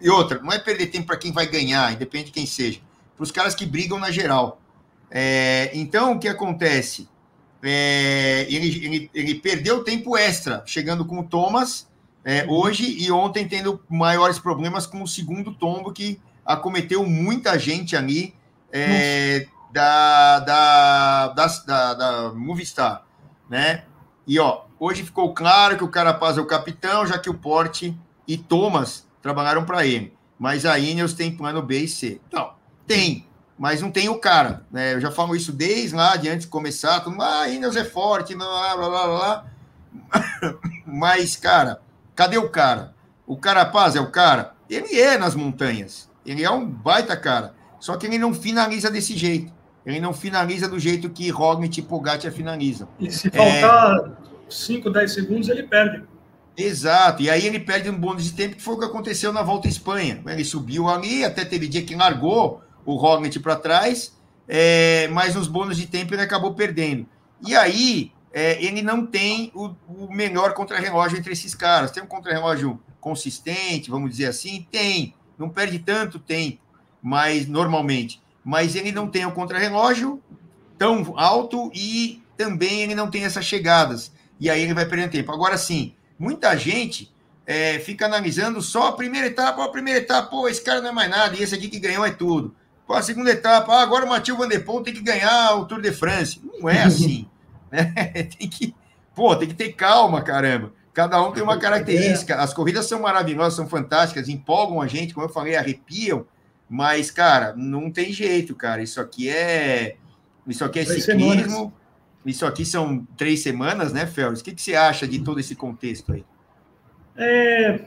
E 0.00 0.08
outra, 0.10 0.40
não 0.40 0.52
é 0.52 0.58
perder 0.58 0.86
tempo 0.86 1.06
para 1.06 1.16
quem 1.16 1.32
vai 1.32 1.46
ganhar, 1.46 1.92
independente 1.92 2.26
de 2.26 2.32
quem 2.32 2.46
seja 2.46 2.80
para 3.16 3.22
os 3.22 3.30
caras 3.30 3.54
que 3.54 3.64
brigam 3.64 3.98
na 3.98 4.10
geral. 4.10 4.60
É, 5.10 5.70
então, 5.74 6.12
o 6.12 6.18
que 6.18 6.28
acontece? 6.28 7.08
É, 7.62 8.46
ele, 8.48 8.84
ele, 8.84 9.10
ele, 9.14 9.34
perdeu 9.36 9.82
tempo 9.82 10.18
extra 10.18 10.62
chegando 10.66 11.04
com 11.04 11.20
o 11.20 11.24
Thomas 11.24 11.88
é, 12.22 12.44
hoje 12.46 12.84
e 12.84 13.10
ontem 13.10 13.48
tendo 13.48 13.82
maiores 13.88 14.38
problemas 14.38 14.86
com 14.86 15.02
o 15.02 15.08
segundo 15.08 15.54
tombo 15.54 15.90
que 15.90 16.20
acometeu 16.44 17.06
muita 17.06 17.58
gente 17.58 17.96
ali 17.96 18.34
é, 18.70 19.46
da, 19.74 20.38
da, 20.38 21.28
da, 21.66 21.94
da, 21.94 22.32
Movistar, 22.32 23.02
né? 23.50 23.82
E 24.24 24.38
ó, 24.38 24.66
hoje 24.78 25.02
ficou 25.02 25.34
claro 25.34 25.76
que 25.76 25.82
o 25.82 25.88
Carapaz 25.88 26.38
é 26.38 26.40
o 26.40 26.46
capitão, 26.46 27.04
já 27.04 27.18
que 27.18 27.28
o 27.28 27.34
Porte 27.34 27.98
e 28.26 28.38
Thomas 28.38 29.04
trabalharam 29.20 29.64
para 29.64 29.84
ele. 29.84 30.16
Mas 30.38 30.64
a 30.64 30.78
Ineos 30.78 31.12
tem 31.12 31.36
plano 31.36 31.60
B 31.60 31.80
e 31.80 31.88
C. 31.88 32.20
Então, 32.28 32.52
tem, 32.86 33.26
mas 33.58 33.82
não 33.82 33.90
tem 33.90 34.08
o 34.08 34.20
cara. 34.20 34.64
Né? 34.70 34.94
Eu 34.94 35.00
já 35.00 35.10
falo 35.10 35.34
isso 35.34 35.50
desde 35.50 35.96
lá 35.96 36.14
de 36.14 36.28
antes 36.28 36.46
de 36.46 36.52
começar. 36.52 37.04
Mundo, 37.08 37.22
ah, 37.22 37.48
Ineos 37.48 37.74
é 37.74 37.84
forte, 37.84 38.32
blá, 38.36 38.76
blá, 38.76 38.88
blá, 38.88 39.06
blá. 39.06 39.46
mas, 40.86 41.34
cara, 41.34 41.80
cadê 42.14 42.38
o 42.38 42.48
cara? 42.48 42.94
O 43.26 43.36
Carapaz 43.36 43.96
é 43.96 44.00
o 44.00 44.12
cara? 44.12 44.54
Ele 44.70 45.00
é 45.00 45.18
nas 45.18 45.34
montanhas. 45.34 46.08
Ele 46.24 46.44
é 46.44 46.50
um 46.50 46.64
baita 46.64 47.16
cara. 47.16 47.56
Só 47.80 47.96
que 47.96 48.06
ele 48.06 48.18
não 48.18 48.32
finaliza 48.32 48.88
desse 48.88 49.16
jeito. 49.16 49.52
Ele 49.84 50.00
não 50.00 50.14
finaliza 50.14 50.68
do 50.68 50.78
jeito 50.78 51.10
que 51.10 51.28
Roglic 51.30 51.78
e 51.78 51.82
Pogacar 51.82 52.32
finaliza. 52.32 52.88
E 52.98 53.10
se 53.10 53.30
faltar 53.30 54.18
5, 54.48 54.88
é... 54.88 54.92
10 54.92 55.12
segundos, 55.12 55.48
ele 55.48 55.64
perde. 55.64 56.02
Exato, 56.56 57.22
e 57.22 57.28
aí 57.28 57.46
ele 57.46 57.58
perde 57.58 57.90
um 57.90 57.98
bônus 57.98 58.24
de 58.24 58.32
tempo, 58.32 58.54
que 58.54 58.62
foi 58.62 58.74
o 58.74 58.78
que 58.78 58.84
aconteceu 58.84 59.32
na 59.32 59.42
Volta 59.42 59.66
à 59.66 59.70
Espanha. 59.70 60.22
Ele 60.26 60.44
subiu 60.44 60.88
ali, 60.88 61.24
até 61.24 61.44
teve 61.44 61.66
dia 61.66 61.82
que 61.82 61.96
largou, 61.96 62.62
o 62.86 62.94
Roglic 62.94 63.38
para 63.40 63.56
trás, 63.56 64.16
é, 64.46 65.08
mas 65.08 65.34
nos 65.34 65.48
bônus 65.48 65.76
de 65.76 65.86
tempo 65.86 66.14
ele 66.14 66.22
acabou 66.22 66.54
perdendo. 66.54 67.06
E 67.44 67.54
aí 67.56 68.12
é, 68.32 68.62
ele 68.64 68.82
não 68.82 69.06
tem 69.06 69.52
o, 69.54 69.74
o 69.88 70.12
melhor 70.12 70.54
contra-relógio 70.54 71.18
entre 71.18 71.32
esses 71.32 71.54
caras. 71.54 71.90
Tem 71.90 72.02
um 72.02 72.06
contra-relógio 72.06 72.80
consistente, 73.00 73.90
vamos 73.90 74.10
dizer 74.10 74.26
assim? 74.26 74.66
Tem. 74.70 75.14
Não 75.38 75.48
perde 75.48 75.78
tanto 75.78 76.18
tempo, 76.18 76.58
mas 77.02 77.46
normalmente. 77.46 78.20
Mas 78.44 78.76
ele 78.76 78.92
não 78.92 79.08
tem 79.08 79.24
o 79.24 79.32
contrarrelógio 79.32 80.22
tão 80.78 81.14
alto 81.16 81.70
e 81.74 82.22
também 82.36 82.82
ele 82.82 82.94
não 82.94 83.10
tem 83.10 83.24
essas 83.24 83.44
chegadas. 83.44 84.12
E 84.38 84.50
aí 84.50 84.62
ele 84.62 84.74
vai 84.74 84.84
perdendo 84.84 85.12
tempo. 85.12 85.32
Agora 85.32 85.56
sim, 85.56 85.94
muita 86.18 86.56
gente 86.56 87.12
é, 87.46 87.78
fica 87.78 88.06
analisando 88.06 88.60
só 88.60 88.88
a 88.88 88.92
primeira 88.92 89.26
etapa, 89.26 89.64
a 89.64 89.68
primeira 89.68 90.00
etapa, 90.00 90.28
pô, 90.28 90.48
esse 90.48 90.62
cara 90.62 90.80
não 90.80 90.90
é 90.90 90.92
mais 90.92 91.10
nada, 91.10 91.36
e 91.36 91.42
esse 91.42 91.54
aqui 91.54 91.68
que 91.68 91.78
ganhou 91.78 92.04
é 92.04 92.10
tudo. 92.10 92.54
Pô, 92.86 92.94
a 92.94 93.02
segunda 93.02 93.30
etapa, 93.30 93.72
ah, 93.72 93.82
agora 93.82 94.04
o 94.04 94.08
Matheus 94.08 94.36
Van 94.36 94.48
Der 94.48 94.64
Poel 94.64 94.82
tem 94.82 94.92
que 94.92 95.00
ganhar 95.00 95.54
o 95.56 95.64
Tour 95.64 95.80
de 95.80 95.90
France. 95.90 96.40
Não 96.60 96.68
é 96.68 96.82
assim. 96.82 97.26
né? 97.72 97.92
Tem 98.38 98.48
que, 98.48 98.74
pô, 99.14 99.34
tem 99.34 99.48
que 99.48 99.54
ter 99.54 99.72
calma, 99.72 100.22
caramba. 100.22 100.72
Cada 100.92 101.20
um 101.20 101.32
tem 101.32 101.42
uma 101.42 101.58
característica. 101.58 102.36
As 102.36 102.54
corridas 102.54 102.86
são 102.86 103.00
maravilhosas, 103.00 103.54
são 103.54 103.66
fantásticas, 103.66 104.28
empolgam 104.28 104.80
a 104.80 104.86
gente, 104.86 105.12
como 105.12 105.26
eu 105.26 105.32
falei, 105.32 105.56
arrepiam. 105.56 106.24
Mas, 106.74 107.08
cara, 107.08 107.54
não 107.56 107.88
tem 107.88 108.12
jeito, 108.12 108.52
cara. 108.52 108.82
Isso 108.82 109.00
aqui 109.00 109.28
é. 109.28 109.94
Isso 110.44 110.64
aqui 110.64 110.80
é 110.80 110.84
três 110.84 111.04
ciclismo. 111.04 111.48
Semanas. 111.48 111.72
Isso 112.26 112.44
aqui 112.44 112.64
são 112.64 113.06
três 113.16 113.44
semanas, 113.44 113.92
né, 113.92 114.06
Félix? 114.06 114.40
O 114.40 114.44
que, 114.44 114.52
que 114.52 114.60
você 114.60 114.74
acha 114.74 115.06
de 115.06 115.20
todo 115.20 115.38
esse 115.38 115.54
contexto 115.54 116.12
aí? 116.12 116.24
É, 117.16 117.84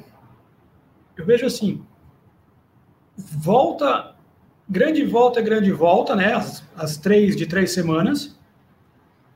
eu 1.17 1.25
vejo 1.25 1.45
assim. 1.45 1.83
Volta. 3.17 4.15
Grande 4.69 5.03
volta 5.03 5.41
é 5.41 5.43
grande 5.43 5.69
volta, 5.69 6.15
né? 6.15 6.33
As, 6.35 6.63
as 6.73 6.95
três 6.95 7.35
de 7.35 7.45
três 7.45 7.73
semanas. 7.73 8.39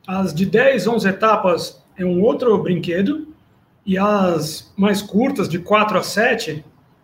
As 0.07 0.33
de 0.33 0.45
10, 0.45 0.87
11 0.87 1.09
etapas 1.09 1.83
é 1.97 2.05
um 2.05 2.21
outro 2.21 2.57
brinquedo. 2.63 3.35
E 3.85 3.97
as 3.97 4.71
mais 4.77 5.01
curtas, 5.01 5.49
de 5.49 5.59
4 5.59 5.97
a 5.97 6.03
7, 6.03 6.63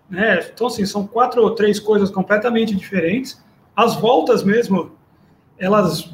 né? 0.09 0.39
Então, 0.53 0.67
assim, 0.67 0.85
são 0.85 1.05
quatro 1.05 1.41
ou 1.41 1.51
três 1.51 1.79
coisas 1.79 2.09
completamente 2.09 2.75
diferentes. 2.75 3.41
As 3.75 3.95
voltas 3.95 4.43
mesmo, 4.43 4.91
elas 5.57 6.11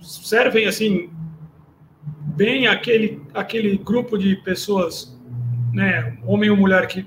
servem, 0.00 0.66
assim, 0.66 1.10
bem 2.36 2.66
aquele, 2.66 3.20
aquele 3.34 3.76
grupo 3.76 4.16
de 4.16 4.36
pessoas, 4.36 5.16
né? 5.72 6.16
Homem 6.24 6.50
ou 6.50 6.56
mulher 6.56 6.86
que 6.86 7.06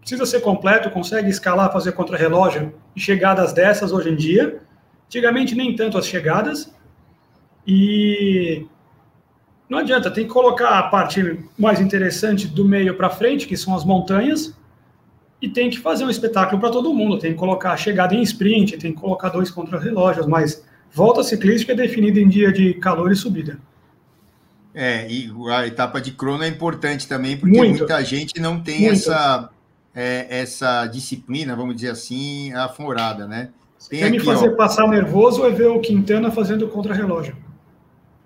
precisa 0.00 0.26
ser 0.26 0.40
completo, 0.40 0.90
consegue 0.90 1.30
escalar, 1.30 1.72
fazer 1.72 1.92
contra-relógio 1.92 2.74
e 2.94 3.00
chegadas 3.00 3.52
dessas 3.52 3.92
hoje 3.92 4.10
em 4.10 4.16
dia. 4.16 4.60
Antigamente, 5.06 5.54
nem 5.54 5.76
tanto 5.76 5.96
as 5.96 6.06
chegadas. 6.06 6.74
E 7.66 8.66
não 9.68 9.78
adianta, 9.78 10.10
tem 10.10 10.26
que 10.26 10.32
colocar 10.32 10.78
a 10.78 10.82
parte 10.84 11.38
mais 11.56 11.80
interessante 11.80 12.48
do 12.48 12.64
meio 12.64 12.96
para 12.96 13.08
frente, 13.08 13.46
que 13.46 13.56
são 13.56 13.74
as 13.74 13.84
montanhas, 13.84 14.54
e 15.42 15.48
tem 15.48 15.68
que 15.68 15.80
fazer 15.80 16.04
um 16.04 16.10
espetáculo 16.10 16.60
para 16.60 16.70
todo 16.70 16.94
mundo. 16.94 17.18
Tem 17.18 17.32
que 17.32 17.38
colocar 17.38 17.72
a 17.72 17.76
chegada 17.76 18.14
em 18.14 18.22
sprint, 18.22 18.78
tem 18.78 18.94
que 18.94 19.00
colocar 19.00 19.28
dois 19.28 19.50
contra-relógios, 19.50 20.24
mas 20.24 20.64
volta 20.92 21.24
ciclística 21.24 21.72
é 21.72 21.74
definida 21.74 22.20
em 22.20 22.28
dia 22.28 22.52
de 22.52 22.74
calor 22.74 23.10
e 23.10 23.16
subida. 23.16 23.58
É, 24.72 25.10
e 25.10 25.30
a 25.50 25.66
etapa 25.66 26.00
de 26.00 26.12
crono 26.12 26.44
é 26.44 26.48
importante 26.48 27.08
também, 27.08 27.36
porque 27.36 27.58
Muito. 27.58 27.78
muita 27.80 28.02
gente 28.04 28.40
não 28.40 28.60
tem 28.60 28.88
essa, 28.88 29.50
é, 29.92 30.26
essa 30.30 30.86
disciplina, 30.86 31.56
vamos 31.56 31.74
dizer 31.74 31.90
assim, 31.90 32.52
aflorada, 32.52 33.26
né? 33.26 33.50
Tem 33.90 33.98
Quer 33.98 34.06
aqui, 34.06 34.18
me 34.18 34.24
fazer 34.24 34.48
ó, 34.48 34.54
passar 34.54 34.86
nervoso 34.86 35.44
é 35.44 35.50
ver 35.50 35.66
o 35.66 35.80
Quintana 35.80 36.30
fazendo 36.30 36.68
contra-relógio. 36.68 37.36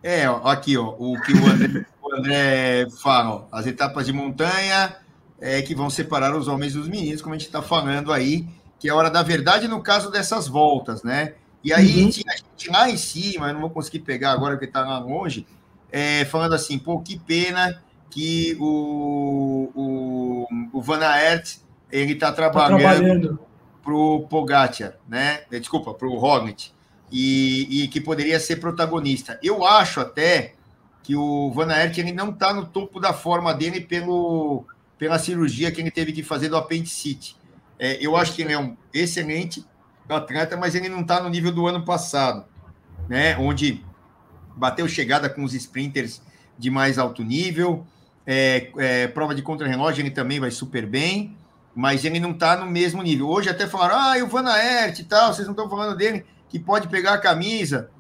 É, 0.03 0.29
ó, 0.29 0.47
aqui, 0.47 0.77
ó, 0.77 0.95
o 0.99 1.19
que 1.23 1.33
o 1.33 1.47
André, 1.47 1.87
o 2.03 2.15
André 2.15 2.87
fala, 3.03 3.31
ó, 3.31 3.45
as 3.51 3.67
etapas 3.67 4.05
de 4.05 4.13
montanha, 4.13 4.95
é, 5.41 5.63
que 5.63 5.75
vão 5.75 5.91
separar 5.91 6.35
os 6.37 6.49
homens 6.49 6.75
dos 6.75 6.89
meninos, 6.89 7.23
como 7.23 7.35
a 7.35 7.39
gente 7.39 7.47
está 7.47 7.63
falando 7.63 8.13
aí, 8.13 8.47
que 8.79 8.89
é 8.89 8.93
a 8.93 8.95
hora 8.95 9.11
da 9.11 9.23
verdade 9.23 9.69
no 9.69 9.83
caso 9.83 10.11
dessas 10.11 10.49
voltas, 10.49 11.03
né? 11.03 11.35
E 11.63 11.73
aí 11.73 12.05
uhum. 12.05 12.11
tinha 12.11 12.33
gente 12.37 12.71
lá 12.71 12.89
em 12.89 12.97
cima, 12.97 13.49
eu 13.49 13.55
não 13.55 13.61
vou 13.63 13.71
conseguir 13.71 14.01
pegar 14.01 14.33
agora 14.33 14.55
porque 14.55 14.67
está 14.67 14.81
lá 14.81 14.99
longe, 14.99 15.47
é, 15.91 16.25
falando 16.27 16.55
assim, 16.55 16.79
pô, 16.79 17.01
que 17.01 17.19
pena 17.19 17.83
que 18.11 18.57
o, 18.61 19.71
o, 19.75 20.47
o 20.73 20.81
Van 20.81 21.01
Aert, 21.01 21.57
ele 21.91 22.13
está 22.13 22.33
trabalhando, 22.33 22.83
tá 22.83 22.95
trabalhando. 22.95 23.39
para 23.83 23.95
o 23.95 24.21
Pogacar, 24.29 24.95
né? 25.09 25.41
Desculpa, 25.51 25.93
para 25.93 26.09
o 26.09 26.17
Roglic, 26.17 26.71
e, 27.11 27.83
e 27.83 27.89
que 27.89 28.01
poderia 28.01 28.39
ser 28.41 28.57
protagonista. 28.57 29.39
Eu 29.43 29.67
acho 29.67 30.01
até 30.01 30.55
que 31.03 31.15
o 31.15 31.53
Van 31.53 31.69
Aert 31.69 31.99
ele 31.99 32.13
não 32.13 32.31
está 32.31 32.53
no 32.53 32.67
topo 32.67 32.99
da 32.99 33.13
forma 33.13 33.55
dele 33.55 33.81
pelo 33.81 34.65
pela 34.99 35.19
cirurgia 35.19 35.71
que 35.71 35.81
ele 35.81 35.91
teve 35.91 36.13
que 36.13 36.23
fazer 36.23 36.49
do 36.49 36.57
apendicite. 36.57 37.37
É, 37.79 37.99
eu 38.01 38.17
acho 38.17 38.33
que 38.35 38.43
ele 38.43 38.53
é 38.53 38.59
um 38.59 38.77
excelente 38.93 39.65
atleta, 40.09 40.57
mas 40.57 40.75
ele 40.75 40.89
não 40.89 41.01
está 41.01 41.23
no 41.23 41.29
nível 41.29 41.53
do 41.53 41.67
ano 41.67 41.85
passado, 41.85 42.45
né? 43.09 43.37
Onde 43.37 43.85
bateu 44.57 44.89
chegada 44.89 45.29
com 45.29 45.45
os 45.45 45.53
sprinters 45.53 46.23
de 46.59 46.71
mais 46.71 46.99
alto 46.99 47.23
nível. 47.23 47.87
É, 48.27 48.71
é, 48.79 49.09
prova 49.09 49.35
de 49.35 49.43
contra-relógio 49.43 50.03
ele 50.03 50.11
também 50.11 50.41
vai 50.41 50.51
super 50.51 50.85
bem, 50.87 51.37
mas 51.75 52.05
ele 52.05 52.19
não 52.19 52.31
está 52.31 52.57
no 52.57 52.67
mesmo 52.67 53.03
nível. 53.03 53.29
Hoje 53.29 53.51
até 53.51 53.67
falaram, 53.67 53.97
ah, 53.97 54.25
o 54.25 54.29
Van 54.29 54.49
Aert 54.49 54.99
e 54.99 55.05
tal, 55.05 55.33
vocês 55.33 55.47
não 55.47 55.53
estão 55.53 55.69
falando 55.69 55.97
dele, 55.97 56.25
que 56.49 56.59
pode 56.59 56.89
pegar 56.89 57.15
a 57.15 57.19
camisa. 57.19 57.91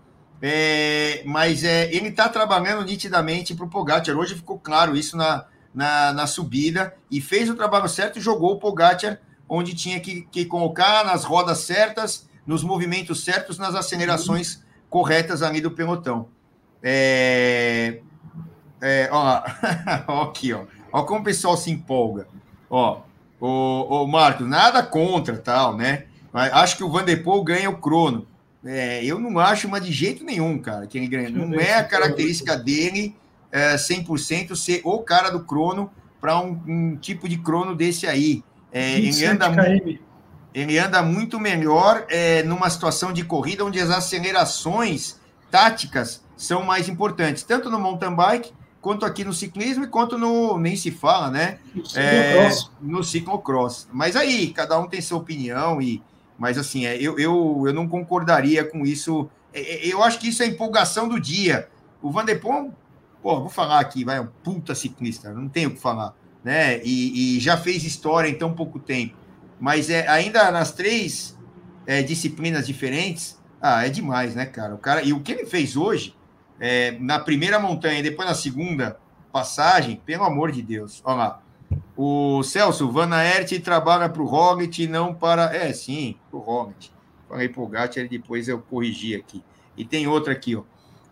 É, 0.40 1.22
mas 1.24 1.64
é, 1.64 1.92
ele 1.94 2.08
está 2.08 2.28
trabalhando 2.28 2.84
nitidamente 2.84 3.54
para 3.54 3.64
o 3.64 3.68
Pogacar. 3.68 4.16
Hoje 4.16 4.34
ficou 4.34 4.58
claro 4.58 4.96
isso 4.96 5.16
na, 5.16 5.46
na, 5.76 6.10
na 6.14 6.26
subida 6.26 6.96
e 7.10 7.20
fez 7.20 7.50
o 7.50 7.54
trabalho 7.54 7.86
certo 7.86 8.18
e 8.18 8.22
jogou 8.22 8.52
o 8.52 8.58
Pogacar 8.58 9.20
onde 9.46 9.74
tinha 9.74 10.00
que, 10.00 10.22
que 10.22 10.46
colocar 10.46 11.04
nas 11.04 11.22
rodas 11.22 11.58
certas, 11.58 12.26
nos 12.46 12.64
movimentos 12.64 13.22
certos, 13.22 13.58
nas 13.58 13.74
acelerações 13.74 14.64
corretas 14.88 15.42
ali 15.42 15.60
do 15.60 15.70
pelotão. 15.70 16.28
É, 16.82 18.00
é, 18.80 19.08
ó, 19.12 19.42
ó, 20.08 20.22
aqui, 20.22 20.52
ó. 20.52 20.64
Ó 20.90 21.02
como 21.02 21.20
o 21.20 21.24
pessoal 21.24 21.56
se 21.56 21.70
empolga. 21.70 22.26
Ó, 22.70 23.02
o, 23.38 24.02
o 24.02 24.06
Marcos, 24.06 24.48
nada 24.48 24.82
contra 24.82 25.36
tal, 25.36 25.76
né? 25.76 26.06
Mas 26.32 26.52
acho 26.54 26.76
que 26.76 26.84
o 26.84 26.90
Vanderpool 26.90 27.44
ganha 27.44 27.68
o 27.68 27.78
crono. 27.78 28.26
É, 28.64 29.04
eu 29.04 29.20
não 29.20 29.38
acho, 29.38 29.68
mas 29.68 29.84
de 29.84 29.92
jeito 29.92 30.24
nenhum, 30.24 30.58
cara, 30.58 30.86
que 30.86 30.96
ele 30.98 31.06
ganha. 31.06 31.30
Não 31.30 31.54
é 31.60 31.74
a 31.74 31.84
característica 31.84 32.56
dele 32.56 33.14
é, 33.50 33.76
100% 33.76 34.54
ser 34.54 34.80
o 34.84 34.98
cara 35.00 35.30
do 35.30 35.44
crono 35.44 35.90
para 36.20 36.38
um, 36.40 36.60
um, 36.66 36.96
tipo 36.96 37.28
de 37.28 37.38
crono 37.38 37.74
desse 37.74 38.06
aí. 38.06 38.42
É, 38.72 38.98
ele, 38.98 39.24
anda 39.24 39.48
muito, 39.48 39.98
ele 40.52 40.78
anda 40.78 41.02
muito 41.02 41.40
melhor 41.40 42.04
é, 42.08 42.42
numa 42.42 42.68
situação 42.68 43.12
de 43.12 43.24
corrida 43.24 43.64
onde 43.64 43.80
as 43.80 43.90
acelerações 43.90 45.20
táticas 45.50 46.24
são 46.36 46.62
mais 46.62 46.88
importantes, 46.88 47.42
tanto 47.42 47.70
no 47.70 47.78
mountain 47.78 48.14
bike 48.14 48.52
quanto 48.80 49.04
aqui 49.04 49.24
no 49.24 49.32
ciclismo 49.32 49.84
e 49.84 49.88
quanto 49.88 50.16
no 50.16 50.58
nem 50.58 50.76
se 50.76 50.90
fala, 50.90 51.28
né? 51.30 51.58
É, 51.96 52.48
no 52.80 53.02
ciclocross. 53.02 53.88
Mas 53.92 54.14
aí 54.14 54.52
cada 54.52 54.78
um 54.78 54.86
tem 54.86 55.00
sua 55.00 55.18
opinião 55.18 55.80
e 55.82 56.02
mas 56.38 56.58
assim 56.58 56.86
é, 56.86 56.96
eu, 56.96 57.18
eu, 57.18 57.64
eu 57.66 57.72
não 57.72 57.88
concordaria 57.88 58.64
com 58.64 58.84
isso. 58.84 59.28
É, 59.52 59.60
é, 59.60 59.92
eu 59.92 60.02
acho 60.04 60.18
que 60.18 60.28
isso 60.28 60.42
é 60.42 60.46
empolgação 60.46 61.08
do 61.08 61.18
dia. 61.18 61.68
O 62.02 62.10
Van 62.10 62.24
der 62.24 62.40
Poel 62.40 62.72
pô, 63.26 63.40
vou 63.40 63.48
falar 63.48 63.80
aqui, 63.80 64.04
vai, 64.04 64.20
um 64.20 64.28
puta 64.44 64.72
ciclista, 64.72 65.32
não 65.32 65.48
tenho 65.48 65.70
o 65.70 65.72
que 65.72 65.80
falar, 65.80 66.14
né? 66.44 66.80
E, 66.84 67.38
e, 67.38 67.40
já 67.40 67.56
fez 67.56 67.82
história 67.82 68.28
em 68.28 68.38
tão 68.38 68.54
pouco 68.54 68.78
tempo. 68.78 69.16
Mas 69.58 69.90
é, 69.90 70.06
ainda 70.06 70.48
nas 70.52 70.70
três 70.70 71.36
é, 71.88 72.04
disciplinas 72.04 72.68
diferentes, 72.68 73.36
ah, 73.60 73.84
é 73.84 73.88
demais, 73.88 74.36
né, 74.36 74.46
cara? 74.46 74.76
O 74.76 74.78
cara 74.78 75.02
e 75.02 75.12
o 75.12 75.18
que 75.18 75.32
ele 75.32 75.44
fez 75.44 75.76
hoje, 75.76 76.14
é, 76.60 76.92
na 77.00 77.18
primeira 77.18 77.58
montanha 77.58 77.98
e 77.98 78.02
depois 78.04 78.28
na 78.28 78.34
segunda 78.36 78.96
passagem, 79.32 80.00
pelo 80.06 80.22
amor 80.22 80.52
de 80.52 80.62
Deus, 80.62 81.02
olha 81.04 81.16
lá. 81.16 81.42
O 81.96 82.44
Celso, 82.44 82.92
Van 82.92 83.12
Aert 83.12 83.60
trabalha 83.60 84.08
para 84.08 84.22
o 84.22 84.26
Roglic, 84.26 84.86
não 84.86 85.12
para. 85.12 85.52
É, 85.52 85.72
sim, 85.72 86.14
para 86.30 86.38
o 86.38 86.42
Roglic. 86.42 86.90
Falei 87.28 87.48
para 87.48 87.60
o 87.60 87.66
Gatti, 87.66 88.06
depois 88.06 88.46
eu 88.46 88.60
corrigi 88.60 89.16
aqui. 89.16 89.42
E 89.76 89.84
tem 89.84 90.06
outra 90.06 90.32
aqui, 90.32 90.54
ó. 90.54 90.62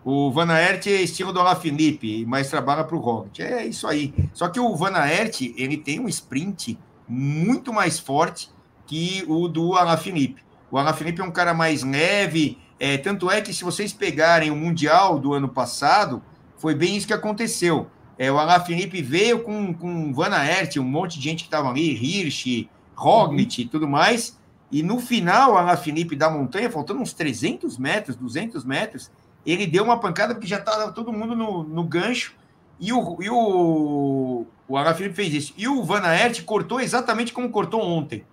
O 0.04 0.30
Van 0.30 0.50
Aert 0.52 0.86
é 0.86 1.00
estilo 1.00 1.32
do 1.32 1.40
Alaphilippe, 1.40 2.26
mas 2.26 2.50
trabalha 2.50 2.84
para 2.84 2.94
o 2.94 3.00
Roglic. 3.00 3.42
É 3.42 3.64
isso 3.64 3.86
aí. 3.86 4.12
Só 4.34 4.48
que 4.48 4.60
o 4.60 4.76
Van 4.76 4.94
Aert, 4.94 5.40
ele 5.56 5.78
tem 5.78 5.98
um 5.98 6.08
sprint 6.08 6.78
muito 7.08 7.72
mais 7.72 7.98
forte 7.98 8.50
que 8.86 9.24
o 9.26 9.48
do 9.48 9.74
Alaphilippe. 9.74 10.42
O 10.70 10.76
Alaphilippe 10.76 11.22
é 11.22 11.24
um 11.24 11.30
cara 11.30 11.54
mais 11.54 11.82
leve, 11.82 12.58
é, 12.78 12.98
tanto 12.98 13.30
é 13.30 13.40
que 13.40 13.54
se 13.54 13.64
vocês 13.64 13.92
pegarem 13.94 14.50
o 14.50 14.56
Mundial 14.56 15.18
do 15.18 15.32
ano 15.32 15.48
passado, 15.48 16.22
foi 16.58 16.74
bem 16.74 16.96
isso 16.96 17.06
que 17.06 17.14
aconteceu. 17.14 17.86
É, 18.18 18.30
o 18.30 18.38
Alaphilippe 18.38 19.00
veio 19.00 19.42
com, 19.42 19.72
com 19.72 20.10
o 20.10 20.12
Van 20.12 20.34
Aert, 20.34 20.76
um 20.76 20.84
monte 20.84 21.18
de 21.18 21.24
gente 21.24 21.44
que 21.44 21.48
estava 21.48 21.70
ali, 21.70 21.94
Hirsch, 21.94 22.68
Roglic 22.94 23.62
e 23.62 23.66
tudo 23.66 23.88
mais, 23.88 24.38
e 24.70 24.82
no 24.82 24.98
final, 24.98 25.52
o 25.52 25.56
Alaphilippe 25.56 26.16
da 26.16 26.28
montanha, 26.28 26.70
faltando 26.70 27.00
uns 27.00 27.12
300 27.12 27.78
metros, 27.78 28.16
200 28.16 28.64
metros, 28.64 29.10
ele 29.52 29.66
deu 29.66 29.84
uma 29.84 29.98
pancada 29.98 30.34
porque 30.34 30.46
já 30.46 30.58
estava 30.58 30.92
todo 30.92 31.12
mundo 31.12 31.36
no, 31.36 31.62
no 31.62 31.84
gancho 31.84 32.34
e 32.80 32.92
o, 32.92 33.18
e 33.20 33.30
o, 33.30 34.46
o 34.68 34.94
fez 35.14 35.34
isso. 35.34 35.54
E 35.56 35.68
o 35.68 35.82
Van 35.82 36.02
Aert 36.02 36.44
cortou 36.44 36.80
exatamente 36.80 37.32
como 37.32 37.50
cortou 37.50 37.80
ontem. 37.80 38.24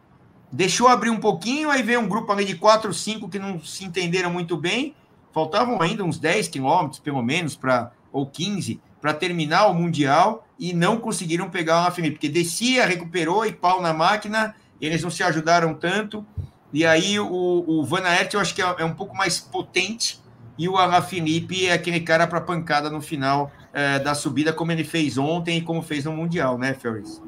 deixou 0.52 0.88
abrir 0.88 1.10
um 1.10 1.20
pouquinho, 1.20 1.70
aí 1.70 1.84
veio 1.84 2.00
um 2.00 2.08
grupo 2.08 2.32
ali 2.32 2.46
de 2.46 2.56
quatro, 2.56 2.94
cinco 2.94 3.30
que 3.30 3.40
não 3.40 3.62
se 3.62 3.84
entenderam 3.84 4.32
muito 4.32 4.58
bem. 4.58 4.96
Faltavam 5.34 5.82
ainda 5.82 6.04
uns 6.04 6.20
10 6.20 6.48
quilômetros, 6.50 7.00
pelo 7.00 7.22
menos, 7.22 7.56
para 7.56 7.92
ou 8.12 8.26
15, 8.26 8.82
para 9.00 9.14
terminar 9.14 9.68
o 9.68 9.74
Mundial 9.74 10.46
e 10.60 10.74
não 10.74 10.98
conseguiram 10.98 11.50
pegar 11.50 11.76
o 11.76 11.80
Alaphilippe, 11.80 12.16
porque 12.16 12.30
descia, 12.30 12.86
recuperou 12.86 13.46
e 13.46 13.54
pau 13.54 13.82
na 13.82 13.94
máquina, 13.94 14.54
eles 14.82 15.02
não 15.02 15.10
se 15.10 15.24
ajudaram 15.24 15.74
tanto. 15.74 16.26
E 16.74 16.86
aí 16.86 17.20
o, 17.20 17.64
o 17.66 17.86
Van 17.86 18.04
Aert 18.04 18.34
eu 18.34 18.40
acho 18.40 18.54
que 18.54 18.62
é, 18.62 18.76
é 18.80 18.86
um 18.86 18.94
pouco 18.94 19.16
mais 19.16 19.40
potente 19.40 20.20
e 20.58 20.68
o 20.68 20.78
Alaphilippe 20.78 21.68
é 21.68 21.74
aquele 21.74 22.00
cara 22.00 22.28
para 22.28 22.42
pancada 22.42 22.90
no 22.90 23.02
final 23.02 23.52
é, 23.74 24.00
da 24.00 24.14
subida, 24.14 24.54
como 24.54 24.72
ele 24.72 24.84
fez 24.84 25.18
ontem 25.18 25.58
e 25.58 25.62
como 25.62 25.82
fez 25.82 26.06
no 26.06 26.12
Mundial, 26.12 26.58
né, 26.58 26.74
Ferris? 26.74 27.22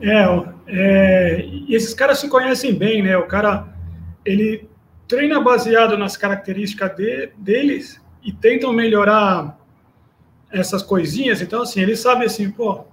É, 0.00 0.24
é, 0.66 1.48
esses 1.68 1.94
caras 1.94 2.18
se 2.18 2.28
conhecem 2.28 2.74
bem, 2.74 3.02
né? 3.02 3.16
O 3.16 3.26
cara, 3.26 3.68
ele 4.24 4.68
treina 5.08 5.40
baseado 5.40 5.96
nas 5.96 6.16
características 6.16 6.94
de, 6.96 7.30
deles 7.38 8.00
e 8.22 8.32
tentam 8.32 8.72
melhorar 8.72 9.58
essas 10.52 10.82
coisinhas. 10.82 11.40
Então, 11.40 11.62
assim, 11.62 11.80
eles 11.80 12.00
sabem 12.00 12.26
assim, 12.26 12.50
pô, 12.50 12.84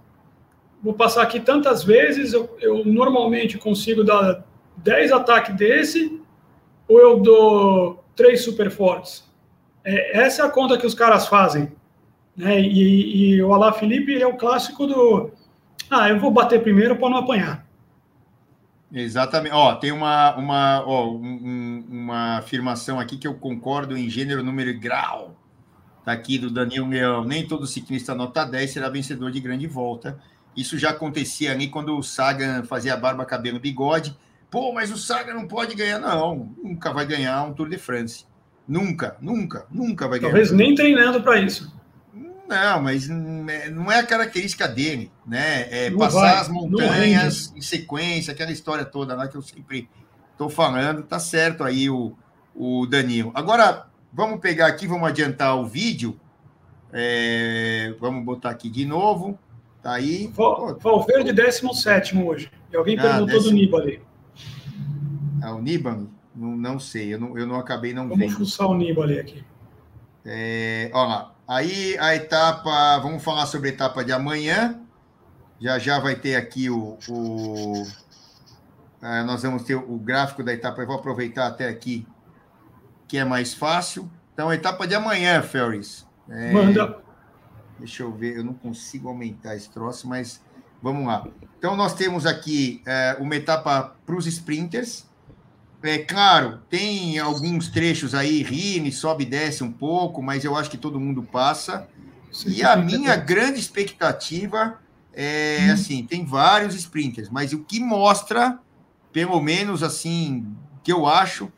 vou 0.81 0.93
passar 0.93 1.23
aqui 1.23 1.39
tantas 1.39 1.83
vezes, 1.83 2.33
eu, 2.33 2.55
eu 2.59 2.85
normalmente 2.85 3.57
consigo 3.57 4.03
dar 4.03 4.45
10 4.77 5.11
ataques 5.11 5.55
desse, 5.55 6.19
ou 6.87 6.99
eu 6.99 7.19
dou 7.19 8.03
três 8.15 8.43
super 8.43 8.69
fortes. 8.69 9.23
É, 9.83 10.21
essa 10.21 10.43
é 10.43 10.45
a 10.45 10.49
conta 10.49 10.77
que 10.77 10.85
os 10.85 10.93
caras 10.93 11.27
fazem. 11.27 11.71
Né? 12.35 12.61
E, 12.61 13.35
e 13.35 13.43
o 13.43 13.53
Alá 13.53 13.73
Felipe 13.73 14.19
é 14.19 14.25
o 14.25 14.37
clássico 14.37 14.87
do 14.87 15.31
ah, 15.89 16.09
eu 16.09 16.19
vou 16.19 16.31
bater 16.31 16.61
primeiro 16.61 16.95
para 16.95 17.09
não 17.09 17.17
apanhar. 17.17 17.65
Exatamente. 18.91 19.53
Ó, 19.53 19.75
tem 19.75 19.91
uma, 19.91 20.35
uma, 20.35 20.83
ó, 20.85 21.11
um, 21.11 21.85
uma 21.89 22.37
afirmação 22.37 22.99
aqui 22.99 23.17
que 23.17 23.27
eu 23.27 23.35
concordo 23.35 23.97
em 23.97 24.09
gênero, 24.09 24.43
número 24.43 24.69
e 24.69 24.73
grau. 24.73 25.35
Tá 26.03 26.11
aqui 26.11 26.37
do 26.37 26.49
Daniel 26.49 26.87
Leão. 26.87 27.23
Nem 27.23 27.47
todo 27.47 27.67
ciclista 27.67 28.13
nota 28.13 28.43
10 28.43 28.71
será 28.71 28.89
vencedor 28.89 29.31
de 29.31 29.39
grande 29.39 29.67
volta. 29.67 30.19
Isso 30.55 30.77
já 30.77 30.91
acontecia 30.91 31.51
ali 31.51 31.67
quando 31.67 31.97
o 31.97 32.03
Sagan 32.03 32.63
fazia 32.63 32.97
barba, 32.97 33.25
cabelo, 33.25 33.59
bigode. 33.59 34.15
Pô, 34.51 34.71
mas 34.71 34.91
o 34.91 34.97
Sagan 34.97 35.33
não 35.33 35.47
pode 35.47 35.75
ganhar, 35.75 35.99
não. 35.99 36.53
Nunca 36.63 36.91
vai 36.91 37.05
ganhar 37.05 37.43
um 37.43 37.53
Tour 37.53 37.69
de 37.69 37.77
France. 37.77 38.25
Nunca, 38.67 39.17
nunca, 39.19 39.65
nunca 39.69 40.07
vai 40.07 40.19
ganhar. 40.19 40.31
Talvez 40.31 40.51
nem 40.51 40.73
treinando 40.73 41.21
para 41.21 41.39
isso. 41.39 41.71
Não, 42.47 42.81
mas 42.81 43.07
não 43.07 43.91
é 43.91 43.99
a 43.99 44.05
característica 44.05 44.67
dele, 44.67 45.11
né? 45.25 45.67
É 45.69 45.91
passar 45.91 46.19
vai, 46.19 46.37
as 46.37 46.49
montanhas 46.49 47.53
em 47.55 47.61
sequência, 47.61 48.31
aquela 48.33 48.51
história 48.51 48.85
toda 48.85 49.15
lá 49.15 49.27
que 49.27 49.35
eu 49.35 49.41
sempre 49.41 49.89
estou 50.31 50.49
falando, 50.49 51.03
tá 51.03 51.19
certo 51.19 51.63
aí 51.63 51.89
o, 51.89 52.15
o 52.55 52.85
Danilo. 52.85 53.31
Agora, 53.33 53.87
vamos 54.11 54.39
pegar 54.39 54.67
aqui, 54.67 54.85
vamos 54.87 55.07
adiantar 55.07 55.57
o 55.57 55.65
vídeo. 55.65 56.19
É, 56.91 57.95
vamos 57.99 58.23
botar 58.23 58.51
aqui 58.51 58.69
de 58.69 58.85
novo. 58.85 59.39
Tá 59.81 59.93
aí. 59.93 60.31
Valverde 60.79 61.33
17 61.33 62.17
hoje. 62.17 62.51
E 62.71 62.77
alguém 62.77 62.97
ah, 62.99 63.01
perguntou 63.01 63.27
décimo... 63.27 63.49
do 63.49 63.51
Nibali. 63.51 64.01
Ah, 65.41 65.55
o 65.55 65.61
Nibali? 65.61 66.07
Não, 66.35 66.55
não 66.55 66.79
sei, 66.79 67.13
eu 67.13 67.19
não, 67.19 67.37
eu 67.37 67.45
não 67.45 67.55
acabei 67.55 67.93
não 67.93 68.03
vamos 68.03 68.17
vendo. 68.17 68.33
Vamos 68.33 68.49
fuçar 68.49 68.67
o 68.67 68.75
Nibali 68.75 69.19
aqui. 69.19 69.43
É, 70.25 70.89
olha 70.93 71.07
lá. 71.07 71.35
Aí 71.47 71.97
a 71.99 72.15
etapa, 72.15 72.97
vamos 72.99 73.23
falar 73.23 73.45
sobre 73.45 73.69
a 73.69 73.73
etapa 73.73 74.03
de 74.03 74.11
amanhã. 74.11 74.79
Já 75.59 75.77
já 75.77 75.99
vai 75.99 76.15
ter 76.15 76.35
aqui 76.35 76.69
o. 76.69 76.97
o 77.09 77.83
é, 79.01 79.21
nós 79.23 79.43
vamos 79.43 79.63
ter 79.63 79.75
o 79.75 79.97
gráfico 79.97 80.43
da 80.43 80.53
etapa. 80.53 80.81
Eu 80.81 80.87
vou 80.87 80.95
aproveitar 80.95 81.47
até 81.47 81.67
aqui, 81.67 82.07
que 83.07 83.17
é 83.17 83.25
mais 83.25 83.53
fácil. 83.53 84.09
Então, 84.33 84.49
a 84.49 84.55
etapa 84.55 84.87
de 84.87 84.95
amanhã, 84.95 85.41
Ferris. 85.41 86.07
É, 86.29 86.51
Manda. 86.51 87.01
Deixa 87.77 88.03
eu 88.03 88.11
ver, 88.13 88.37
eu 88.37 88.43
não 88.43 88.53
consigo 88.53 89.09
aumentar 89.09 89.55
esse 89.55 89.69
troço, 89.69 90.07
mas 90.07 90.41
vamos 90.81 91.05
lá. 91.05 91.27
Então, 91.57 91.75
nós 91.75 91.93
temos 91.93 92.25
aqui 92.25 92.81
é, 92.85 93.17
uma 93.19 93.35
etapa 93.35 93.95
para 94.05 94.15
os 94.15 94.25
sprinters. 94.25 95.05
É 95.83 95.97
claro, 95.97 96.61
tem 96.69 97.19
alguns 97.19 97.67
trechos 97.67 98.15
aí, 98.15 98.41
Rine, 98.41 98.89
sobe 98.89 99.23
e 99.23 99.27
desce 99.27 99.65
um 99.65 99.71
pouco, 99.71 100.23
mas 100.23 100.45
eu 100.45 100.55
acho 100.55 100.69
que 100.69 100.77
todo 100.77 100.97
mundo 100.97 101.21
passa. 101.23 101.87
E 102.47 102.63
a 102.63 102.77
minha 102.77 103.17
grande 103.17 103.59
expectativa 103.59 104.79
é 105.13 105.67
hum. 105.67 105.73
assim, 105.73 106.05
tem 106.05 106.25
vários 106.25 106.73
sprinters, 106.73 107.29
mas 107.29 107.51
o 107.51 107.59
que 107.59 107.81
mostra, 107.81 108.59
pelo 109.11 109.41
menos 109.41 109.83
assim, 109.83 110.47
que 110.81 110.91
eu 110.91 111.05
acho, 111.05 111.51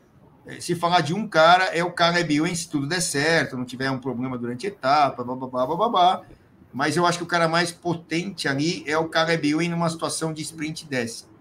é, 0.44 0.60
se 0.60 0.74
falar 0.74 1.02
de 1.02 1.14
um 1.14 1.28
cara, 1.28 1.66
é 1.66 1.84
o 1.84 1.92
Caleb 1.92 2.34
Ewan, 2.34 2.54
se 2.54 2.68
tudo 2.68 2.86
der 2.88 3.00
certo, 3.00 3.56
não 3.56 3.64
tiver 3.64 3.90
um 3.92 3.98
problema 3.98 4.36
durante 4.36 4.66
a 4.66 4.68
etapa, 4.68 5.22
babá, 5.22 5.66
babá, 5.66 6.22
mas 6.72 6.96
eu 6.96 7.06
acho 7.06 7.18
que 7.18 7.24
o 7.24 7.28
cara 7.28 7.48
mais 7.48 7.70
potente 7.70 8.48
ali 8.48 8.82
é 8.88 8.98
o 8.98 9.08
Caleb 9.08 9.48
Ewan 9.48 9.68
numa 9.68 9.88
situação 9.88 10.32
de 10.32 10.42
sprint 10.42 10.84
dessa. 10.84 11.35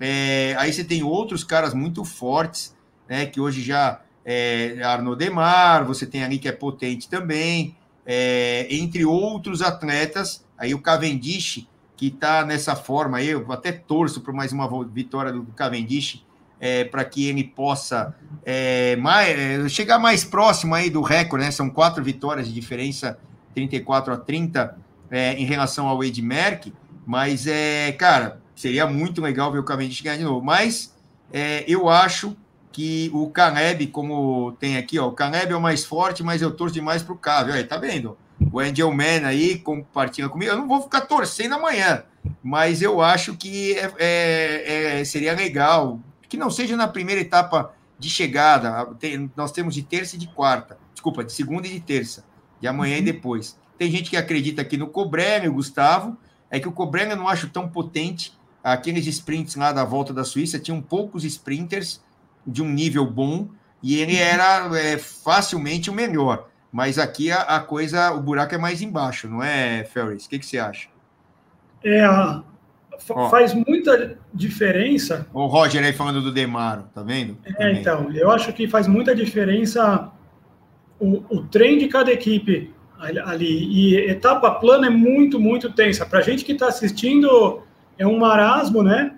É, 0.00 0.54
aí 0.58 0.72
você 0.72 0.82
tem 0.82 1.02
outros 1.02 1.44
caras 1.44 1.74
muito 1.74 2.04
fortes, 2.04 2.74
né? 3.06 3.26
Que 3.26 3.38
hoje 3.38 3.62
já 3.62 4.00
é 4.24 4.74
Demar, 5.18 5.84
você 5.84 6.06
tem 6.06 6.24
ali 6.24 6.38
que 6.38 6.48
é 6.48 6.52
potente 6.52 7.08
também, 7.08 7.76
é, 8.06 8.66
entre 8.70 9.04
outros 9.04 9.60
atletas. 9.60 10.44
Aí 10.56 10.74
o 10.74 10.80
Cavendish, 10.80 11.66
que 11.96 12.06
está 12.06 12.44
nessa 12.44 12.74
forma 12.74 13.18
aí, 13.18 13.28
eu 13.28 13.50
até 13.52 13.72
torço 13.72 14.22
por 14.22 14.32
mais 14.32 14.52
uma 14.52 14.68
vitória 14.84 15.32
do 15.32 15.42
Cavendish, 15.52 16.24
é, 16.58 16.84
para 16.84 17.04
que 17.04 17.26
ele 17.26 17.44
possa 17.44 18.14
é, 18.44 18.96
mais, 18.96 19.38
é, 19.38 19.68
chegar 19.68 19.98
mais 19.98 20.24
próximo 20.24 20.74
aí 20.74 20.88
do 20.88 21.02
recorde, 21.02 21.44
né? 21.44 21.50
São 21.50 21.68
quatro 21.68 22.02
vitórias 22.02 22.46
de 22.46 22.54
diferença, 22.54 23.18
34 23.54 24.14
a 24.14 24.16
30 24.16 24.78
é, 25.10 25.34
em 25.34 25.44
relação 25.44 25.88
ao 25.88 26.02
Ed 26.04 26.20
Merck, 26.22 26.72
mas 27.06 27.46
é, 27.46 27.92
cara, 27.92 28.40
Seria 28.60 28.86
muito 28.86 29.22
legal 29.22 29.50
ver 29.50 29.58
o 29.58 29.64
Cavendish 29.64 30.02
ganhar 30.02 30.18
de 30.18 30.24
novo. 30.24 30.44
Mas 30.44 30.94
é, 31.32 31.64
eu 31.66 31.88
acho 31.88 32.36
que 32.70 33.10
o 33.14 33.30
Caleb, 33.30 33.86
como 33.86 34.52
tem 34.60 34.76
aqui, 34.76 34.98
ó, 34.98 35.08
o 35.08 35.12
Caleb 35.12 35.50
é 35.50 35.56
o 35.56 35.60
mais 35.60 35.82
forte, 35.82 36.22
mas 36.22 36.42
eu 36.42 36.50
torço 36.50 36.74
demais 36.74 37.02
para 37.02 37.14
o 37.14 37.16
Cave. 37.16 37.52
Aí, 37.52 37.64
tá 37.64 37.78
vendo? 37.78 38.18
O 38.52 38.60
Angel 38.60 38.92
Man 38.92 39.26
aí 39.26 39.58
compartilha 39.58 40.28
comigo. 40.28 40.50
Eu 40.50 40.58
não 40.58 40.68
vou 40.68 40.82
ficar 40.82 41.00
torcendo 41.00 41.54
amanhã, 41.54 42.04
mas 42.42 42.82
eu 42.82 43.00
acho 43.00 43.34
que 43.34 43.72
é, 43.78 43.92
é, 43.98 45.00
é, 45.00 45.04
seria 45.04 45.34
legal 45.34 45.98
que 46.28 46.36
não 46.36 46.50
seja 46.50 46.76
na 46.76 46.86
primeira 46.86 47.22
etapa 47.22 47.74
de 47.98 48.10
chegada. 48.10 48.84
Tem, 48.98 49.30
nós 49.34 49.52
temos 49.52 49.74
de 49.74 49.82
terça 49.82 50.16
e 50.16 50.18
de 50.18 50.28
quarta. 50.28 50.76
Desculpa, 50.92 51.24
de 51.24 51.32
segunda 51.32 51.66
e 51.66 51.70
de 51.70 51.80
terça. 51.80 52.26
De 52.60 52.68
amanhã 52.68 52.96
uhum. 52.96 53.00
e 53.00 53.04
depois. 53.06 53.58
Tem 53.78 53.90
gente 53.90 54.10
que 54.10 54.18
acredita 54.18 54.60
aqui 54.60 54.76
no 54.76 54.88
Cobrenga, 54.88 55.48
o 55.48 55.54
Gustavo. 55.54 56.14
É 56.50 56.60
que 56.60 56.68
o 56.68 56.72
Cobrenga 56.72 57.12
eu 57.12 57.16
não 57.16 57.26
acho 57.26 57.48
tão 57.48 57.66
potente 57.66 58.38
aqueles 58.62 59.06
sprints 59.06 59.56
lá 59.56 59.72
da 59.72 59.84
volta 59.84 60.12
da 60.12 60.24
Suíça 60.24 60.58
tinham 60.58 60.80
poucos 60.80 61.24
sprinters 61.24 62.02
de 62.46 62.62
um 62.62 62.68
nível 62.68 63.06
bom 63.06 63.48
e 63.82 63.96
ele 63.96 64.16
era 64.16 64.68
é, 64.78 64.98
facilmente 64.98 65.90
o 65.90 65.94
melhor. 65.94 66.48
Mas 66.72 66.98
aqui 66.98 67.30
a, 67.32 67.42
a, 67.42 67.60
coisa, 67.60 68.12
o 68.12 68.20
buraco 68.20 68.54
é 68.54 68.58
mais 68.58 68.80
embaixo, 68.80 69.28
não 69.28 69.42
é, 69.42 69.84
Ferris? 69.84 70.26
O 70.26 70.28
que, 70.28 70.38
que 70.38 70.46
você 70.46 70.58
acha? 70.58 70.88
É, 71.82 72.06
faz 73.30 73.54
muita 73.54 74.16
diferença. 74.32 75.26
O 75.32 75.46
Roger 75.46 75.82
aí 75.82 75.92
falando 75.92 76.22
do 76.22 76.32
Demaro, 76.32 76.84
tá 76.94 77.02
vendo? 77.02 77.38
É, 77.44 77.52
Também. 77.52 77.80
então, 77.80 78.12
eu 78.12 78.30
acho 78.30 78.52
que 78.52 78.68
faz 78.68 78.86
muita 78.86 79.14
diferença 79.14 80.12
o, 80.98 81.24
o 81.28 81.42
trem 81.44 81.78
de 81.78 81.88
cada 81.88 82.12
equipe 82.12 82.72
ali. 82.98 83.66
E 83.72 83.96
etapa 84.10 84.50
plana 84.52 84.86
é 84.86 84.90
muito, 84.90 85.40
muito 85.40 85.72
tensa. 85.72 86.04
Para 86.04 86.20
gente 86.20 86.44
que 86.44 86.52
está 86.52 86.68
assistindo, 86.68 87.62
é 88.00 88.06
um 88.06 88.18
marasmo, 88.18 88.82
né? 88.82 89.14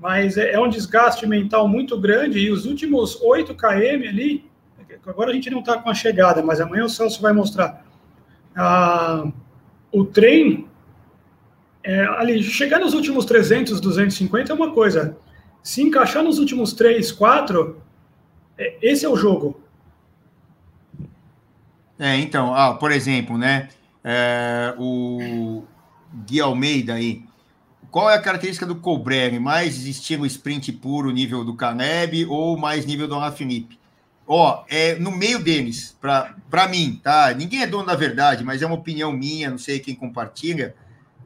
Mas 0.00 0.38
é, 0.38 0.52
é 0.52 0.58
um 0.58 0.68
desgaste 0.68 1.26
mental 1.26 1.68
muito 1.68 2.00
grande 2.00 2.38
e 2.38 2.50
os 2.50 2.64
últimos 2.64 3.20
8 3.20 3.54
km 3.54 4.08
ali, 4.08 4.50
agora 5.06 5.30
a 5.30 5.34
gente 5.34 5.50
não 5.50 5.60
está 5.60 5.76
com 5.76 5.90
a 5.90 5.94
chegada, 5.94 6.42
mas 6.42 6.58
amanhã 6.58 6.86
o 6.86 6.88
Celso 6.88 7.20
vai 7.20 7.34
mostrar. 7.34 7.84
Ah, 8.56 9.30
o 9.92 10.06
trem, 10.06 10.66
é, 11.84 12.02
ali, 12.04 12.42
chegar 12.42 12.80
nos 12.80 12.94
últimos 12.94 13.26
300, 13.26 13.78
250 13.78 14.50
é 14.50 14.54
uma 14.56 14.72
coisa. 14.72 15.18
Se 15.62 15.82
encaixar 15.82 16.22
nos 16.22 16.38
últimos 16.38 16.72
3, 16.72 17.12
4, 17.12 17.76
é, 18.56 18.78
esse 18.80 19.04
é 19.04 19.08
o 19.08 19.16
jogo. 19.16 19.60
É, 21.98 22.16
então, 22.16 22.54
ah, 22.54 22.72
por 22.72 22.90
exemplo, 22.90 23.36
né, 23.36 23.68
é, 24.02 24.74
o 24.78 25.62
Gui 26.26 26.40
Almeida 26.40 26.94
aí, 26.94 27.22
qual 27.92 28.10
é 28.10 28.14
a 28.14 28.22
característica 28.22 28.64
do 28.64 28.76
Colbrelli? 28.76 29.38
Mais 29.38 29.86
estilo 29.86 30.24
sprint 30.24 30.72
puro, 30.72 31.10
nível 31.10 31.44
do 31.44 31.54
Caneb, 31.54 32.24
ou 32.24 32.56
mais 32.56 32.86
nível 32.86 33.06
do 33.06 33.14
Alaphilippe? 33.14 33.78
Ó, 34.26 34.64
é 34.66 34.94
no 34.94 35.10
meio 35.10 35.38
deles, 35.38 35.94
para 36.00 36.68
mim, 36.68 36.98
tá? 37.04 37.34
Ninguém 37.34 37.62
é 37.62 37.66
dono 37.66 37.84
da 37.84 37.94
verdade, 37.94 38.42
mas 38.42 38.62
é 38.62 38.66
uma 38.66 38.76
opinião 38.76 39.12
minha, 39.12 39.50
não 39.50 39.58
sei 39.58 39.78
quem 39.78 39.94
compartilha. 39.94 40.74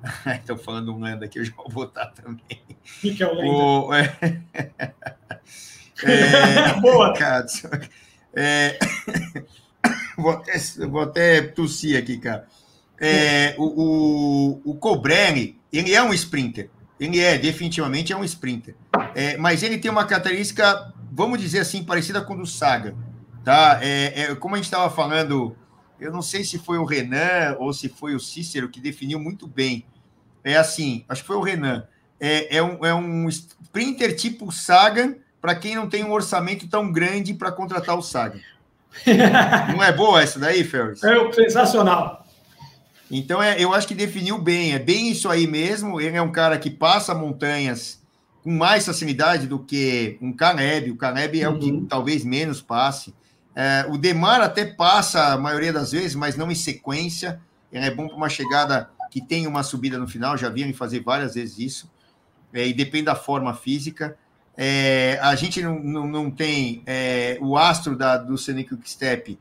Estão 0.27 0.59
falando 0.59 0.93
um 0.93 0.99
Landa 0.99 1.27
aqui, 1.27 1.39
eu 1.39 1.45
já 1.45 1.53
vou 1.55 1.69
botar 1.69 2.07
também. 2.07 2.61
Que 3.01 3.23
é 3.23 3.27
o 3.27 3.35
Landa? 3.35 3.49
O, 3.49 3.95
é... 3.95 4.17
é... 6.03 6.81
Boa! 6.81 7.15
É... 8.35 8.77
Vou, 10.19 10.31
até, 10.31 10.59
vou 10.89 11.03
até 11.03 11.43
tossir 11.43 11.99
aqui, 11.99 12.17
cara. 12.17 12.49
É, 12.99 13.55
o, 13.59 14.63
o, 14.65 14.71
o 14.73 14.75
ele 15.73 15.95
é 15.95 16.03
um 16.03 16.13
sprinter. 16.13 16.71
Ele 16.99 17.21
é, 17.21 17.37
definitivamente 17.37 18.13
é 18.13 18.17
um 18.17 18.25
sprinter. 18.25 18.75
É, 19.15 19.37
mas 19.37 19.63
ele 19.63 19.79
tem 19.79 19.91
uma 19.91 20.05
característica, 20.05 20.93
vamos 21.13 21.41
dizer 21.41 21.61
assim, 21.61 21.85
parecida 21.85 22.21
com 22.21 22.35
o 22.35 22.39
do 22.39 22.47
Saga. 22.47 22.95
Tá? 23.45 23.79
É, 23.83 24.23
é, 24.23 24.35
como 24.35 24.55
a 24.55 24.59
gente 24.59 24.65
estava 24.65 24.91
falando, 24.91 25.57
eu 26.01 26.11
não 26.11 26.23
sei 26.23 26.43
se 26.43 26.59
foi 26.59 26.79
o 26.79 26.85
Renan 26.85 27.57
ou 27.59 27.73
se 27.73 27.89
foi 27.89 28.15
o 28.15 28.21
Cícero 28.21 28.69
que 28.69 28.81
definiu 28.81 29.21
muito 29.21 29.47
bem. 29.47 29.87
É 30.43 30.57
assim, 30.57 31.05
acho 31.09 31.23
que 31.23 31.27
foi 31.27 31.37
o 31.37 31.43
Renan. 31.43 31.87
É, 32.19 32.57
é, 32.57 32.63
um, 32.63 32.85
é 32.85 32.95
um 32.95 33.29
sprinter 33.29 34.17
tipo 34.17 34.51
Saga 34.51 35.17
para 35.41 35.55
quem 35.55 35.75
não 35.75 35.89
tem 35.89 36.03
um 36.03 36.13
orçamento 36.13 36.67
tão 36.69 36.91
grande 36.91 37.35
para 37.35 37.53
contratar 37.53 37.97
o 37.97 38.03
Saga. 38.03 38.41
não 39.73 39.83
é 39.83 39.93
boa 39.93 40.23
essa 40.23 40.39
daí, 40.41 40.65
Ferris? 40.65 41.05
É 41.05 41.33
sensacional. 41.33 42.26
Então, 43.11 43.43
é, 43.43 43.61
eu 43.63 43.73
acho 43.73 43.87
que 43.87 43.95
definiu 43.95 44.39
bem, 44.39 44.75
é 44.75 44.79
bem 44.79 45.11
isso 45.11 45.29
aí 45.29 45.47
mesmo. 45.47 46.01
Ele 46.01 46.17
é 46.17 46.23
um 46.23 46.33
cara 46.33 46.59
que 46.59 46.71
passa 46.71 47.15
montanhas 47.15 48.01
com 48.43 48.51
mais 48.51 48.85
facilidade 48.87 49.47
do 49.47 49.59
que 49.59 50.19
um 50.21 50.33
Caleb. 50.33 50.91
O 50.91 50.97
Caleb 50.97 51.41
é 51.41 51.49
uhum. 51.49 51.55
o 51.55 51.59
que 51.59 51.71
uhum. 51.71 51.87
talvez 51.87 52.25
menos 52.25 52.61
passe. 52.61 53.15
É, 53.55 53.87
o 53.89 53.97
Demar 53.97 54.41
até 54.41 54.65
passa 54.65 55.33
a 55.33 55.39
maioria 55.39 55.73
das 55.73 55.93
vezes, 55.93 56.15
mas 56.15 56.37
não 56.37 56.51
em 56.51 56.55
sequência. 56.55 57.41
Ele 57.73 57.85
é 57.85 57.91
bom 57.91 58.07
para 58.07 58.17
uma 58.17 58.29
chegada 58.29 58.91
que 59.11 59.21
tem 59.21 59.47
uma 59.47 59.63
subida 59.63 59.99
no 59.99 60.07
final, 60.07 60.37
já 60.37 60.49
vi 60.49 60.63
ele 60.63 60.73
fazer 60.73 61.01
várias 61.01 61.35
vezes 61.35 61.59
isso. 61.59 61.91
É, 62.53 62.67
e 62.67 62.73
depende 62.73 63.05
da 63.05 63.15
forma 63.15 63.55
física. 63.55 64.17
É, 64.57 65.19
a 65.23 65.35
gente 65.35 65.63
não, 65.63 65.79
não, 65.79 66.07
não 66.07 66.31
tem 66.31 66.83
é, 66.87 67.39
o 67.41 67.57
astro 67.57 67.97
da, 67.97 68.17
do 68.17 68.37
Scenic 68.39 68.75
Step 68.85 69.39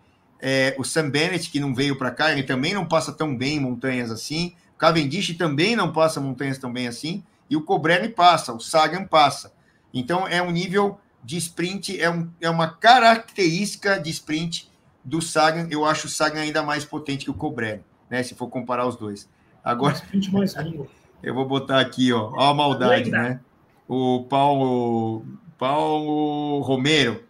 é, 0.47 0.75
o 0.77 0.83
Sam 0.83 1.09
Bennett, 1.09 1.49
que 1.49 1.59
não 1.59 1.73
veio 1.73 1.97
para 1.97 2.11
cá, 2.11 2.31
ele 2.31 2.43
também 2.43 2.71
não 2.71 2.85
passa 2.85 3.11
tão 3.11 3.35
bem 3.35 3.57
em 3.57 3.59
montanhas 3.59 4.11
assim. 4.11 4.53
O 4.75 4.77
Cavendish 4.77 5.35
também 5.35 5.75
não 5.75 5.91
passa 5.91 6.21
montanhas 6.21 6.59
tão 6.59 6.71
bem 6.71 6.87
assim. 6.87 7.23
E 7.49 7.57
o 7.57 7.63
Cobrelli 7.63 8.09
passa, 8.09 8.53
o 8.53 8.59
Sagan 8.59 9.05
passa. 9.05 9.51
Então 9.91 10.27
é 10.27 10.43
um 10.43 10.51
nível 10.51 10.99
de 11.23 11.35
sprint, 11.37 11.99
é, 11.99 12.11
um, 12.11 12.29
é 12.39 12.47
uma 12.47 12.67
característica 12.67 13.99
de 13.99 14.11
sprint 14.11 14.69
do 15.03 15.19
Sagan. 15.19 15.67
Eu 15.71 15.83
acho 15.83 16.05
o 16.05 16.09
Sagan 16.11 16.41
ainda 16.41 16.61
mais 16.61 16.85
potente 16.85 17.25
que 17.25 17.31
o 17.31 17.33
Cobrelli, 17.33 17.81
né? 18.07 18.21
Se 18.21 18.35
for 18.35 18.47
comparar 18.47 18.85
os 18.85 18.95
dois. 18.95 19.27
Agora. 19.63 19.99
eu 21.23 21.33
vou 21.33 21.47
botar 21.47 21.79
aqui, 21.79 22.13
ó. 22.13 22.31
Ó 22.35 22.51
a 22.51 22.53
maldade, 22.53 23.09
né? 23.09 23.39
O 23.87 24.25
Paulo, 24.29 25.25
Paulo 25.57 26.59
Romero 26.61 27.24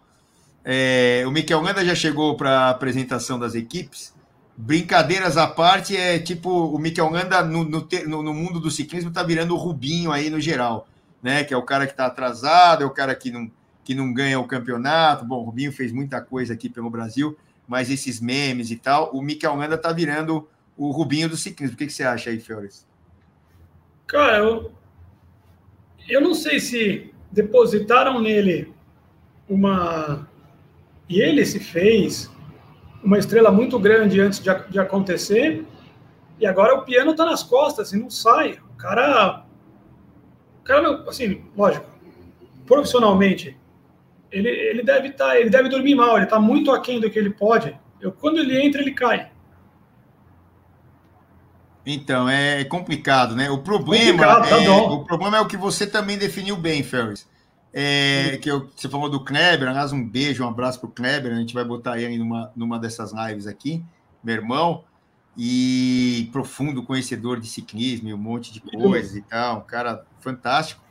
é, 0.68 1.24
o 1.28 1.32
Miquel 1.32 1.62
Ganda 1.62 1.86
já 1.86 1.94
chegou 1.94 2.36
para 2.36 2.62
a 2.62 2.70
apresentação 2.72 3.38
das 3.38 3.54
equipes. 3.54 4.16
Brincadeiras 4.58 5.38
à 5.38 5.46
parte, 5.46 5.96
é 5.96 6.18
tipo 6.18 6.50
o 6.50 6.80
Miquel 6.80 7.08
Ganda 7.12 7.44
no, 7.44 7.64
no, 7.64 7.88
no 8.24 8.34
mundo 8.34 8.60
do 8.60 8.72
ciclismo 8.72 9.10
está 9.10 9.22
virando 9.22 9.54
o 9.54 9.58
Rubinho 9.58 10.12
aí 10.12 10.28
no 10.32 10.42
geral, 10.42 10.88
né? 11.22 11.44
Que 11.44 11.54
é 11.54 11.58
o 11.58 11.62
cara 11.62 11.86
que 11.86 11.94
está 11.94 12.08
atrasado, 12.08 12.84
é 12.84 12.86
o 12.86 12.90
cara 12.90 13.14
que 13.14 13.30
não, 13.30 13.52
que 13.84 13.94
não 13.94 14.12
ganha 14.12 14.40
o 14.40 14.48
campeonato. 14.48 15.24
Bom, 15.24 15.42
o 15.42 15.44
Rubinho 15.44 15.72
fez 15.72 15.92
muita 15.92 16.20
coisa 16.20 16.54
aqui 16.54 16.68
pelo 16.68 16.90
Brasil, 16.90 17.38
mas 17.68 17.92
esses 17.92 18.20
memes 18.20 18.72
e 18.72 18.76
tal, 18.76 19.12
o 19.16 19.22
Miquel 19.22 19.56
Ganda 19.56 19.76
está 19.76 19.92
virando 19.92 20.48
o 20.76 20.90
Rubinho 20.90 21.30
do 21.30 21.38
ciclismo. 21.38 21.76
O 21.76 21.78
que, 21.78 21.86
que 21.86 21.94
você 21.94 22.04
acha 22.04 22.32
aí, 22.32 22.40
Fiores? 22.40 22.88
Cara, 24.08 24.38
eu, 24.38 24.72
eu 26.10 26.22
não 26.22 26.34
sei 26.34 26.60
se 26.60 27.14
depositaram 27.32 28.20
nele 28.20 28.74
uma 29.48 30.28
e 31.08 31.22
ele 31.22 31.46
se 31.46 31.60
fez 31.60 32.32
uma 33.04 33.18
estrela 33.18 33.52
muito 33.52 33.78
grande 33.78 34.20
antes 34.20 34.40
de, 34.40 34.50
de 34.70 34.80
acontecer, 34.80 35.66
e 36.40 36.46
agora 36.46 36.76
o 36.76 36.84
piano 36.84 37.12
está 37.12 37.26
nas 37.26 37.44
costas 37.44 37.94
e 37.94 37.98
não 37.98 38.10
sai. 38.10 38.60
O 38.74 38.78
cara, 38.78 39.46
o 40.60 40.64
cara, 40.64 41.04
assim, 41.08 41.44
lógico, 41.56 41.86
profissionalmente, 42.66 43.58
ele, 44.32 44.50
ele 44.50 44.84
deve 44.84 45.10
estar, 45.10 45.28
tá, 45.28 45.40
ele 45.40 45.50
deve 45.50 45.70
dormir 45.70 45.96
mal, 45.96 46.16
ele 46.16 46.26
está 46.26 46.40
muito 46.40 46.72
aquém 46.72 47.00
do 47.00 47.10
que 47.10 47.18
ele 47.18 47.30
pode. 47.30 47.78
Eu, 48.02 48.12
quando 48.12 48.40
ele 48.40 48.60
entra, 48.60 48.82
ele 48.82 48.92
cai. 48.92 49.32
Então, 51.86 52.28
é 52.28 52.64
complicado, 52.64 53.36
né? 53.36 53.50
O 53.50 53.60
problema, 53.60 54.42
tá 54.42 54.62
é, 54.62 54.70
o 54.70 55.04
problema 55.04 55.38
é 55.38 55.42
o 55.42 55.48
que 55.48 55.56
você 55.56 55.86
também 55.86 56.18
definiu 56.18 56.58
bem, 56.58 56.82
Ferris. 56.82 57.28
É, 57.78 58.38
que 58.38 58.50
eu, 58.50 58.70
você 58.74 58.88
falou 58.88 59.10
do 59.10 59.20
Kleber, 59.20 59.68
aliás, 59.68 59.92
um 59.92 60.02
beijo, 60.02 60.46
um 60.46 60.48
abraço 60.48 60.80
para 60.80 60.88
o 60.88 60.92
Kleber. 60.92 61.34
A 61.34 61.36
gente 61.36 61.54
vai 61.54 61.66
botar 61.66 62.00
ele 62.00 62.18
numa, 62.18 62.50
numa 62.56 62.80
dessas 62.80 63.12
lives 63.12 63.48
aqui, 63.48 63.84
meu 64.24 64.36
irmão, 64.36 64.86
e 65.38 66.30
profundo 66.32 66.84
conhecedor 66.84 67.38
de 67.38 67.50
ciclismo 67.50 68.08
e 68.08 68.14
um 68.14 68.18
monte 68.18 68.54
de 68.54 68.62
coisas 68.62 69.14
e 69.18 69.22
tal, 69.22 69.58
um 69.58 69.66
cara 69.66 70.06
fantástico. 70.22 70.82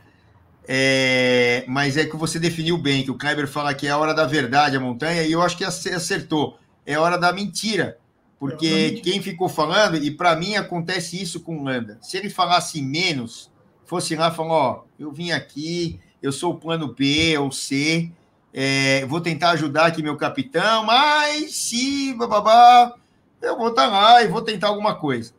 É, 0.69 1.65
mas 1.67 1.97
é 1.97 2.05
que 2.05 2.17
você 2.19 2.39
definiu 2.39 2.77
bem, 2.77 3.03
que 3.03 3.11
o 3.11 3.17
Kleber 3.17 3.49
fala 3.49 3.73
que 3.73 3.87
é 3.87 3.91
a 3.91 3.97
hora 3.97 4.13
da 4.13 4.27
verdade 4.27 4.77
a 4.77 4.81
montanha, 4.81 5.23
e 5.23 5.33
eu 5.33 5.41
acho 5.41 5.57
que 5.57 5.65
acertou. 5.65 6.59
É 6.85 6.99
hora 6.99 7.17
da 7.17 7.33
mentira. 7.33 7.97
Porque 8.39 9.01
quem 9.03 9.23
ficou 9.23 9.49
falando, 9.49 9.97
e 9.97 10.11
para 10.11 10.37
mim 10.37 10.55
acontece 10.55 11.21
isso 11.21 11.41
com 11.41 11.57
o 11.57 11.65
Landa. 11.65 11.97
Se 12.03 12.19
ele 12.19 12.29
falasse 12.29 12.83
menos, 12.83 13.51
fosse 13.87 14.15
lá 14.15 14.31
falando, 14.31 14.53
ó, 14.53 14.85
eu 14.99 15.11
vim 15.11 15.31
aqui, 15.31 15.99
eu 16.25 16.33
sou 16.33 16.55
o 16.55 16.57
plano 16.57 16.95
B 16.95 17.37
ou 17.37 17.53
C, 17.53 18.11
é, 18.51 19.05
vou 19.05 19.21
tentar 19.21 19.51
ajudar 19.51 19.85
aqui 19.85 20.03
meu 20.03 20.17
capitão, 20.17 20.83
mas 20.83 21.55
se 21.55 22.15
bababá, 22.15 22.95
eu 23.43 23.59
vou 23.59 23.69
estar 23.69 23.83
tá 23.83 23.89
lá 23.89 24.23
e 24.23 24.29
vou 24.29 24.41
tentar 24.41 24.69
alguma 24.69 24.95
coisa. 24.95 25.35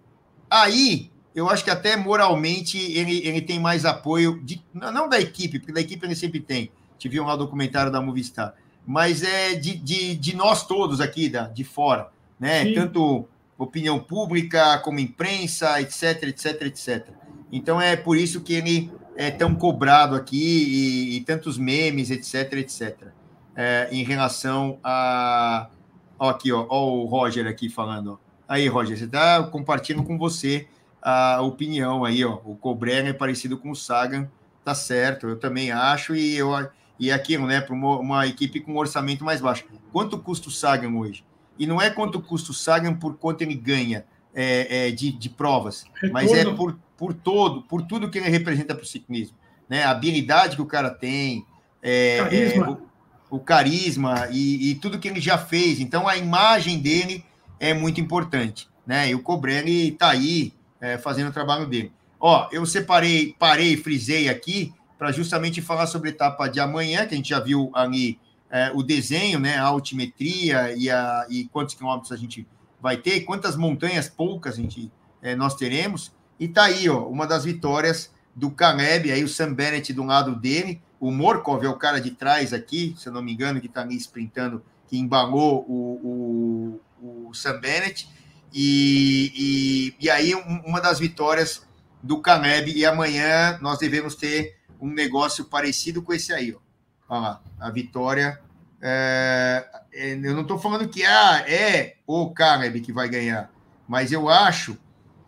Aí, 0.47 1.09
eu 1.33 1.49
acho 1.49 1.63
que 1.63 1.71
até 1.71 1.97
moralmente 1.97 2.77
ele, 2.77 3.17
ele 3.27 3.41
tem 3.41 3.59
mais 3.59 3.83
apoio, 3.83 4.39
de, 4.43 4.63
não 4.71 5.09
da 5.09 5.19
equipe, 5.19 5.57
porque 5.57 5.73
da 5.73 5.81
equipe 5.81 6.05
ele 6.05 6.15
sempre 6.15 6.39
tem. 6.39 6.69
Tive 6.99 7.19
um 7.19 7.25
lá 7.25 7.35
documentário 7.35 7.91
da 7.91 7.99
Movistar, 7.99 8.53
mas 8.85 9.23
é 9.23 9.55
de, 9.55 9.75
de, 9.75 10.15
de 10.15 10.35
nós 10.35 10.67
todos 10.67 11.01
aqui, 11.01 11.29
da, 11.29 11.47
de 11.47 11.63
fora, 11.63 12.11
né? 12.39 12.63
Sim. 12.63 12.73
Tanto 12.75 13.27
opinião 13.57 13.97
pública 13.97 14.77
como 14.83 14.99
imprensa, 14.99 15.81
etc, 15.81 16.25
etc, 16.25 16.61
etc. 16.61 17.07
Então 17.51 17.81
é 17.81 17.95
por 17.95 18.17
isso 18.17 18.41
que 18.41 18.53
ele 18.53 18.91
é 19.15 19.31
tão 19.31 19.55
cobrado 19.55 20.15
aqui 20.15 20.37
e, 20.37 21.17
e 21.17 21.21
tantos 21.21 21.57
memes, 21.57 22.11
etc, 22.11 22.53
etc. 22.53 23.07
É, 23.55 23.87
em 23.91 24.03
relação 24.03 24.79
a. 24.83 25.69
Ó, 26.17 26.29
aqui, 26.29 26.51
ó, 26.51 26.65
ó, 26.69 26.89
o 26.91 27.05
Roger 27.05 27.47
aqui 27.47 27.69
falando. 27.69 28.19
Aí, 28.47 28.67
Roger, 28.67 28.97
você 28.97 29.05
está 29.05 29.43
compartilhando 29.43 30.05
com 30.05 30.17
você 30.17 30.67
a 31.01 31.41
opinião 31.41 32.03
aí, 32.03 32.23
ó. 32.23 32.39
O 32.43 32.55
Cobrenner 32.55 33.11
é 33.11 33.13
parecido 33.13 33.57
com 33.57 33.71
o 33.71 33.75
Sagan, 33.75 34.27
tá 34.63 34.73
certo, 34.73 35.27
eu 35.27 35.37
também 35.37 35.71
acho, 35.71 36.15
e 36.15 36.35
eu 36.35 36.51
e 36.97 37.11
aquilo, 37.11 37.45
né, 37.45 37.59
para 37.59 37.75
uma, 37.75 37.99
uma, 37.99 38.27
equipe 38.27 38.61
com 38.61 38.73
um 38.73 38.77
orçamento 38.77 39.23
mais 39.23 39.41
baixo. 39.41 39.65
Quanto 39.91 40.17
custa 40.17 40.47
o 40.47 40.51
Sagan 40.51 40.95
hoje? 40.97 41.25
E 41.59 41.67
não 41.67 41.81
é 41.81 41.89
quanto 41.89 42.21
custa 42.21 42.51
o 42.51 42.53
Sagan 42.53 42.93
por 42.93 43.17
quanto 43.17 43.41
ele 43.41 43.53
ganha 43.53 44.05
é, 44.33 44.87
é, 44.87 44.91
de, 44.91 45.11
de 45.11 45.29
provas, 45.29 45.85
Retorno. 45.93 46.13
mas 46.13 46.31
é 46.31 46.45
por 46.45 46.77
por 46.97 47.13
todo, 47.13 47.61
por 47.63 47.81
tudo 47.81 48.09
que 48.09 48.17
ele 48.17 48.29
representa 48.29 48.73
para 48.73 48.83
o 48.83 48.87
ciclismo, 48.87 49.37
né? 49.69 49.83
A 49.83 49.91
habilidade 49.91 50.55
que 50.55 50.61
o 50.61 50.65
cara 50.65 50.89
tem, 50.89 51.45
é, 51.81 52.17
carisma. 52.17 52.65
É, 52.65 52.69
o, 52.69 53.37
o, 53.37 53.39
carisma 53.39 54.27
e, 54.31 54.71
e, 54.71 54.75
tudo 54.75 54.99
que 54.99 55.07
ele 55.07 55.21
já 55.21 55.37
fez. 55.37 55.79
Então 55.79 56.07
a 56.07 56.17
imagem 56.17 56.79
dele 56.79 57.23
é 57.59 57.73
muito 57.73 57.99
importante, 57.99 58.67
né? 58.85 59.09
E 59.09 59.15
o 59.15 59.21
Cobrelli 59.21 59.89
está 59.89 60.09
aí 60.09 60.53
é, 60.79 60.97
fazendo 60.97 61.29
o 61.29 61.33
trabalho 61.33 61.67
dele. 61.67 61.91
Ó, 62.19 62.47
eu 62.51 62.65
separei, 62.65 63.35
parei, 63.37 63.77
frisei 63.77 64.29
aqui 64.29 64.73
para 64.97 65.11
justamente 65.11 65.61
falar 65.61 65.87
sobre 65.87 66.09
a 66.09 66.11
etapa 66.13 66.47
de 66.47 66.59
amanhã, 66.59 67.05
que 67.05 67.13
a 67.13 67.17
gente 67.17 67.29
já 67.29 67.39
viu 67.39 67.69
ali 67.73 68.17
é, 68.49 68.71
o 68.73 68.81
desenho, 68.81 69.39
né? 69.39 69.57
A 69.57 69.63
altimetria 69.63 70.73
e, 70.75 70.89
a, 70.89 71.27
e 71.29 71.45
quantos 71.45 71.75
quilômetros 71.75 72.11
a 72.11 72.15
gente 72.15 72.47
vai 72.81 72.97
ter, 72.97 73.21
quantas 73.21 73.55
montanhas 73.55 74.07
poucas 74.07 74.53
a 74.53 74.61
gente 74.61 74.91
é, 75.21 75.35
nós 75.35 75.55
teremos. 75.55 76.13
E 76.39 76.47
tá 76.47 76.65
aí, 76.65 76.89
ó, 76.89 77.07
uma 77.07 77.25
das 77.25 77.43
vitórias 77.43 78.11
do 78.35 78.51
Caleb, 78.51 79.11
aí 79.11 79.23
o 79.23 79.29
Sam 79.29 79.53
Bennett 79.53 79.93
do 79.93 80.03
lado 80.03 80.35
dele, 80.35 80.81
o 80.99 81.11
Morkov 81.11 81.63
é 81.63 81.69
o 81.69 81.77
cara 81.77 81.99
de 81.99 82.11
trás 82.11 82.53
aqui, 82.53 82.95
se 82.97 83.07
eu 83.07 83.13
não 83.13 83.21
me 83.21 83.33
engano, 83.33 83.61
que 83.61 83.67
está 83.67 83.81
ali 83.81 83.95
sprintando, 83.95 84.63
que 84.87 84.97
embalou 84.97 85.65
o, 85.67 86.79
o, 87.01 87.27
o 87.29 87.33
Sam 87.33 87.59
Bennett, 87.59 88.09
e, 88.53 89.95
e, 89.99 90.05
e 90.05 90.09
aí 90.09 90.33
uma 90.65 90.79
das 90.79 90.99
vitórias 90.99 91.65
do 92.01 92.19
Caleb, 92.21 92.71
e 92.71 92.85
amanhã 92.85 93.57
nós 93.61 93.79
devemos 93.79 94.15
ter 94.15 94.57
um 94.79 94.89
negócio 94.89 95.45
parecido 95.45 96.01
com 96.01 96.13
esse 96.13 96.33
aí, 96.33 96.53
ó. 96.53 96.59
Olha 97.07 97.21
lá, 97.21 97.43
a 97.59 97.69
vitória. 97.69 98.41
É 98.81 99.63
eu 99.95 100.33
não 100.33 100.41
estou 100.41 100.59
falando 100.59 100.89
que 100.89 101.05
ah, 101.05 101.45
é 101.47 101.95
o 102.05 102.29
Caleb 102.31 102.81
que 102.81 102.91
vai 102.91 103.07
ganhar, 103.07 103.49
mas 103.87 104.11
eu 104.11 104.27
acho 104.27 104.77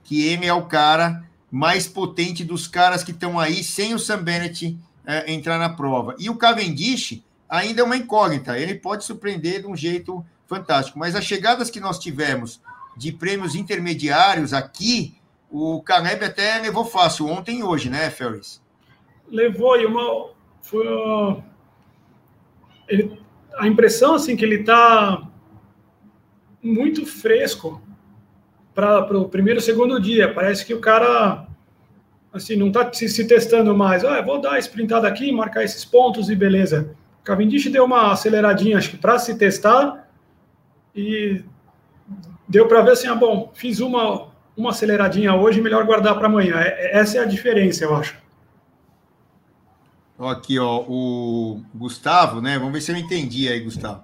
que 0.08 0.26
ele 0.26 0.46
é 0.46 0.54
o 0.54 0.66
cara 0.66 1.22
mais 1.52 1.86
potente 1.86 2.46
dos 2.46 2.66
caras 2.66 3.04
que 3.04 3.12
estão 3.12 3.38
aí 3.38 3.62
sem 3.62 3.94
o 3.94 4.00
Sam 4.00 4.24
Bennett 4.24 4.80
é, 5.06 5.32
entrar 5.32 5.60
na 5.60 5.70
prova. 5.70 6.16
E 6.18 6.30
o 6.30 6.38
Cavendish 6.38 7.22
ainda 7.48 7.82
é 7.82 7.84
uma 7.84 7.98
incógnita, 7.98 8.58
ele 8.58 8.74
pode 8.76 9.04
surpreender 9.04 9.62
de 9.62 9.68
um 9.68 9.76
jeito 9.76 10.26
fantástico. 10.46 10.98
Mas 10.98 11.14
as 11.14 11.26
chegadas 11.26 11.70
que 11.70 11.82
nós 11.82 12.00
tivemos 12.00 12.62
de 12.96 13.12
prêmios 13.12 13.54
intermediários 13.54 14.54
aqui, 14.54 15.18
o 15.52 15.82
Caleb 15.82 16.24
até 16.24 16.58
levou 16.60 16.86
fácil 16.86 17.28
ontem 17.28 17.60
e 17.60 17.64
hoje, 17.64 17.90
né, 17.90 18.10
Ferris? 18.10 18.62
Levou, 19.30 19.76
e 19.78 19.86
uma. 19.86 20.30
Foi, 20.62 20.86
ele, 22.88 23.22
a 23.58 23.68
impressão 23.68 24.16
assim 24.16 24.38
que 24.38 24.46
ele 24.46 24.62
está 24.62 25.28
muito 26.64 27.06
fresco 27.06 27.82
para 28.78 29.18
o 29.18 29.28
primeiro 29.28 29.60
segundo 29.60 30.00
dia. 30.00 30.32
Parece 30.32 30.64
que 30.64 30.72
o 30.72 30.80
cara 30.80 31.48
assim 32.32 32.56
não 32.56 32.68
está 32.68 32.94
se, 32.94 33.10
se, 33.10 33.26
testando 33.26 33.76
mais. 33.76 34.06
Ah, 34.06 34.22
vou 34.22 34.40
dar 34.40 34.60
sprintada 34.60 35.08
aqui, 35.08 35.32
marcar 35.32 35.64
esses 35.64 35.84
pontos 35.84 36.30
e 36.30 36.36
beleza. 36.36 36.96
Cavendish 37.24 37.72
deu 37.72 37.86
uma 37.86 38.12
aceleradinha, 38.12 38.78
acho 38.78 38.92
que 38.92 38.98
para 38.98 39.18
se 39.18 39.36
testar 39.36 40.08
e 40.96 41.44
deu 42.48 42.68
para 42.68 42.84
ver 42.84 42.92
assim, 42.92 43.08
ah, 43.08 43.16
bom, 43.16 43.52
fiz 43.56 43.80
uma 43.80 44.28
uma 44.56 44.70
aceleradinha 44.70 45.34
hoje, 45.36 45.62
melhor 45.62 45.84
guardar 45.84 46.16
para 46.16 46.28
amanhã. 46.28 46.60
É, 46.60 46.68
é, 46.68 47.00
essa 47.00 47.18
é 47.18 47.22
a 47.22 47.26
diferença, 47.26 47.84
eu 47.84 47.96
acho. 47.96 48.16
Aqui, 50.20 50.58
ó, 50.58 50.84
o 50.88 51.62
Gustavo, 51.74 52.42
né? 52.42 52.58
Vamos 52.58 52.74
ver 52.74 52.82
se 52.82 52.92
eu 52.92 52.96
entendi 52.96 53.48
aí, 53.48 53.60
Gustavo. 53.60 54.04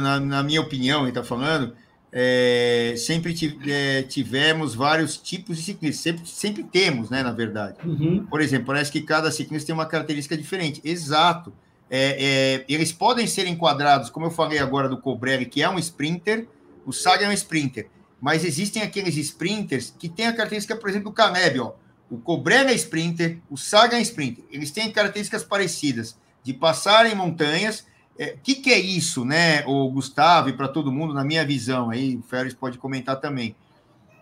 Na, 0.00 0.20
na 0.20 0.42
minha 0.42 0.60
opinião, 0.60 1.00
ele 1.00 1.08
está 1.08 1.24
falando, 1.24 1.74
é, 2.12 2.94
sempre 2.96 3.34
é, 3.68 4.02
tivemos 4.02 4.74
vários 4.74 5.16
tipos 5.16 5.58
de 5.58 5.62
ciclistas, 5.62 6.02
sempre, 6.02 6.26
sempre 6.26 6.64
temos, 6.64 7.08
né, 7.08 7.22
na 7.22 7.32
verdade. 7.32 7.76
Uhum. 7.84 8.26
Por 8.26 8.40
exemplo, 8.40 8.66
parece 8.66 8.90
que 8.90 9.00
cada 9.00 9.30
ciclista 9.30 9.66
tem 9.66 9.74
uma 9.74 9.86
característica 9.86 10.36
diferente. 10.36 10.80
Exato. 10.84 11.52
É, 11.88 12.64
é, 12.64 12.64
eles 12.68 12.92
podem 12.92 13.26
ser 13.26 13.46
enquadrados, 13.46 14.10
como 14.10 14.26
eu 14.26 14.30
falei 14.30 14.58
agora 14.58 14.88
do 14.88 14.98
Cobrelli, 14.98 15.46
que 15.46 15.62
é 15.62 15.68
um 15.68 15.78
sprinter, 15.78 16.46
o 16.84 16.92
Saga 16.92 17.26
é 17.26 17.28
um 17.28 17.32
sprinter, 17.32 17.88
mas 18.20 18.44
existem 18.44 18.82
aqueles 18.82 19.16
sprinters 19.16 19.94
que 19.98 20.08
têm 20.08 20.26
a 20.26 20.32
característica, 20.32 20.76
por 20.76 20.88
exemplo, 20.88 21.10
do 21.10 21.14
Caleb, 21.14 21.60
ó. 21.60 21.74
O 22.08 22.18
Cobrelli 22.18 22.72
é 22.72 22.74
sprinter, 22.74 23.38
o 23.48 23.56
Saga 23.56 23.96
é 23.96 24.00
sprinter. 24.00 24.44
Eles 24.50 24.72
têm 24.72 24.90
características 24.90 25.44
parecidas 25.44 26.16
de 26.42 26.52
passarem 26.52 27.14
montanhas 27.14 27.86
o 28.20 28.22
é, 28.22 28.36
que, 28.42 28.54
que 28.54 28.70
é 28.70 28.78
isso, 28.78 29.24
né, 29.24 29.64
o 29.66 29.88
Gustavo, 29.88 30.50
e 30.50 30.52
para 30.52 30.68
todo 30.68 30.92
mundo, 30.92 31.14
na 31.14 31.24
minha 31.24 31.42
visão, 31.42 31.88
aí 31.88 32.16
o 32.16 32.22
Férez 32.22 32.52
pode 32.52 32.76
comentar 32.76 33.18
também. 33.18 33.56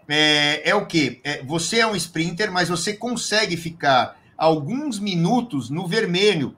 É, 0.09 0.71
é 0.71 0.75
o 0.75 0.87
que? 0.87 1.21
É, 1.25 1.43
você 1.43 1.81
é 1.81 1.87
um 1.87 1.97
sprinter, 1.97 2.53
mas 2.53 2.69
você 2.69 2.95
consegue 2.95 3.57
ficar 3.57 4.17
alguns 4.37 5.01
minutos 5.01 5.69
no 5.69 5.85
vermelho, 5.89 6.57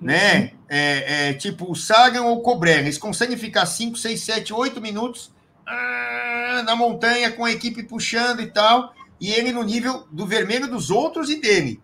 né? 0.00 0.40
Uhum. 0.40 0.50
É, 0.70 1.28
é, 1.28 1.32
tipo 1.34 1.70
o 1.70 1.76
Sagan 1.76 2.22
ou 2.22 2.38
o 2.38 2.40
Cobrera, 2.40 2.80
eles 2.80 2.96
conseguem 2.96 3.36
ficar 3.36 3.66
5, 3.66 3.98
6, 3.98 4.20
7, 4.20 4.54
8 4.54 4.80
minutos 4.80 5.30
ah, 5.66 6.62
na 6.64 6.74
montanha 6.74 7.30
com 7.30 7.44
a 7.44 7.52
equipe 7.52 7.82
puxando 7.82 8.40
e 8.40 8.46
tal, 8.46 8.94
e 9.20 9.30
ele 9.30 9.52
no 9.52 9.62
nível 9.62 10.06
do 10.10 10.26
vermelho 10.26 10.66
dos 10.66 10.90
outros 10.90 11.28
e 11.28 11.38
dele. 11.38 11.78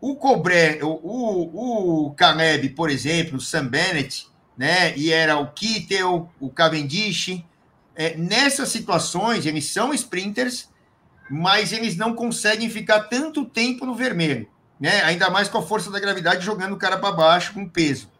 O 0.00 0.16
Cobré, 0.16 0.78
o, 0.82 0.88
o, 0.88 2.06
o 2.06 2.14
Caleb, 2.14 2.70
por 2.70 2.88
exemplo, 2.88 3.38
o 3.38 3.40
Sam 3.40 3.66
Bennett, 3.66 4.28
né? 4.56 4.96
E 4.96 5.12
era 5.12 5.38
o 5.38 5.52
Kittel, 5.52 6.30
o 6.40 6.50
Cavendish. 6.50 7.42
É, 7.94 8.16
nessas 8.16 8.68
situações, 8.68 9.44
eles 9.44 9.66
são 9.66 9.92
sprinters, 9.92 10.68
mas 11.28 11.72
eles 11.72 11.96
não 11.96 12.14
conseguem 12.14 12.70
ficar 12.70 13.00
tanto 13.04 13.44
tempo 13.44 13.84
no 13.84 13.94
vermelho, 13.94 14.48
né? 14.80 15.02
Ainda 15.02 15.30
mais 15.30 15.48
com 15.48 15.58
a 15.58 15.62
força 15.62 15.90
da 15.90 15.98
gravidade 15.98 16.44
jogando 16.44 16.74
o 16.74 16.78
cara 16.78 16.96
para 16.96 17.14
baixo 17.14 17.54
com 17.54 17.68
peso. 17.68 18.10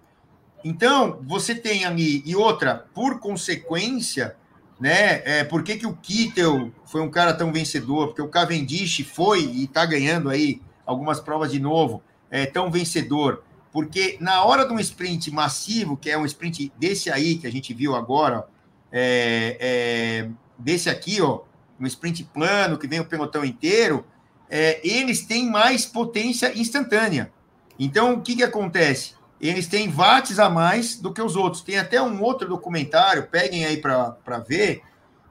Então, 0.65 1.21
você 1.25 1.55
tem 1.55 1.85
ali, 1.85 2.23
e 2.27 2.35
outra, 2.35 2.87
por 2.93 3.21
consequência, 3.21 4.37
né? 4.81 5.23
É, 5.25 5.45
por 5.45 5.63
que, 5.63 5.77
que 5.77 5.87
o 5.87 5.97
Kittel 5.97 6.73
foi 6.85 7.01
um 7.01 7.11
cara 7.11 7.33
tão 7.33 7.53
vencedor? 7.53 8.09
Porque 8.09 8.23
o 8.23 8.29
Cavendish 8.29 9.03
foi 9.03 9.45
e 9.45 9.65
está 9.65 9.87
ganhando 9.87 10.29
aí 10.29 10.61
algumas 10.89 11.21
provas 11.21 11.53
de 11.53 11.61
novo, 11.61 12.03
é, 12.31 12.47
tão 12.47 12.71
vencedor. 12.71 13.45
Porque 13.71 14.17
na 14.21 14.43
hora 14.43 14.67
de 14.67 14.73
um 14.73 14.81
sprint 14.81 15.31
massivo, 15.31 15.99
que 15.99 16.11
é 16.11 16.17
um 16.17 16.25
sprint 16.25 16.73
desse 16.79 17.11
aí 17.11 17.37
que 17.37 17.47
a 17.47 17.53
gente 17.53 17.75
viu 17.75 17.95
agora, 17.95 18.47
é, 18.91 19.59
é, 19.61 20.31
desse 20.59 20.89
aqui, 20.89 21.21
ó, 21.21 21.43
um 21.79 21.87
sprint 21.87 22.25
plano 22.25 22.79
que 22.79 22.89
vem 22.89 23.01
o 23.01 23.05
pelotão 23.05 23.45
inteiro, 23.45 24.05
é, 24.49 24.81
eles 24.83 25.27
têm 25.27 25.51
mais 25.51 25.85
potência 25.85 26.59
instantânea. 26.59 27.31
Então, 27.79 28.15
o 28.15 28.23
que, 28.23 28.37
que 28.37 28.43
acontece? 28.43 29.13
Eles 29.39 29.69
têm 29.69 29.91
watts 29.91 30.39
a 30.39 30.49
mais 30.49 30.97
do 30.97 31.13
que 31.13 31.21
os 31.21 31.37
outros. 31.37 31.63
Tem 31.63 31.79
até 31.79 32.01
um 32.01 32.23
outro 32.23 32.49
documentário, 32.49 33.29
peguem 33.29 33.67
aí 33.67 33.77
para 33.77 34.39
ver, 34.49 34.83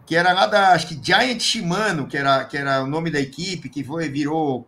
que 0.06 0.16
era 0.16 0.32
lá 0.32 0.46
da, 0.46 0.70
acho 0.70 0.88
que 0.88 1.00
Giant 1.02 1.42
Shimano, 1.42 2.06
que 2.08 2.16
era, 2.16 2.46
que 2.46 2.56
era 2.56 2.84
o 2.84 2.88
nome 2.88 3.10
da 3.10 3.20
equipe, 3.20 3.68
que 3.68 3.84
foi, 3.84 4.08
virou 4.08 4.68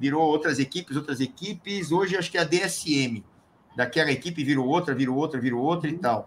virou 0.00 0.22
outras 0.22 0.58
equipes, 0.58 0.96
outras 0.96 1.20
equipes. 1.20 1.92
Hoje 1.92 2.16
acho 2.16 2.30
que 2.30 2.38
é 2.38 2.40
a 2.40 2.44
DSM. 2.44 3.22
Daquela 3.76 4.10
equipe 4.10 4.42
virou 4.42 4.66
outra, 4.66 4.94
virou 4.94 5.16
outra, 5.16 5.38
virou 5.38 5.62
outra 5.62 5.90
e 5.90 5.98
tal. 5.98 6.24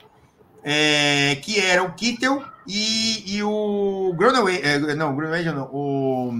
É, 0.63 1.35
que 1.41 1.59
era 1.59 1.83
o 1.83 1.93
Kittel 1.93 2.43
e, 2.67 3.35
e 3.35 3.43
o 3.43 4.13
Gruneway, 4.15 4.61
é, 4.61 4.95
não, 4.95 5.13
Gruneway 5.13 5.43
não, 5.43 5.69
o, 5.73 6.31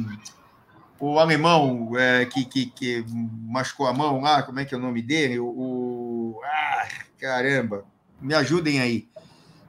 o 0.98 1.20
alemão 1.20 1.92
é, 1.98 2.26
que, 2.26 2.46
que, 2.46 2.68
que 2.68 3.04
machucou 3.10 3.88
a 3.88 3.94
mão 3.94 4.22
lá, 4.22 4.44
como 4.44 4.62
é 4.62 4.66
que 4.66 4.74
é 4.74 4.78
o 4.78 4.82
nome 4.82 5.02
dele? 5.02 5.40
O, 5.40 5.46
o 5.46 6.42
ah, 6.46 6.88
caramba, 7.20 7.84
me 8.22 8.34
ajudem 8.36 8.80
aí. 8.80 9.10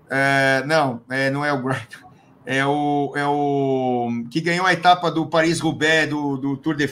É, 0.08 0.62
não, 0.66 1.02
é, 1.10 1.30
não 1.30 1.44
é 1.44 1.52
o 1.52 1.60
Gruneway 1.60 2.03
é 2.46 2.64
o, 2.66 3.12
é 3.16 3.26
o 3.26 4.24
que 4.30 4.40
ganhou 4.40 4.66
a 4.66 4.72
etapa 4.72 5.10
do 5.10 5.26
Paris-Roubaix 5.26 6.10
do, 6.10 6.36
do, 6.36 6.56
Tour 6.56 6.76
de, 6.76 6.86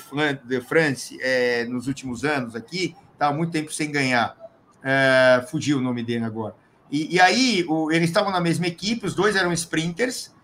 de 0.45 0.61
France 0.61 1.19
é, 1.21 1.65
nos 1.65 1.87
últimos 1.87 2.25
anos 2.25 2.57
aqui, 2.57 2.97
estava 3.13 3.37
muito 3.37 3.53
tempo 3.53 3.73
sem 3.73 3.91
ganhar. 3.91 4.37
É, 4.83 5.45
fugiu 5.51 5.79
o 5.79 5.81
nome 5.81 6.03
dele 6.03 6.25
agora. 6.25 6.55
E, 6.91 7.17
e 7.17 7.21
aí, 7.21 7.65
o, 7.69 7.91
eles 7.93 8.09
estavam 8.09 8.33
na 8.33 8.41
mesma 8.41 8.67
equipe, 8.67 9.07
os 9.07 9.15
dois 9.15 9.37
eram 9.37 9.53
sprinters, 9.53 10.35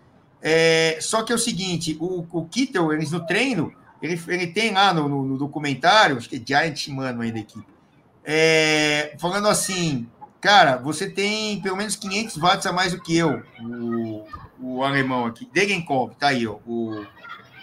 é, 0.41 0.97
só 1.01 1.23
que 1.23 1.31
é 1.31 1.35
o 1.35 1.39
seguinte, 1.39 1.97
o, 1.99 2.25
o 2.31 2.45
Kittel, 2.45 2.93
eles 2.93 3.11
no 3.11 3.25
treino, 3.25 3.73
ele, 4.01 4.19
ele 4.27 4.47
tem 4.47 4.71
lá 4.71 4.93
no, 4.93 5.09
no, 5.09 5.23
no 5.23 5.37
documentário, 5.37 6.17
acho 6.17 6.29
que 6.29 6.37
é 6.37 6.41
Giant 6.45 6.87
Mano 6.87 7.21
aí 7.21 7.31
da 7.31 7.39
equipe, 7.39 7.67
é, 8.23 9.15
falando 9.19 9.47
assim, 9.47 10.07
cara, 10.39 10.77
você 10.77 11.09
tem 11.09 11.61
pelo 11.61 11.75
menos 11.75 11.95
500 11.95 12.37
watts 12.37 12.65
a 12.65 12.71
mais 12.71 12.93
do 12.93 13.01
que 13.01 13.15
eu, 13.15 13.43
o, 13.61 14.25
o 14.61 14.83
alemão 14.83 15.25
aqui. 15.25 15.47
Degenkopf, 15.51 16.15
tá 16.17 16.27
aí, 16.27 16.47
ó. 16.47 16.57
O, 16.65 17.05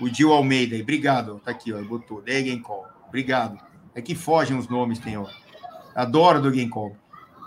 o 0.00 0.08
Gil 0.08 0.32
Almeida 0.32 0.74
aí. 0.74 0.82
Obrigado, 0.82 1.36
ó, 1.36 1.38
tá 1.38 1.50
aqui, 1.50 1.72
ó. 1.72 1.82
Botou. 1.82 2.22
Degenkopf. 2.22 2.90
Obrigado. 3.08 3.58
É 3.94 4.02
que 4.02 4.14
fogem 4.14 4.56
os 4.56 4.68
nomes, 4.68 4.98
tem, 4.98 5.16
ó. 5.16 5.26
Adoro 5.94 6.38
o 6.38 6.50
Degenkopf. 6.50 6.96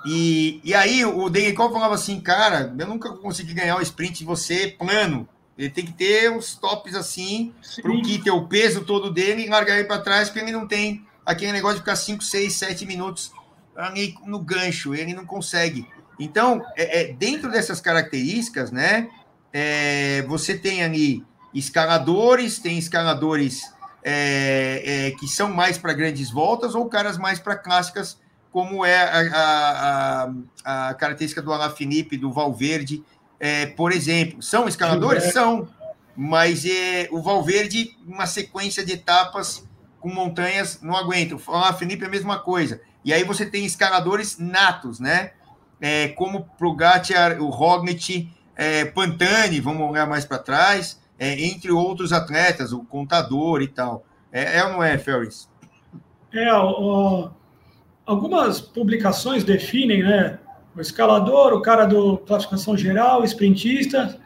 E, 0.05 0.61
e 0.63 0.73
aí 0.73 1.03
o 1.03 1.29
Degenkopf 1.29 1.73
falava 1.73 1.95
assim, 1.95 2.21
cara, 2.21 2.73
eu 2.77 2.87
nunca 2.87 3.11
consegui 3.13 3.53
ganhar 3.53 3.77
o 3.77 3.81
sprint 3.81 4.19
de 4.19 4.25
você 4.25 4.67
plano. 4.67 5.27
Ele 5.57 5.69
tem 5.69 5.85
que 5.85 5.91
ter 5.91 6.31
uns 6.31 6.55
tops 6.55 6.95
assim, 6.95 7.53
para 7.81 7.91
o 7.91 8.01
kit 8.01 8.23
ter 8.23 8.31
o 8.31 8.47
peso 8.47 8.85
todo 8.85 9.11
dele 9.11 9.43
e 9.43 9.49
largar 9.49 9.77
ele 9.77 9.87
para 9.87 9.99
trás, 10.01 10.29
porque 10.29 10.39
ele 10.39 10.53
não 10.53 10.65
tem 10.65 11.05
aquele 11.25 11.51
negócio 11.51 11.75
de 11.75 11.81
ficar 11.81 11.97
5, 11.97 12.23
6, 12.23 12.53
7 12.53 12.85
minutos 12.85 13.33
ali 13.75 14.15
no 14.25 14.39
gancho. 14.39 14.95
Ele 14.95 15.13
não 15.13 15.25
consegue. 15.25 15.85
Então, 16.17 16.65
é, 16.77 17.01
é, 17.01 17.13
dentro 17.13 17.51
dessas 17.51 17.81
características, 17.81 18.71
né? 18.71 19.09
É, 19.53 20.23
você 20.27 20.57
tem 20.57 20.83
ali 20.83 21.25
escaladores, 21.53 22.59
tem 22.59 22.77
escaladores 22.77 23.61
é, 24.03 24.83
é, 24.85 25.11
que 25.11 25.27
são 25.27 25.51
mais 25.51 25.77
para 25.77 25.93
grandes 25.93 26.29
voltas 26.29 26.75
ou 26.75 26.85
caras 26.87 27.17
mais 27.17 27.39
para 27.39 27.55
clássicas, 27.55 28.17
como 28.51 28.83
é 28.85 28.97
a, 28.97 30.29
a, 30.65 30.89
a 30.89 30.93
característica 30.95 31.41
do 31.41 31.53
Alaphilippe, 31.53 32.17
do 32.17 32.31
Valverde, 32.31 33.03
é, 33.39 33.67
por 33.67 33.91
exemplo. 33.91 34.41
São 34.41 34.67
escaladores? 34.67 35.31
São, 35.31 35.67
mas 36.15 36.65
é, 36.65 37.07
o 37.11 37.21
Valverde, 37.21 37.97
uma 38.07 38.25
sequência 38.25 38.83
de 38.83 38.93
etapas 38.93 39.67
com 39.99 40.09
montanhas, 40.09 40.81
não 40.81 40.95
aguenta. 40.95 41.35
O 41.35 41.41
Alaphilippe 41.47 42.03
é 42.03 42.07
a 42.07 42.11
mesma 42.11 42.39
coisa. 42.39 42.81
E 43.03 43.13
aí 43.13 43.23
você 43.23 43.45
tem 43.45 43.65
escaladores 43.65 44.37
natos, 44.37 44.99
né? 44.99 45.31
É, 45.79 46.09
como 46.09 46.49
o 46.59 46.75
Gattiar, 46.75 47.41
o 47.41 47.49
Roglic, 47.49 48.29
é, 48.59 48.83
Pantani, 48.83 49.61
vamos 49.61 49.89
olhar 49.89 50.05
mais 50.05 50.25
para 50.25 50.37
trás, 50.37 50.99
é, 51.17 51.45
entre 51.45 51.71
outros 51.71 52.11
atletas, 52.11 52.73
o 52.73 52.83
contador 52.83 53.61
e 53.61 53.69
tal. 53.69 54.03
É, 54.33 54.57
é 54.57 54.65
ou 54.65 54.73
não 54.73 54.83
é, 54.83 54.97
Ferris? 54.97 55.49
É, 56.33 56.49
algumas 58.05 58.59
publicações 58.59 59.45
definem, 59.45 60.03
né? 60.03 60.39
O 60.75 60.81
escalador, 60.81 61.53
o 61.53 61.61
cara 61.61 61.85
do 61.85 62.17
classificação 62.17 62.75
geral, 62.75 63.21
o 63.21 63.23
sprintista, 63.23 64.19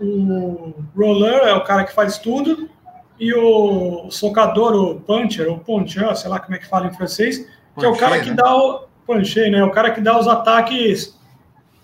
o 0.00 0.72
roller 0.96 1.42
é 1.46 1.52
o 1.52 1.62
cara 1.62 1.84
que 1.84 1.92
faz 1.92 2.16
tudo, 2.16 2.70
e 3.18 3.34
o 3.34 4.10
socador, 4.10 4.74
o 4.74 5.00
puncher, 5.02 5.52
o 5.52 5.58
poncher, 5.58 6.16
sei 6.16 6.30
lá 6.30 6.40
como 6.40 6.54
é 6.54 6.58
que 6.58 6.66
fala 6.66 6.86
em 6.86 6.94
francês, 6.94 7.46
que 7.78 7.84
é 7.84 7.88
o 7.88 7.94
cara 7.94 8.20
que 8.20 8.30
né? 8.30 8.36
dá 8.36 8.56
o 8.56 8.86
puncher, 9.06 9.50
né? 9.50 9.62
O 9.62 9.70
cara 9.70 9.90
que 9.90 10.00
dá 10.00 10.18
os 10.18 10.26
ataques 10.26 11.19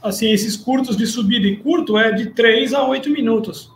assim, 0.06 0.30
esses 0.30 0.56
curtos 0.56 0.96
de 0.96 1.06
subida 1.06 1.46
e 1.46 1.56
curto 1.56 1.98
é 1.98 2.12
de 2.12 2.30
3 2.30 2.74
a 2.74 2.86
8 2.86 3.10
minutos, 3.10 3.72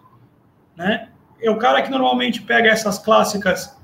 né? 0.76 1.08
É 1.40 1.50
o 1.50 1.56
cara 1.56 1.82
que 1.82 1.90
normalmente 1.90 2.42
pega 2.42 2.68
essas 2.68 2.98
clássicas 2.98 3.76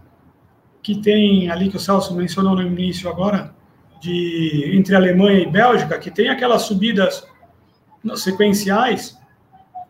que 0.83 1.01
tem 1.01 1.51
ali 1.51 1.69
que 1.69 1.77
o 1.77 1.81
Celso 1.81 2.15
mencionou 2.15 2.55
no 2.55 2.63
início 2.63 3.09
agora, 3.09 3.55
de 4.01 4.71
entre 4.75 4.95
Alemanha 4.95 5.41
e 5.41 5.51
Bélgica, 5.51 5.99
que 5.99 6.11
tem 6.11 6.29
aquelas 6.29 6.63
subidas 6.63 7.27
sequenciais, 8.15 9.19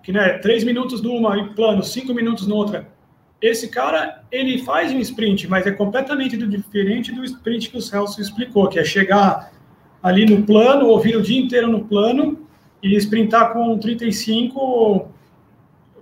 que 0.02 0.12
né, 0.12 0.38
três 0.38 0.64
minutos 0.64 1.02
numa 1.02 1.36
e 1.36 1.48
plano, 1.50 1.82
cinco 1.82 2.14
minutos 2.14 2.46
noutra. 2.46 2.88
Esse 3.42 3.68
cara, 3.68 4.22
ele 4.30 4.62
faz 4.62 4.92
um 4.92 4.98
sprint, 5.00 5.46
mas 5.48 5.66
é 5.66 5.72
completamente 5.72 6.36
diferente 6.36 7.12
do 7.12 7.24
sprint 7.24 7.68
que 7.68 7.76
o 7.76 7.82
Celso 7.82 8.20
explicou, 8.20 8.68
que 8.68 8.78
é 8.78 8.84
chegar 8.84 9.52
ali 10.02 10.24
no 10.24 10.44
plano, 10.44 10.86
ouvir 10.86 11.16
o 11.16 11.22
dia 11.22 11.38
inteiro 11.38 11.68
no 11.68 11.84
plano 11.84 12.45
e 12.94 12.96
sprintar 12.96 13.52
com 13.52 13.78
35, 13.78 15.08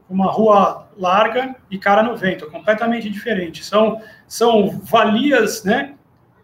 uma 0.08 0.30
rua 0.30 0.88
larga 0.98 1.56
e 1.70 1.78
cara 1.78 2.02
no 2.02 2.16
vento, 2.16 2.50
completamente 2.50 3.08
diferente. 3.08 3.64
São, 3.64 4.00
são 4.26 4.80
valias 4.80 5.64
né, 5.64 5.94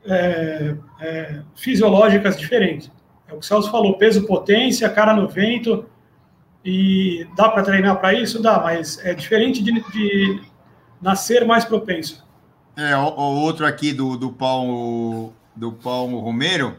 é, 0.05 0.75
é, 1.01 1.43
fisiológicas 1.55 2.39
diferentes. 2.39 2.91
É 3.29 3.33
o 3.33 3.39
que 3.39 3.45
o 3.45 3.47
Celso 3.47 3.71
falou, 3.71 3.97
peso, 3.97 4.27
potência, 4.27 4.89
cara 4.89 5.15
no 5.15 5.29
vento, 5.29 5.87
e 6.65 7.27
dá 7.37 7.49
para 7.49 7.63
treinar 7.63 8.01
para 8.01 8.15
isso? 8.15 8.43
Dá, 8.43 8.61
mas 8.61 8.99
é 9.05 9.15
diferente 9.15 9.63
de, 9.63 9.73
de 9.73 10.43
nascer 11.01 11.47
mais 11.47 11.65
propenso. 11.65 12.27
É, 12.77 12.97
o, 12.97 13.09
o, 13.09 13.41
outro 13.43 13.67
aqui 13.67 13.93
do, 13.93 14.17
do 14.17 14.33
Paulo, 14.33 15.33
do 15.55 15.73
Paulo 15.73 16.19
Romero, 16.19 16.77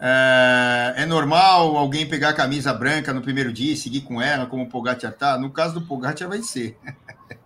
é, 0.00 0.94
é, 0.98 1.06
normal 1.06 1.76
alguém 1.76 2.06
pegar 2.06 2.30
a 2.30 2.32
camisa 2.32 2.72
branca 2.72 3.12
no 3.12 3.20
primeiro 3.20 3.52
dia 3.52 3.72
e 3.72 3.76
seguir 3.76 4.02
com 4.02 4.22
ela, 4.22 4.46
como 4.46 4.62
o 4.62 4.68
Pogacar 4.68 5.12
tá? 5.12 5.36
No 5.36 5.50
caso 5.50 5.74
do 5.74 5.82
Pogacar 5.82 6.28
vai 6.28 6.42
ser. 6.42 6.76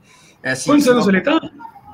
É 0.45 0.51
assim, 0.51 0.71
Quantos 0.71 0.89
anos 0.89 1.07
ele 1.07 1.21
tá? 1.21 1.41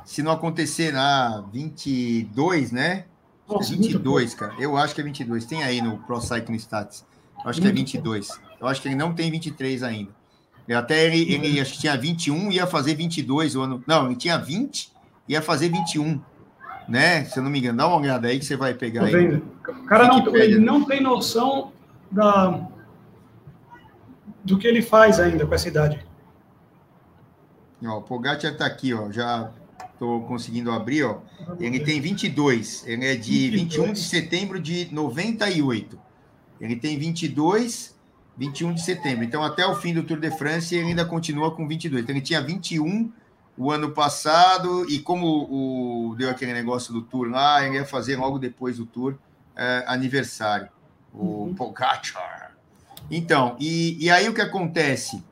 Se 0.06 0.22
não 0.22 0.32
acontecer 0.32 0.90
na 0.90 1.44
22, 1.52 2.72
né? 2.72 3.04
Nossa, 3.46 3.76
22, 3.76 4.32
cara. 4.32 4.54
Eu 4.58 4.74
acho 4.74 4.94
que 4.94 5.02
é 5.02 5.04
22. 5.04 5.44
Tem 5.44 5.62
aí 5.62 5.82
no 5.82 5.98
Pro 5.98 6.18
Cycling 6.18 6.56
Stats. 6.56 7.04
Eu 7.44 7.50
acho 7.50 7.60
que 7.60 7.68
é 7.68 7.70
22. 7.70 8.40
Eu 8.58 8.66
acho 8.66 8.80
que 8.80 8.88
ele 8.88 8.94
não 8.94 9.12
tem 9.12 9.30
23 9.30 9.82
ainda. 9.82 10.10
Até 10.76 11.04
ele, 11.06 11.30
ele 11.34 11.60
acho 11.60 11.74
que 11.74 11.80
tinha 11.80 11.94
21, 11.94 12.50
ia 12.50 12.66
fazer 12.66 12.94
22 12.94 13.54
o 13.54 13.60
ano. 13.60 13.84
Não, 13.86 14.06
ele 14.06 14.16
tinha 14.16 14.38
20, 14.38 14.92
ia 15.28 15.42
fazer 15.42 15.68
21 15.68 16.18
né? 16.88 17.24
Se 17.24 17.38
eu 17.38 17.42
não 17.42 17.50
me 17.50 17.58
engano, 17.58 17.78
dá 17.78 17.86
uma 17.86 17.98
olhada 17.98 18.28
aí 18.28 18.38
que 18.38 18.44
você 18.44 18.56
vai 18.56 18.74
pegar 18.74 19.04
aí. 19.04 19.34
O 19.34 19.84
cara 19.84 20.08
não, 20.08 20.36
ele 20.36 20.58
não 20.58 20.84
tem 20.84 21.02
noção 21.02 21.72
da, 22.10 22.66
do 24.42 24.58
que 24.58 24.66
ele 24.66 24.80
faz 24.80 25.20
ainda 25.20 25.46
com 25.46 25.54
essa 25.54 25.68
idade. 25.68 26.04
Ó, 27.84 27.98
o 27.98 28.02
Pogacar 28.02 28.56
tá 28.56 28.66
aqui, 28.66 28.92
ó, 28.92 29.12
já 29.12 29.50
tô 29.98 30.20
conseguindo 30.22 30.70
abrir, 30.70 31.04
ó. 31.04 31.18
Ele 31.60 31.80
tem 31.80 32.00
22, 32.00 32.84
ele 32.86 33.06
é 33.06 33.14
de 33.14 33.50
22. 33.50 33.62
21 33.62 33.92
de 33.92 34.00
setembro 34.00 34.60
de 34.60 34.88
98. 34.92 35.98
Ele 36.60 36.74
tem 36.74 36.98
22, 36.98 37.96
21 38.36 38.74
de 38.74 38.82
setembro. 38.82 39.24
Então, 39.24 39.42
até 39.44 39.66
o 39.66 39.76
fim 39.76 39.94
do 39.94 40.02
Tour 40.02 40.18
de 40.18 40.30
France, 40.30 40.74
ele 40.74 40.88
ainda 40.88 41.04
continua 41.04 41.54
com 41.54 41.68
22. 41.68 42.02
Então, 42.02 42.14
ele 42.14 42.24
tinha 42.24 42.40
21 42.40 43.12
o 43.58 43.72
ano 43.72 43.90
passado, 43.90 44.88
e 44.88 45.00
como 45.00 45.26
o, 45.26 46.14
deu 46.16 46.30
aquele 46.30 46.52
negócio 46.52 46.92
do 46.92 47.02
tour 47.02 47.28
lá, 47.28 47.66
ele 47.66 47.74
ia 47.74 47.84
fazer 47.84 48.16
logo 48.16 48.38
depois 48.38 48.76
do 48.76 48.86
tour 48.86 49.18
é, 49.56 49.84
aniversário, 49.88 50.68
o 51.12 51.24
uhum. 51.24 51.54
Pogacar. 51.54 52.56
Então, 53.10 53.56
e, 53.58 54.04
e 54.04 54.10
aí 54.10 54.28
o 54.28 54.34
que 54.34 54.40
acontece? 54.40 55.24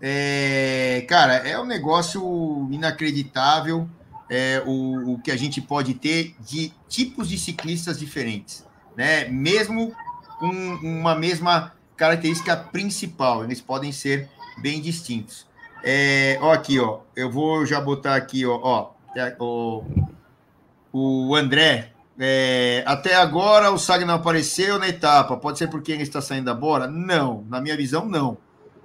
É, 0.00 1.04
cara, 1.08 1.34
é 1.36 1.58
um 1.58 1.64
negócio 1.64 2.68
inacreditável 2.70 3.88
é, 4.30 4.62
o, 4.64 5.14
o 5.14 5.18
que 5.18 5.30
a 5.30 5.36
gente 5.36 5.60
pode 5.60 5.94
ter 5.94 6.36
de 6.40 6.72
tipos 6.88 7.28
de 7.28 7.36
ciclistas 7.36 7.98
diferentes, 7.98 8.64
né? 8.96 9.28
Mesmo 9.28 9.92
com 10.38 10.48
uma 10.48 11.14
mesma 11.16 11.72
característica 11.96 12.56
principal, 12.56 13.44
eles 13.44 13.60
podem 13.60 13.92
ser 13.92 14.28
bem 14.60 14.80
distintos. 14.80 15.46
É, 15.82 16.38
ó, 16.40 16.52
aqui, 16.52 16.78
ó. 16.78 17.00
Eu 17.14 17.30
vou 17.30 17.66
já 17.66 17.80
botar 17.80 18.14
aqui, 18.14 18.46
ó. 18.46 18.58
ó 18.62 18.90
é, 19.16 19.36
o, 19.38 19.84
o 20.92 21.34
André. 21.34 21.92
É, 22.18 22.84
até 22.86 23.14
agora 23.14 23.70
o 23.70 23.78
Sag 23.78 24.04
não 24.04 24.14
apareceu 24.14 24.78
na 24.78 24.88
etapa. 24.88 25.36
Pode 25.36 25.58
ser 25.58 25.68
porque 25.68 25.92
ele 25.92 26.02
está 26.02 26.20
saindo 26.20 26.46
da 26.46 26.54
bola? 26.54 26.86
Não, 26.86 27.44
na 27.48 27.60
minha 27.60 27.76
visão, 27.76 28.06
não. 28.06 28.36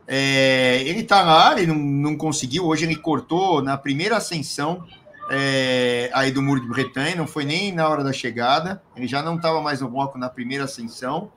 É, 0.08 0.82
ele 0.86 1.02
está 1.02 1.22
lá, 1.22 1.54
ele 1.60 1.68
não, 1.68 1.76
não 1.76 2.18
conseguiu. 2.18 2.66
Hoje 2.66 2.86
ele 2.86 2.96
cortou 2.96 3.62
na 3.62 3.78
primeira 3.78 4.18
ascensão 4.18 4.86
é, 5.30 6.10
aí 6.14 6.32
do 6.32 6.42
Muro 6.42 6.62
de 6.62 6.68
Bretagne, 6.68 7.16
não 7.16 7.28
foi 7.28 7.44
nem 7.44 7.74
na 7.74 7.88
hora 7.88 8.04
da 8.04 8.14
chegada. 8.14 8.82
Ele 8.96 9.08
já 9.08 9.22
não 9.22 9.36
estava 9.36 9.62
mais 9.62 9.82
no 9.82 9.90
bloco 9.90 10.18
na 10.18 10.30
primeira 10.30 10.64
ascensão. 10.64 11.32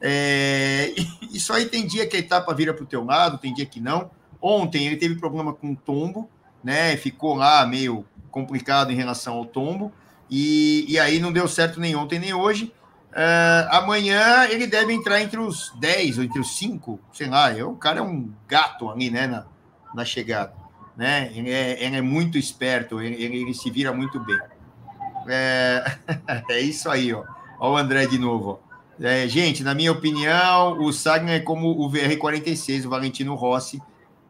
É, 0.00 0.94
isso 1.30 1.52
aí 1.52 1.66
tem 1.66 1.86
dia 1.86 2.06
que 2.06 2.16
a 2.16 2.20
etapa 2.20 2.52
vira 2.54 2.72
para 2.72 2.84
o 2.84 2.86
teu 2.86 3.04
lado, 3.04 3.38
tem 3.38 3.52
dia 3.52 3.66
que 3.66 3.80
não. 3.80 4.10
Ontem 4.46 4.86
ele 4.86 4.96
teve 4.96 5.14
problema 5.14 5.54
com 5.54 5.72
o 5.72 5.76
tombo, 5.76 6.28
né? 6.62 6.98
Ficou 6.98 7.34
lá 7.34 7.64
meio 7.66 8.04
complicado 8.30 8.92
em 8.92 8.94
relação 8.94 9.38
ao 9.38 9.46
tombo. 9.46 9.90
E, 10.30 10.84
e 10.86 10.98
aí 10.98 11.18
não 11.18 11.32
deu 11.32 11.48
certo 11.48 11.80
nem 11.80 11.96
ontem 11.96 12.18
nem 12.18 12.34
hoje. 12.34 12.70
Uh, 13.10 13.68
amanhã 13.70 14.44
ele 14.50 14.66
deve 14.66 14.92
entrar 14.92 15.22
entre 15.22 15.38
os 15.38 15.72
10 15.78 16.18
ou 16.18 16.24
entre 16.24 16.38
os 16.38 16.58
5, 16.58 17.00
sei 17.10 17.26
lá. 17.26 17.54
Eu, 17.54 17.70
o 17.70 17.76
cara 17.76 18.00
é 18.00 18.02
um 18.02 18.30
gato 18.46 18.90
ali, 18.90 19.08
né? 19.08 19.26
Na, 19.26 19.46
na 19.94 20.04
chegada. 20.04 20.52
Né? 20.94 21.32
Ele, 21.34 21.50
é, 21.50 21.82
ele 21.82 21.96
é 21.96 22.02
muito 22.02 22.36
esperto, 22.36 23.00
ele, 23.00 23.24
ele, 23.24 23.54
se 23.54 23.70
vira 23.70 23.94
muito 23.94 24.20
bem. 24.20 24.38
É, 25.26 25.96
é 26.50 26.60
isso 26.60 26.90
aí, 26.90 27.14
ó. 27.14 27.24
Olha 27.58 27.72
o 27.72 27.76
André 27.78 28.04
de 28.06 28.18
novo. 28.18 28.60
É, 29.00 29.26
gente, 29.26 29.64
na 29.64 29.74
minha 29.74 29.90
opinião, 29.90 30.78
o 30.82 30.92
Sagner 30.92 31.36
é 31.36 31.40
como 31.40 31.70
o 31.70 31.90
VR46, 31.90 32.84
o 32.84 32.90
Valentino 32.90 33.34
Rossi 33.34 33.82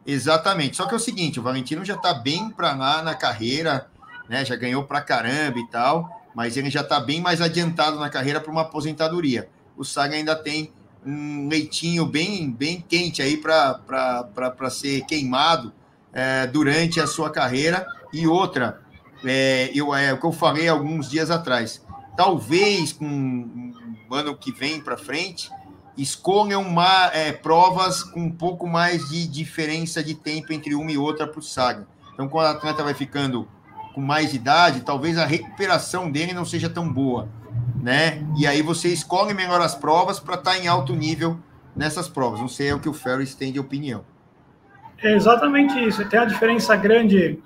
Exatamente. 0.05 0.77
Só 0.77 0.85
que 0.85 0.93
é 0.93 0.97
o 0.97 0.99
seguinte, 0.99 1.39
o 1.39 1.43
Valentino 1.43 1.83
já 1.83 1.95
está 1.95 2.13
bem 2.13 2.49
para 2.49 2.73
lá 2.75 3.01
na 3.01 3.15
carreira, 3.15 3.87
né? 4.29 4.45
Já 4.45 4.55
ganhou 4.55 4.83
para 4.83 5.01
caramba 5.01 5.59
e 5.59 5.67
tal, 5.67 6.09
mas 6.35 6.57
ele 6.57 6.69
já 6.69 6.81
está 6.81 6.99
bem 6.99 7.21
mais 7.21 7.41
adiantado 7.41 7.99
na 7.99 8.09
carreira 8.09 8.39
para 8.39 8.51
uma 8.51 8.61
aposentadoria. 8.61 9.49
O 9.75 9.83
Saga 9.83 10.15
ainda 10.15 10.35
tem 10.35 10.71
um 11.05 11.47
leitinho 11.47 12.05
bem, 12.05 12.51
bem 12.51 12.83
quente 12.87 13.21
aí 13.21 13.37
para 13.37 14.69
ser 14.69 15.05
queimado 15.05 15.73
é, 16.13 16.47
durante 16.47 16.99
a 16.99 17.07
sua 17.07 17.29
carreira. 17.29 17.87
E 18.13 18.27
outra, 18.27 18.81
é, 19.23 19.71
eu, 19.73 19.93
é 19.93 20.13
o 20.13 20.19
que 20.19 20.25
eu 20.25 20.31
falei 20.31 20.67
alguns 20.67 21.09
dias 21.09 21.29
atrás. 21.29 21.83
Talvez 22.15 22.93
com 22.93 23.05
um 23.05 23.73
ano 24.11 24.35
que 24.37 24.51
vem 24.51 24.79
para 24.79 24.97
frente, 24.97 25.49
escolham 25.97 26.61
uma, 26.61 27.11
é, 27.13 27.31
provas 27.31 28.03
com 28.03 28.21
um 28.21 28.31
pouco 28.31 28.67
mais 28.67 29.09
de 29.09 29.27
diferença 29.27 30.03
de 30.03 30.13
tempo 30.13 30.51
entre 30.51 30.75
uma 30.75 30.91
e 30.91 30.97
outra 30.97 31.27
para 31.27 31.39
o 31.39 31.43
Saga. 31.43 31.87
Então, 32.13 32.27
quando 32.27 32.45
o 32.45 32.49
atleta 32.49 32.83
vai 32.83 32.93
ficando 32.93 33.47
com 33.93 34.01
mais 34.01 34.33
idade, 34.33 34.81
talvez 34.81 35.17
a 35.17 35.25
recuperação 35.25 36.11
dele 36.11 36.33
não 36.33 36.45
seja 36.45 36.69
tão 36.69 36.91
boa, 36.91 37.29
né? 37.81 38.25
E 38.37 38.45
aí 38.45 38.61
você 38.61 38.89
escolhe 38.89 39.33
melhor 39.33 39.61
as 39.61 39.73
provas 39.73 40.19
para 40.19 40.35
estar 40.35 40.51
tá 40.51 40.57
em 40.57 40.67
alto 40.67 40.93
nível 40.93 41.39
nessas 41.75 42.07
provas. 42.09 42.39
Não 42.39 42.47
sei 42.47 42.69
é 42.69 42.75
o 42.75 42.79
que 42.79 42.89
o 42.89 42.93
Ferris 42.93 43.35
tem 43.35 43.51
de 43.51 43.59
opinião. 43.59 44.03
É 45.01 45.13
exatamente 45.13 45.77
isso. 45.79 46.07
Tem 46.09 46.19
a 46.19 46.25
diferença 46.25 46.75
grande 46.75 47.39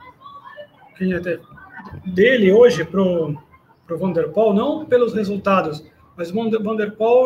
dele 2.05 2.51
hoje 2.51 2.83
para 2.83 3.01
o 3.01 3.37
Vanderpool, 3.97 4.53
não 4.53 4.85
pelos 4.85 5.13
resultados, 5.13 5.83
mas 6.19 6.31
Van 6.31 6.49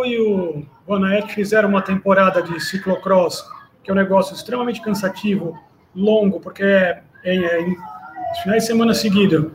e 0.06 0.20
o 0.20 0.64
Van 0.88 1.04
Aert 1.04 1.34
fizeram 1.34 1.68
uma 1.68 1.82
temporada 1.82 2.44
de 2.44 2.60
ciclocross, 2.60 3.44
que 3.84 3.90
é 3.90 3.94
um 3.94 3.98
negócio 3.98 4.36
extremamente 4.36 4.84
cansativo, 4.84 5.58
longo, 5.96 6.40
porque 6.40 6.62
é, 6.62 7.02
é, 7.24 7.36
é 7.36 7.76
finais 8.44 8.62
de 8.62 8.68
semana 8.68 8.94
seguida, 8.94 9.50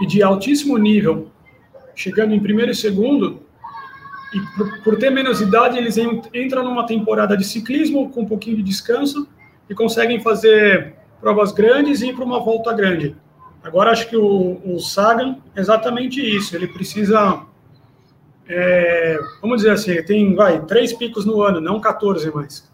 e 0.00 0.06
de 0.08 0.20
altíssimo 0.20 0.76
nível, 0.76 1.30
chegando 1.94 2.34
em 2.34 2.40
primeiro 2.40 2.72
e 2.72 2.74
segundo, 2.74 3.42
e 4.34 4.40
por, 4.56 4.82
por 4.82 4.98
ter 4.98 5.10
menos 5.10 5.40
idade, 5.40 5.78
eles 5.78 5.96
entram 5.96 6.64
numa 6.64 6.84
temporada 6.84 7.36
de 7.36 7.44
ciclismo 7.44 8.10
com 8.10 8.22
um 8.22 8.26
pouquinho 8.26 8.56
de 8.56 8.64
descanso 8.64 9.28
e 9.70 9.74
conseguem 9.76 10.18
fazer 10.18 10.94
provas 11.20 11.52
grandes 11.52 12.02
e 12.02 12.08
ir 12.08 12.16
para 12.16 12.24
uma 12.24 12.40
volta 12.40 12.72
grande. 12.72 13.14
Agora, 13.62 13.92
acho 13.92 14.08
que 14.08 14.16
o, 14.16 14.60
o 14.64 14.80
Sagan 14.80 15.36
é 15.54 15.60
exatamente 15.60 16.20
isso. 16.20 16.56
Ele 16.56 16.66
precisa 16.66 17.46
é, 18.48 19.18
vamos 19.40 19.58
dizer 19.58 19.72
assim, 19.72 20.02
tem 20.02 20.34
vai, 20.34 20.60
três 20.64 20.92
picos 20.92 21.24
no 21.24 21.42
ano, 21.42 21.60
não 21.60 21.80
14 21.80 22.30
mais. 22.30 22.70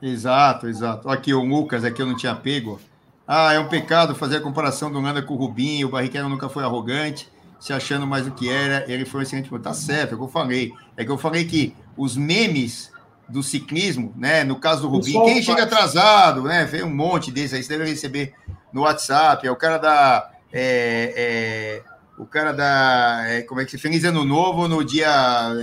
Exato, 0.00 0.68
exato. 0.68 1.08
Aqui 1.08 1.32
o 1.32 1.42
Lucas, 1.42 1.84
aqui 1.84 2.02
eu 2.02 2.06
não 2.06 2.16
tinha 2.16 2.34
pego. 2.34 2.78
Ah, 3.26 3.54
é 3.54 3.58
um 3.58 3.68
pecado 3.68 4.14
fazer 4.14 4.36
a 4.36 4.40
comparação 4.40 4.92
do 4.92 5.00
Nanda 5.00 5.22
com 5.22 5.32
o 5.34 5.36
Rubinho. 5.36 5.88
O 5.88 5.90
Barrichello 5.90 6.28
nunca 6.28 6.48
foi 6.48 6.62
arrogante, 6.62 7.28
se 7.58 7.72
achando 7.72 8.06
mais 8.06 8.26
do 8.26 8.32
que 8.32 8.50
era. 8.50 8.84
Ele 8.86 9.06
foi 9.06 9.22
assim, 9.22 9.40
tipo, 9.40 9.58
tá 9.58 9.72
certo, 9.72 10.12
é 10.12 10.14
o 10.14 10.18
que 10.18 10.24
eu 10.24 10.28
falei. 10.28 10.72
É 10.96 11.04
que 11.04 11.10
eu 11.10 11.16
falei 11.16 11.44
que 11.46 11.74
os 11.96 12.16
memes 12.16 12.92
do 13.26 13.42
ciclismo, 13.42 14.12
né? 14.14 14.44
No 14.44 14.56
caso 14.56 14.82
do 14.82 14.88
Rubinho, 14.88 15.24
quem 15.24 15.42
chega 15.42 15.62
atrasado, 15.62 16.42
né? 16.42 16.64
Vem 16.66 16.82
um 16.82 16.94
monte 16.94 17.30
desses 17.30 17.54
aí, 17.54 17.62
você 17.62 17.78
deve 17.78 17.90
receber 17.90 18.34
no 18.72 18.82
WhatsApp. 18.82 19.46
É 19.46 19.50
o 19.50 19.56
cara 19.56 19.78
da. 19.78 20.30
É, 20.52 21.14
é, 21.16 21.93
o 22.16 22.24
cara 22.24 22.52
da. 22.52 23.24
É, 23.26 23.42
como 23.42 23.60
é 23.60 23.64
que 23.64 23.72
se 23.72 23.78
Feliz 23.78 24.04
Ano 24.04 24.24
Novo 24.24 24.68
no 24.68 24.84
dia. 24.84 25.08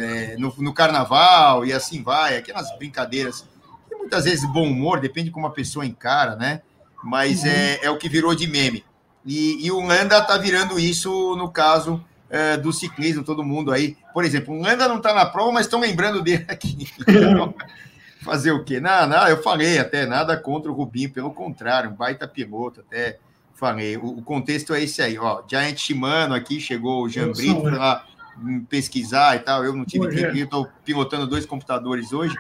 É, 0.02 0.36
no, 0.38 0.54
no, 0.58 0.74
carnaval 0.74 1.66
e 1.66 1.74
assim 1.74 2.04
vai. 2.04 2.38
Aquelas 2.38 2.76
brincadeiras. 2.78 3.46
E 3.90 3.96
muitas 3.96 4.26
vezes 4.26 4.46
bom 4.52 4.68
humor, 4.68 5.00
depende 5.00 5.28
de 5.28 5.32
como 5.32 5.48
a 5.48 5.52
pessoa 5.52 5.86
encara, 5.86 6.36
né? 6.36 6.62
Mas 7.04 7.44
uhum. 7.44 7.50
é, 7.50 7.80
é 7.84 7.90
o 7.90 7.98
que 7.98 8.10
virou 8.10 8.36
de 8.36 8.48
meme. 8.48 8.84
E, 9.26 9.66
e 9.66 9.72
o 9.72 9.80
Landa 9.80 10.22
tá 10.22 10.38
virando 10.38 10.80
isso 10.80 11.36
no 11.36 11.50
caso 11.50 12.04
é, 12.30 12.58
do 12.58 12.74
ciclismo, 12.74 13.24
todo 13.24 13.44
mundo 13.44 13.72
aí. 13.72 13.98
Por 14.14 14.26
exemplo, 14.26 14.54
o 14.54 14.62
Landa 14.62 14.88
não 14.88 14.98
está 14.98 15.14
na 15.14 15.26
prova, 15.26 15.52
mas 15.52 15.66
estão 15.66 15.80
lembrando 15.80 16.22
dele 16.22 16.46
aqui. 16.48 16.90
Fazer 18.24 18.52
o 18.52 18.64
quê? 18.64 18.80
Não, 18.80 19.08
não, 19.08 19.28
eu 19.28 19.42
falei 19.42 19.80
até 19.80 20.06
nada 20.06 20.38
contra 20.38 20.72
o 20.72 20.76
Rubinho, 20.76 21.12
pelo 21.12 21.34
contrário, 21.34 21.90
um 21.90 21.94
baita 21.94 22.28
piloto, 22.28 22.82
até 22.82 23.18
falei. 23.62 23.96
O, 23.96 24.18
o 24.18 24.22
contexto 24.24 24.74
é 24.74 24.84
esse 24.84 25.02
aí, 25.02 25.18
ó. 25.20 25.44
Giant 25.48 25.78
Shimano 25.78 26.34
aqui, 26.34 26.60
chegou 26.60 27.04
o 27.04 27.10
Jean 27.10 27.32
Brito 27.32 27.62
para 27.62 27.78
lá 27.78 28.06
pesquisar 28.68 29.36
e 29.36 29.40
tal. 29.40 29.64
Eu 29.64 29.74
não 29.74 29.86
tive 29.86 30.10
tempo, 30.10 30.36
estou 30.36 30.68
pilotando 30.84 31.28
dois 31.28 31.46
computadores 31.46 32.12
hoje. 32.12 32.36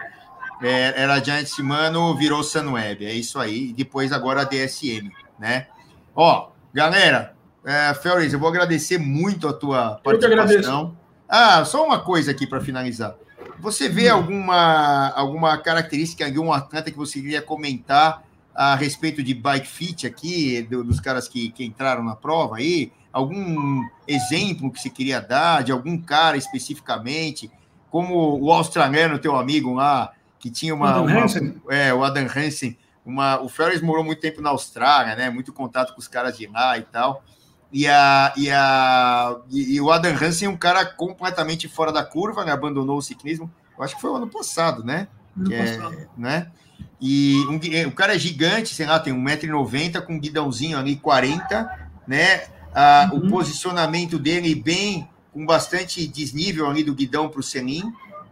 É, 0.61 1.01
era 1.01 1.23
Giant 1.23 1.45
Shimano, 1.45 2.17
virou 2.17 2.43
Sunweb, 2.43 3.05
é 3.05 3.13
isso 3.13 3.39
aí. 3.39 3.69
E 3.69 3.73
depois 3.73 4.11
agora 4.11 4.41
a 4.41 4.43
DSM, 4.43 5.11
né? 5.39 5.67
Ó, 6.15 6.49
galera, 6.73 7.35
é, 7.63 7.93
eu 8.31 8.39
vou 8.39 8.49
agradecer 8.49 8.97
muito 8.97 9.47
a 9.47 9.53
tua 9.53 9.99
participação. 10.03 10.97
Ah, 11.29 11.63
só 11.63 11.85
uma 11.85 11.99
coisa 11.99 12.31
aqui 12.31 12.45
para 12.45 12.59
finalizar. 12.59 13.15
Você 13.59 13.87
vê 13.87 14.11
hum. 14.11 14.15
alguma, 14.15 15.09
alguma 15.09 15.57
característica 15.57 16.29
de 16.29 16.39
um 16.39 16.51
atleta 16.51 16.91
que 16.91 16.97
você 16.97 17.21
queria 17.21 17.41
comentar 17.41 18.23
a 18.53 18.75
respeito 18.75 19.23
de 19.23 19.33
bike 19.33 19.67
fit 19.67 20.07
aqui, 20.07 20.61
do, 20.63 20.83
dos 20.83 20.99
caras 20.99 21.27
que, 21.27 21.51
que 21.51 21.63
entraram 21.63 22.03
na 22.03 22.15
prova 22.15 22.57
aí? 22.57 22.91
Algum 23.11 23.81
exemplo 24.07 24.71
que 24.71 24.79
você 24.79 24.89
queria 24.89 25.19
dar 25.19 25.63
de 25.63 25.71
algum 25.71 25.97
cara 25.97 26.37
especificamente? 26.37 27.51
Como 27.89 28.39
o 28.41 28.51
australiano, 28.51 29.19
teu 29.19 29.35
amigo 29.35 29.73
lá, 29.73 30.11
que 30.39 30.49
tinha 30.49 30.73
uma. 30.73 30.91
Adam 30.91 31.05
uma 31.05 31.23
Hansen. 31.23 31.61
É, 31.69 31.93
o 31.93 32.03
Adam 32.03 32.25
Hansen. 32.25 32.77
Uma, 33.05 33.41
o 33.41 33.49
Ferris 33.49 33.81
morou 33.81 34.03
muito 34.03 34.21
tempo 34.21 34.41
na 34.41 34.51
Austrália, 34.51 35.15
né? 35.15 35.29
Muito 35.29 35.51
contato 35.51 35.93
com 35.93 35.99
os 35.99 36.07
caras 36.07 36.37
de 36.37 36.47
lá 36.47 36.77
e 36.77 36.83
tal. 36.83 37.23
E, 37.71 37.87
a, 37.87 38.33
e, 38.35 38.49
a, 38.51 39.37
e, 39.49 39.75
e 39.75 39.81
o 39.81 39.89
Adam 39.91 40.13
Hansen 40.13 40.47
é 40.47 40.51
um 40.51 40.57
cara 40.57 40.85
completamente 40.85 41.69
fora 41.69 41.91
da 41.91 42.03
curva, 42.03 42.43
né? 42.43 42.51
abandonou 42.51 42.97
o 42.97 43.01
ciclismo. 43.01 43.49
Eu 43.77 43.83
acho 43.83 43.95
que 43.95 44.01
foi 44.01 44.11
o 44.11 44.15
ano 44.15 44.27
passado, 44.27 44.83
né? 44.83 45.07
É, 45.51 46.07
né? 46.17 46.47
E 47.01 47.35
um, 47.49 47.59
é, 47.73 47.87
o 47.87 47.91
cara 47.91 48.15
é 48.15 48.19
gigante, 48.19 48.75
sei 48.75 48.85
lá, 48.85 48.99
tem 48.99 49.13
1,90m 49.13 50.01
com 50.01 50.13
um 50.13 50.19
guidãozinho 50.19 50.77
ali 50.77 50.95
40, 50.95 51.89
né? 52.07 52.43
Ah, 52.73 53.09
uhum. 53.11 53.19
O 53.19 53.29
posicionamento 53.29 54.19
dele 54.19 54.53
bem, 54.53 55.07
com 55.33 55.45
bastante 55.45 56.05
desnível 56.07 56.69
ali 56.69 56.83
do 56.83 56.93
guidão 56.93 57.27
para 57.27 57.39
o 57.39 57.43
selim, 57.43 57.83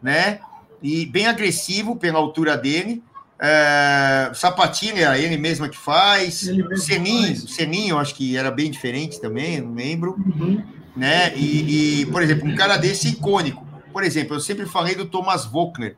né? 0.01 0.39
E 0.81 1.05
bem 1.05 1.27
agressivo 1.27 1.95
pela 1.95 2.19
altura 2.19 2.55
dele. 2.55 3.03
É, 3.41 4.31
sapatilha, 4.33 5.17
ele 5.17 5.37
mesmo 5.37 5.67
que 5.67 5.77
faz. 5.77 6.47
Ele 6.47 6.77
Seninho, 6.77 7.27
faz. 7.27 7.55
Seninho, 7.55 7.97
acho 7.97 8.13
que 8.13 8.37
era 8.37 8.51
bem 8.51 8.69
diferente 8.69 9.19
também, 9.19 9.61
não 9.61 9.73
lembro. 9.73 10.15
Uhum. 10.17 10.63
Né? 10.95 11.33
E, 11.35 12.01
e, 12.01 12.05
por 12.07 12.21
exemplo, 12.21 12.47
um 12.47 12.55
cara 12.55 12.77
desse 12.77 13.07
icônico. 13.07 13.65
Por 13.91 14.03
exemplo, 14.03 14.35
eu 14.35 14.39
sempre 14.39 14.65
falei 14.65 14.93
do 14.95 15.05
Thomas 15.05 15.45
Volkner, 15.45 15.95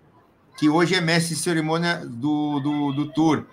que 0.62 0.70
hoje 0.70 0.94
é 0.94 1.02
mestre 1.02 1.34
de 1.34 1.42
cerimônia 1.42 2.04
do, 2.06 2.60
do, 2.60 2.92
do 2.92 3.08
Tour. 3.08 3.46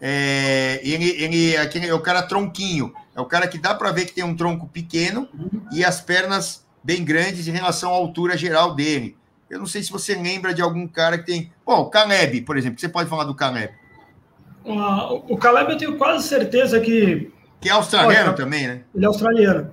É, 0.00 0.80
ele, 0.82 1.10
ele 1.10 1.56
aquele, 1.56 1.86
é 1.86 1.94
o 1.94 2.00
cara 2.00 2.22
tronquinho, 2.22 2.92
é 3.14 3.20
o 3.20 3.24
cara 3.24 3.46
que 3.46 3.56
dá 3.56 3.72
para 3.72 3.92
ver 3.92 4.04
que 4.04 4.12
tem 4.12 4.24
um 4.24 4.34
tronco 4.34 4.66
pequeno 4.66 5.28
e 5.70 5.84
as 5.84 6.00
pernas 6.00 6.66
bem 6.82 7.04
grandes 7.04 7.46
em 7.46 7.52
relação 7.52 7.92
à 7.92 7.94
altura 7.94 8.36
geral 8.36 8.74
dele. 8.74 9.16
Eu 9.48 9.60
não 9.60 9.66
sei 9.66 9.80
se 9.80 9.92
você 9.92 10.16
lembra 10.16 10.52
de 10.52 10.60
algum 10.60 10.88
cara 10.88 11.18
que 11.18 11.26
tem. 11.26 11.52
Bom, 11.64 11.82
o 11.82 11.88
Caleb, 11.88 12.40
por 12.40 12.58
exemplo, 12.58 12.80
você 12.80 12.88
pode 12.88 13.08
falar 13.08 13.22
do 13.22 13.34
Caleb. 13.36 13.72
Uh, 14.64 15.22
o 15.32 15.36
Caleb 15.36 15.70
eu 15.70 15.78
tenho 15.78 15.96
quase 15.96 16.26
certeza 16.26 16.80
que. 16.80 17.30
Que 17.60 17.68
é 17.68 17.72
australiano 17.72 18.30
Olha, 18.30 18.36
também, 18.36 18.66
né? 18.66 18.80
Ele 18.92 19.04
é 19.04 19.06
australiano. 19.06 19.72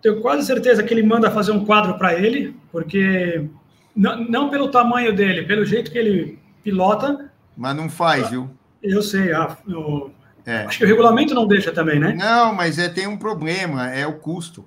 Tenho 0.00 0.20
quase 0.20 0.46
certeza 0.46 0.84
que 0.84 0.94
ele 0.94 1.02
manda 1.02 1.28
fazer 1.28 1.50
um 1.50 1.64
quadro 1.64 1.98
para 1.98 2.14
ele, 2.14 2.54
porque. 2.70 3.50
Não, 3.94 4.24
não 4.24 4.50
pelo 4.50 4.70
tamanho 4.70 5.14
dele, 5.14 5.42
pelo 5.42 5.64
jeito 5.64 5.90
que 5.90 5.98
ele 5.98 6.38
pilota. 6.62 7.30
Mas 7.56 7.76
não 7.76 7.88
faz, 7.88 8.30
viu? 8.30 8.50
Eu 8.82 9.02
sei. 9.02 9.32
Ah, 9.32 9.56
eu... 9.68 10.12
É. 10.46 10.64
Acho 10.64 10.78
que 10.78 10.84
o 10.84 10.88
regulamento 10.88 11.34
não 11.34 11.46
deixa 11.46 11.70
também, 11.70 12.00
né? 12.00 12.14
Não, 12.14 12.54
mas 12.54 12.78
é, 12.78 12.88
tem 12.88 13.06
um 13.06 13.16
problema, 13.16 13.90
é 13.90 14.06
o 14.06 14.14
custo. 14.14 14.64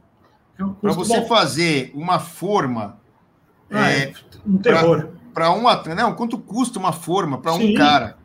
É 0.58 0.64
custo 0.64 0.78
para 0.80 0.94
você 0.94 1.20
bom. 1.20 1.28
fazer 1.28 1.92
uma 1.96 2.20
forma 2.20 3.00
ah, 3.72 3.92
é, 3.92 4.04
é, 4.04 4.14
um 4.46 4.58
terror. 4.58 5.10
Para 5.34 5.52
um 5.52 5.68
atleta. 5.68 6.00
Não, 6.00 6.14
quanto 6.14 6.38
custa 6.38 6.78
uma 6.78 6.94
forma 6.94 7.40
para 7.40 7.54
um 7.54 7.74
cara? 7.74 8.18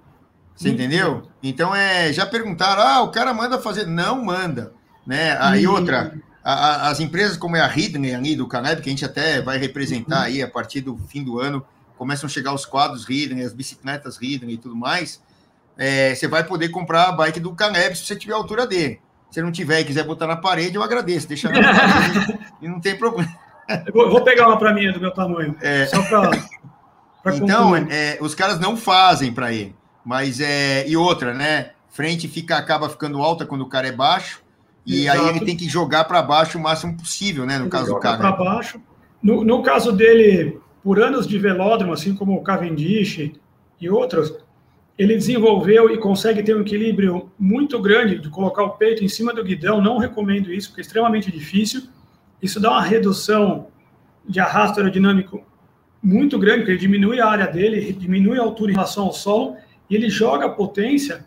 Você 0.54 0.68
entendeu? 0.70 1.22
Então, 1.42 1.74
é, 1.74 2.12
já 2.12 2.26
perguntaram, 2.26 2.82
ah, 2.82 3.02
o 3.02 3.10
cara 3.10 3.32
manda 3.32 3.58
fazer. 3.58 3.86
Não 3.86 4.24
manda. 4.24 4.72
Né? 5.06 5.38
Aí 5.40 5.66
outra, 5.66 6.20
a, 6.48 6.52
a, 6.54 6.88
as 6.88 6.98
empresas 6.98 7.36
como 7.36 7.56
é 7.56 7.60
a 7.60 7.66
Ridley 7.66 8.14
ali 8.14 8.34
do 8.34 8.48
Caneb, 8.48 8.80
que 8.80 8.88
a 8.88 8.92
gente 8.92 9.04
até 9.04 9.42
vai 9.42 9.58
representar 9.58 10.22
aí 10.22 10.42
a 10.42 10.48
partir 10.48 10.80
do 10.80 10.96
fim 10.96 11.22
do 11.22 11.38
ano, 11.38 11.62
começam 11.98 12.26
a 12.26 12.30
chegar 12.30 12.54
os 12.54 12.64
quadros 12.64 13.04
Ridley, 13.04 13.44
as 13.44 13.52
bicicletas 13.52 14.16
Ridley 14.16 14.54
e 14.54 14.56
tudo 14.56 14.74
mais, 14.74 15.22
é, 15.76 16.14
você 16.14 16.26
vai 16.26 16.42
poder 16.42 16.70
comprar 16.70 17.10
a 17.10 17.12
bike 17.12 17.38
do 17.38 17.52
Caneb 17.52 17.94
se 17.94 18.06
você 18.06 18.16
tiver 18.16 18.32
a 18.32 18.36
altura 18.36 18.66
dele. 18.66 18.98
Se 19.30 19.42
não 19.42 19.52
tiver 19.52 19.80
e 19.80 19.84
quiser 19.84 20.04
botar 20.04 20.26
na 20.26 20.36
parede, 20.36 20.74
eu 20.74 20.82
agradeço, 20.82 21.28
deixa 21.28 21.50
na 21.50 21.60
parede 21.60 22.38
e 22.62 22.66
não 22.66 22.80
tem 22.80 22.96
problema. 22.96 23.30
Eu 23.68 24.10
vou 24.10 24.24
pegar 24.24 24.48
uma 24.48 24.58
para 24.58 24.72
mim 24.72 24.90
do 24.90 24.98
meu 24.98 25.12
tamanho. 25.12 25.54
É... 25.60 25.84
Só 25.84 26.02
para. 26.02 26.30
Então, 27.34 27.76
é, 27.76 28.16
os 28.22 28.34
caras 28.34 28.58
não 28.58 28.74
fazem 28.74 29.30
para 29.34 29.52
ele. 29.52 29.76
Mas 30.02 30.40
é. 30.40 30.88
E 30.88 30.96
outra, 30.96 31.34
né? 31.34 31.72
Frente 31.90 32.26
fica, 32.26 32.56
acaba 32.56 32.88
ficando 32.88 33.20
alta 33.20 33.44
quando 33.44 33.60
o 33.60 33.68
cara 33.68 33.86
é 33.86 33.92
baixo. 33.92 34.40
E 34.88 35.04
Exato. 35.04 35.20
aí 35.20 35.28
ele 35.28 35.44
tem 35.44 35.56
que 35.56 35.68
jogar 35.68 36.04
para 36.04 36.22
baixo 36.22 36.58
o 36.58 36.60
máximo 36.60 36.96
possível, 36.96 37.44
né? 37.44 37.58
No 37.58 37.64
ele 37.64 37.70
caso 37.70 37.92
do 37.92 38.00
cara. 38.00 38.16
Para 38.16 38.32
baixo. 38.32 38.80
No, 39.22 39.44
no 39.44 39.62
caso 39.62 39.92
dele, 39.92 40.58
por 40.82 41.00
anos 41.00 41.26
de 41.26 41.38
velódromo, 41.38 41.92
assim 41.92 42.14
como 42.14 42.34
o 42.34 42.42
Cavendish 42.42 43.32
e 43.80 43.90
outros, 43.90 44.34
ele 44.96 45.14
desenvolveu 45.14 45.90
e 45.90 45.98
consegue 45.98 46.42
ter 46.42 46.56
um 46.56 46.62
equilíbrio 46.62 47.30
muito 47.38 47.80
grande 47.80 48.18
de 48.18 48.30
colocar 48.30 48.64
o 48.64 48.70
peito 48.70 49.04
em 49.04 49.08
cima 49.08 49.32
do 49.34 49.44
guidão. 49.44 49.80
Não 49.80 49.98
recomendo 49.98 50.50
isso, 50.50 50.68
porque 50.68 50.80
é 50.80 50.84
extremamente 50.84 51.30
difícil 51.30 51.82
isso 52.40 52.60
dá 52.60 52.70
uma 52.70 52.82
redução 52.82 53.68
de 54.26 54.40
arrasto 54.40 54.78
aerodinâmico 54.78 55.44
muito 56.02 56.38
grande, 56.38 56.58
porque 56.58 56.72
ele 56.72 56.78
diminui 56.78 57.20
a 57.20 57.26
área 57.26 57.46
dele, 57.46 57.92
diminui 57.92 58.38
a 58.38 58.42
altura 58.42 58.70
em 58.70 58.74
relação 58.74 59.06
ao 59.06 59.12
solo, 59.12 59.56
e 59.90 59.96
ele 59.96 60.08
joga 60.08 60.46
a 60.46 60.50
potência 60.50 61.26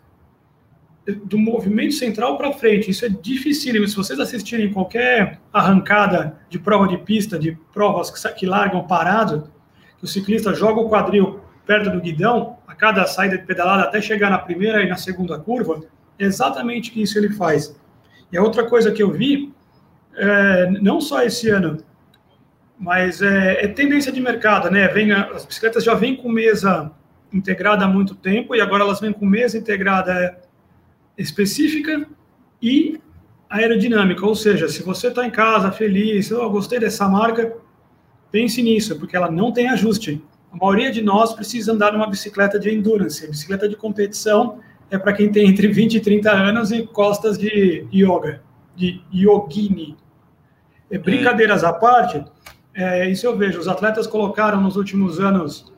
do 1.24 1.38
movimento 1.38 1.94
central 1.94 2.36
para 2.36 2.52
frente. 2.52 2.90
Isso 2.90 3.04
é 3.04 3.08
dificílimo. 3.08 3.86
Se 3.88 3.96
vocês 3.96 4.20
assistirem 4.20 4.72
qualquer 4.72 5.40
arrancada 5.52 6.38
de 6.48 6.58
prova 6.58 6.86
de 6.86 6.98
pista, 6.98 7.38
de 7.38 7.58
provas 7.72 8.10
que, 8.10 8.32
que 8.34 8.46
largam 8.46 8.86
parado, 8.86 9.50
que 9.98 10.04
o 10.04 10.08
ciclista 10.08 10.54
joga 10.54 10.80
o 10.80 10.88
quadril 10.88 11.40
perto 11.66 11.90
do 11.90 12.00
guidão, 12.00 12.58
a 12.66 12.74
cada 12.74 13.04
saída 13.06 13.38
de 13.38 13.44
pedalada 13.44 13.82
até 13.82 14.00
chegar 14.00 14.30
na 14.30 14.38
primeira 14.38 14.82
e 14.82 14.88
na 14.88 14.96
segunda 14.96 15.38
curva, 15.38 15.80
é 16.18 16.24
exatamente 16.24 17.00
isso 17.00 17.18
ele 17.18 17.30
faz. 17.30 17.74
E 18.30 18.36
a 18.36 18.42
outra 18.42 18.64
coisa 18.64 18.92
que 18.92 19.02
eu 19.02 19.10
vi 19.10 19.52
é, 20.14 20.70
não 20.80 21.00
só 21.00 21.22
esse 21.22 21.48
ano, 21.48 21.78
mas 22.78 23.22
é, 23.22 23.64
é, 23.64 23.68
tendência 23.68 24.10
de 24.10 24.20
mercado, 24.20 24.70
né? 24.70 24.88
Vem, 24.88 25.12
as 25.12 25.44
bicicletas 25.44 25.84
já 25.84 25.94
vêm 25.94 26.16
com 26.16 26.28
mesa 26.28 26.90
integrada 27.32 27.84
há 27.84 27.88
muito 27.88 28.14
tempo 28.14 28.54
e 28.54 28.60
agora 28.60 28.82
elas 28.82 29.00
vêm 29.00 29.12
com 29.12 29.24
mesa 29.24 29.56
integrada 29.56 30.41
específica 31.16 32.06
e 32.60 33.00
aerodinâmica, 33.48 34.24
ou 34.24 34.34
seja, 34.34 34.68
se 34.68 34.82
você 34.82 35.08
está 35.08 35.26
em 35.26 35.30
casa 35.30 35.70
feliz, 35.70 36.30
eu 36.30 36.42
oh, 36.42 36.50
gostei 36.50 36.78
dessa 36.78 37.06
marca, 37.08 37.54
pense 38.30 38.62
nisso, 38.62 38.98
porque 38.98 39.14
ela 39.14 39.30
não 39.30 39.52
tem 39.52 39.68
ajuste. 39.68 40.22
A 40.50 40.56
maioria 40.56 40.90
de 40.90 41.02
nós 41.02 41.34
precisa 41.34 41.72
andar 41.72 41.92
numa 41.92 42.06
bicicleta 42.06 42.58
de 42.58 42.74
endurance. 42.74 43.24
A 43.24 43.28
bicicleta 43.28 43.68
de 43.68 43.76
competição 43.76 44.60
é 44.90 44.98
para 44.98 45.12
quem 45.12 45.30
tem 45.30 45.48
entre 45.48 45.68
20 45.68 45.94
e 45.94 46.00
30 46.00 46.30
anos 46.30 46.72
e 46.72 46.86
costas 46.86 47.38
de 47.38 47.86
yoga, 47.92 48.42
de 48.74 49.02
yogini. 49.12 49.96
É, 50.90 50.98
brincadeiras 50.98 51.64
à 51.64 51.72
parte, 51.72 52.24
é, 52.74 53.08
isso 53.10 53.26
eu 53.26 53.36
vejo. 53.36 53.58
Os 53.58 53.68
atletas 53.68 54.06
colocaram 54.06 54.60
nos 54.60 54.76
últimos 54.76 55.20
anos 55.20 55.72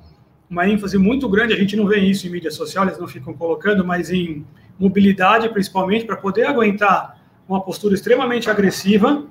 uma 0.48 0.68
ênfase 0.68 0.98
muito 0.98 1.28
grande. 1.28 1.54
A 1.54 1.56
gente 1.56 1.76
não 1.76 1.86
vê 1.86 1.98
isso 1.98 2.26
em 2.26 2.30
mídia 2.30 2.50
social, 2.50 2.84
eles 2.84 2.98
não 2.98 3.08
ficam 3.08 3.32
colocando, 3.34 3.84
mas 3.84 4.10
em 4.10 4.44
mobilidade, 4.78 5.48
principalmente, 5.48 6.04
para 6.04 6.16
poder 6.16 6.46
aguentar 6.46 7.18
uma 7.48 7.60
postura 7.60 7.94
extremamente 7.94 8.50
agressiva, 8.50 9.24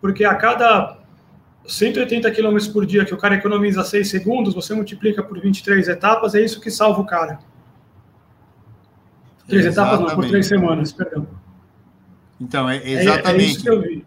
porque 0.00 0.24
a 0.24 0.34
cada 0.34 0.98
180 1.66 2.30
km 2.30 2.56
por 2.72 2.84
dia 2.84 3.04
que 3.04 3.14
o 3.14 3.16
cara 3.16 3.36
economiza 3.36 3.82
6 3.82 4.08
segundos, 4.08 4.54
você 4.54 4.74
multiplica 4.74 5.22
por 5.22 5.40
23 5.40 5.88
etapas, 5.88 6.34
é 6.34 6.40
isso 6.40 6.60
que 6.60 6.70
salva 6.70 7.00
o 7.00 7.06
cara. 7.06 7.38
Três 9.48 9.66
etapas 9.66 10.00
não, 10.00 10.14
por 10.14 10.26
três 10.26 10.46
semanas, 10.46 10.92
perdão. 10.92 11.26
Então, 12.40 12.68
é 12.68 12.76
exatamente. 12.88 13.40
É, 13.40 13.44
é 13.44 13.46
isso 13.46 13.62
que 13.62 13.70
eu 13.70 13.80
vi. 13.80 14.06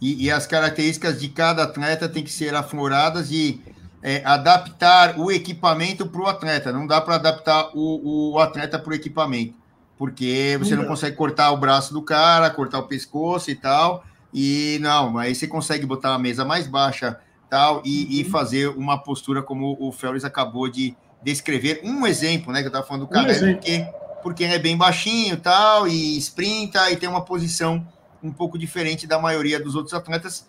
E, 0.00 0.26
e, 0.26 0.30
as 0.30 0.46
características 0.46 1.20
de 1.20 1.28
cada 1.28 1.64
atleta 1.64 2.08
têm 2.08 2.22
que 2.22 2.30
ser 2.30 2.54
afloradas 2.54 3.30
e 3.30 3.62
é, 4.02 4.22
adaptar 4.24 5.18
o 5.18 5.30
equipamento 5.30 6.06
para 6.06 6.20
o 6.20 6.26
atleta. 6.26 6.70
Não 6.70 6.86
dá 6.86 7.00
para 7.00 7.14
adaptar 7.14 7.70
o, 7.74 8.34
o 8.34 8.38
atleta 8.38 8.78
para 8.78 8.90
o 8.90 8.94
equipamento, 8.94 9.54
porque 9.98 10.56
você 10.58 10.76
não, 10.76 10.84
consegue 10.84 11.16
cortar 11.16 11.50
o 11.52 11.56
braço 11.56 11.92
do 11.92 12.02
cara, 12.02 12.50
cortar 12.50 12.78
o 12.78 12.86
pescoço 12.86 13.50
e 13.50 13.54
tal. 13.54 14.04
E 14.32 14.78
não, 14.80 15.16
aí 15.16 15.34
você 15.34 15.46
consegue 15.46 15.86
botar 15.86 16.14
a 16.14 16.18
mesa 16.18 16.44
mais 16.44 16.66
baixa 16.66 17.18
tal 17.48 17.80
e, 17.84 18.04
uhum. 18.04 18.10
e 18.10 18.24
fazer 18.24 18.68
uma 18.68 18.98
postura 18.98 19.42
como 19.42 19.76
o 19.80 19.90
Félix 19.92 20.24
acabou 20.24 20.68
de 20.68 20.94
descrever. 21.22 21.80
Um 21.82 22.06
exemplo, 22.06 22.52
né? 22.52 22.60
Que 22.60 22.66
eu 22.66 22.68
estava 22.68 22.86
falando 22.86 23.06
do 23.06 23.08
cara, 23.08 23.32
um 23.32 23.54
porque, 23.54 23.86
porque 24.22 24.44
é 24.44 24.58
bem 24.58 24.76
baixinho 24.76 25.36
tal, 25.38 25.88
e 25.88 26.16
sprinta 26.18 26.90
e 26.90 26.96
tem 26.96 27.08
uma 27.08 27.24
posição 27.24 27.86
um 28.22 28.32
pouco 28.32 28.58
diferente 28.58 29.06
da 29.06 29.18
maioria 29.18 29.58
dos 29.58 29.74
outros 29.74 29.94
atletas. 29.94 30.48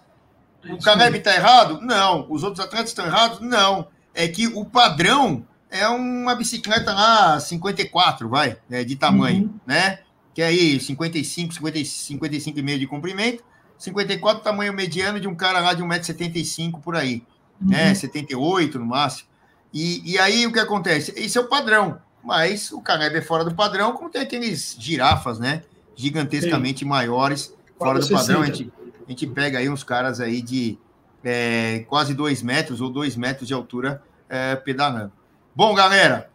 O 0.69 0.77
Caleb 0.83 1.17
está 1.17 1.33
errado? 1.33 1.79
Não. 1.81 2.25
Os 2.29 2.43
outros 2.43 2.65
atletas 2.65 2.89
estão 2.89 3.05
errados? 3.05 3.39
Não. 3.39 3.87
É 4.13 4.27
que 4.27 4.47
o 4.47 4.65
padrão 4.65 5.45
é 5.69 5.87
uma 5.87 6.35
bicicleta 6.35 6.93
lá 6.93 7.39
54, 7.39 8.29
vai, 8.29 8.57
né, 8.69 8.83
de 8.83 8.95
tamanho, 8.95 9.43
uhum. 9.45 9.59
né? 9.65 9.99
Que 10.33 10.41
é 10.41 10.47
aí 10.47 10.79
55, 10.79 11.53
50, 11.53 11.79
55,5 11.79 12.79
de 12.79 12.87
comprimento 12.87 13.43
54 13.77 14.43
tamanho 14.43 14.73
mediano 14.73 15.19
de 15.19 15.27
um 15.27 15.35
cara 15.35 15.59
lá 15.59 15.73
de 15.73 15.83
1,75m 15.83 16.81
por 16.81 16.95
aí, 16.95 17.23
uhum. 17.61 17.69
né? 17.69 17.93
78 17.93 18.79
no 18.79 18.85
máximo. 18.85 19.29
E, 19.73 20.13
e 20.13 20.17
aí 20.17 20.47
o 20.47 20.51
que 20.51 20.59
acontece? 20.59 21.13
Esse 21.15 21.37
é 21.37 21.41
o 21.41 21.47
padrão, 21.47 21.99
mas 22.23 22.71
o 22.71 22.81
Caleb 22.81 23.17
é 23.17 23.21
fora 23.21 23.43
do 23.43 23.53
padrão, 23.53 23.93
como 23.93 24.09
tem 24.09 24.21
aqueles 24.21 24.75
girafas, 24.79 25.39
né? 25.39 25.63
Gigantescamente 25.95 26.79
Sim. 26.79 26.85
maiores, 26.85 27.53
fora 27.77 27.99
do 27.99 28.07
padrão. 28.07 28.41
A 28.41 28.45
gente, 28.47 28.71
a 29.05 29.09
gente 29.09 29.27
pega 29.27 29.59
aí 29.59 29.69
uns 29.69 29.83
caras 29.83 30.19
aí 30.19 30.41
de 30.41 30.77
é, 31.23 31.85
quase 31.87 32.13
2 32.13 32.41
metros 32.41 32.81
ou 32.81 32.89
2 32.89 33.15
metros 33.15 33.47
de 33.47 33.53
altura 33.53 34.01
é, 34.29 34.55
pedalando. 34.55 35.11
Bom, 35.57 35.73
galera, 35.73 36.29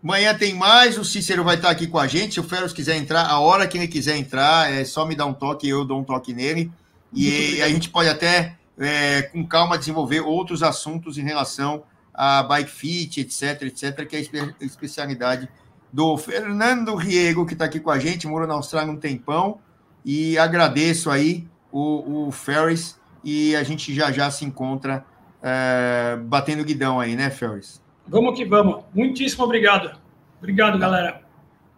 amanhã 0.00 0.32
tem 0.38 0.54
mais. 0.54 0.96
O 0.96 1.04
Cícero 1.04 1.42
vai 1.42 1.56
estar 1.56 1.68
aqui 1.68 1.88
com 1.88 1.98
a 1.98 2.06
gente. 2.06 2.34
Se 2.34 2.40
o 2.40 2.44
Feros 2.44 2.72
quiser 2.72 2.94
entrar, 2.94 3.26
a 3.26 3.40
hora 3.40 3.66
que 3.66 3.76
ele 3.76 3.88
quiser 3.88 4.16
entrar, 4.16 4.72
é 4.72 4.84
só 4.84 5.04
me 5.04 5.16
dar 5.16 5.26
um 5.26 5.34
toque, 5.34 5.68
eu 5.68 5.84
dou 5.84 5.98
um 5.98 6.04
toque 6.04 6.32
nele. 6.32 6.70
E 7.12 7.60
a 7.60 7.68
gente 7.68 7.90
pode 7.90 8.08
até, 8.08 8.56
é, 8.78 9.22
com 9.22 9.44
calma, 9.44 9.76
desenvolver 9.76 10.20
outros 10.20 10.62
assuntos 10.62 11.18
em 11.18 11.24
relação 11.24 11.82
a 12.14 12.44
bike 12.44 12.70
fit, 12.70 13.20
etc, 13.20 13.62
etc, 13.62 14.06
que 14.06 14.14
é 14.14 14.20
a 14.20 14.64
especialidade 14.64 15.48
do 15.92 16.16
Fernando 16.16 16.94
Riego, 16.94 17.46
que 17.46 17.54
está 17.54 17.64
aqui 17.64 17.80
com 17.80 17.90
a 17.90 17.98
gente, 17.98 18.28
morou 18.28 18.46
na 18.46 18.54
Austrália 18.54 18.92
um 18.92 18.96
tempão, 18.96 19.58
e 20.04 20.38
agradeço 20.38 21.10
aí 21.10 21.48
o, 21.72 22.28
o 22.28 22.30
Ferris, 22.30 22.96
e 23.24 23.56
a 23.56 23.64
gente 23.64 23.92
já 23.92 24.12
já 24.12 24.30
se 24.30 24.44
encontra 24.44 25.04
é, 25.42 26.16
batendo 26.22 26.62
guidão 26.62 27.00
aí, 27.00 27.16
né, 27.16 27.28
Ferris? 27.28 27.87
Vamos 28.08 28.36
que 28.36 28.44
vamos. 28.44 28.84
Muitíssimo 28.94 29.44
obrigado. 29.44 29.98
Obrigado, 30.38 30.78
galera. 30.78 31.22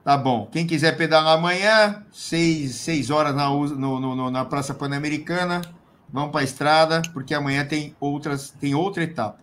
Tá 0.04 0.16
bom. 0.16 0.48
Quem 0.50 0.66
quiser 0.66 0.96
pedalar 0.96 1.36
amanhã, 1.36 2.04
seis, 2.10 2.76
seis 2.76 3.10
horas 3.10 3.34
na, 3.34 3.48
no, 3.48 4.00
no, 4.00 4.30
na 4.30 4.44
Praça 4.44 4.72
Pan-Americana, 4.72 5.60
vamos 6.08 6.30
para 6.30 6.40
a 6.40 6.44
estrada, 6.44 7.02
porque 7.12 7.34
amanhã 7.34 7.64
tem 7.64 7.94
outras, 8.00 8.50
tem 8.50 8.74
outra 8.74 9.02
etapa. 9.02 9.38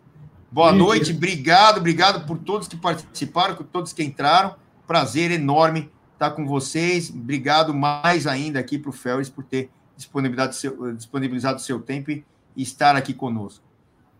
Boa 0.51 0.71
Sim, 0.71 0.77
noite, 0.77 1.11
obrigado, 1.11 1.79
obrigado 1.79 2.25
por 2.25 2.37
todos 2.37 2.67
que 2.67 2.77
participaram, 2.77 3.55
por 3.55 3.65
todos 3.65 3.93
que 3.93 4.03
entraram. 4.03 4.55
Prazer 4.87 5.29
enorme 5.31 5.91
estar 6.13 6.31
com 6.31 6.47
vocês. 6.47 7.09
Obrigado 7.09 7.73
mais 7.73 8.25
ainda 8.25 8.59
aqui 8.59 8.79
para 8.79 8.89
o 8.89 8.93
Félix 8.93 9.29
por 9.29 9.43
ter 9.43 9.69
disponibilizado 9.95 10.55
seu, 10.55 10.93
disponibilizado 10.95 11.57
o 11.57 11.61
seu 11.61 11.81
tempo 11.81 12.11
e 12.11 12.23
estar 12.55 12.95
aqui 12.95 13.13
conosco. 13.13 13.63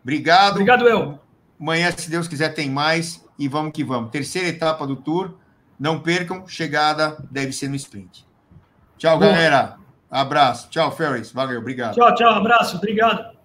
Obrigado. 0.03 0.53
Obrigado, 0.53 0.87
eu. 0.87 1.19
Amanhã, 1.59 1.91
se 1.95 2.09
Deus 2.09 2.27
quiser, 2.27 2.49
tem 2.49 2.69
mais 2.69 3.23
e 3.37 3.47
vamos 3.47 3.71
que 3.73 3.83
vamos. 3.83 4.11
Terceira 4.11 4.47
etapa 4.47 4.85
do 4.85 4.95
Tour. 4.95 5.33
Não 5.79 5.99
percam, 5.99 6.47
chegada 6.47 7.17
deve 7.29 7.51
ser 7.51 7.67
no 7.67 7.75
sprint. 7.75 8.25
Tchau, 8.97 9.19
Bom. 9.19 9.25
galera. 9.25 9.77
Abraço. 10.09 10.69
Tchau, 10.69 10.91
Ferris. 10.91 11.31
Valeu, 11.31 11.59
obrigado. 11.59 11.95
Tchau, 11.95 12.15
tchau, 12.15 12.33
abraço, 12.33 12.77
obrigado. 12.77 13.37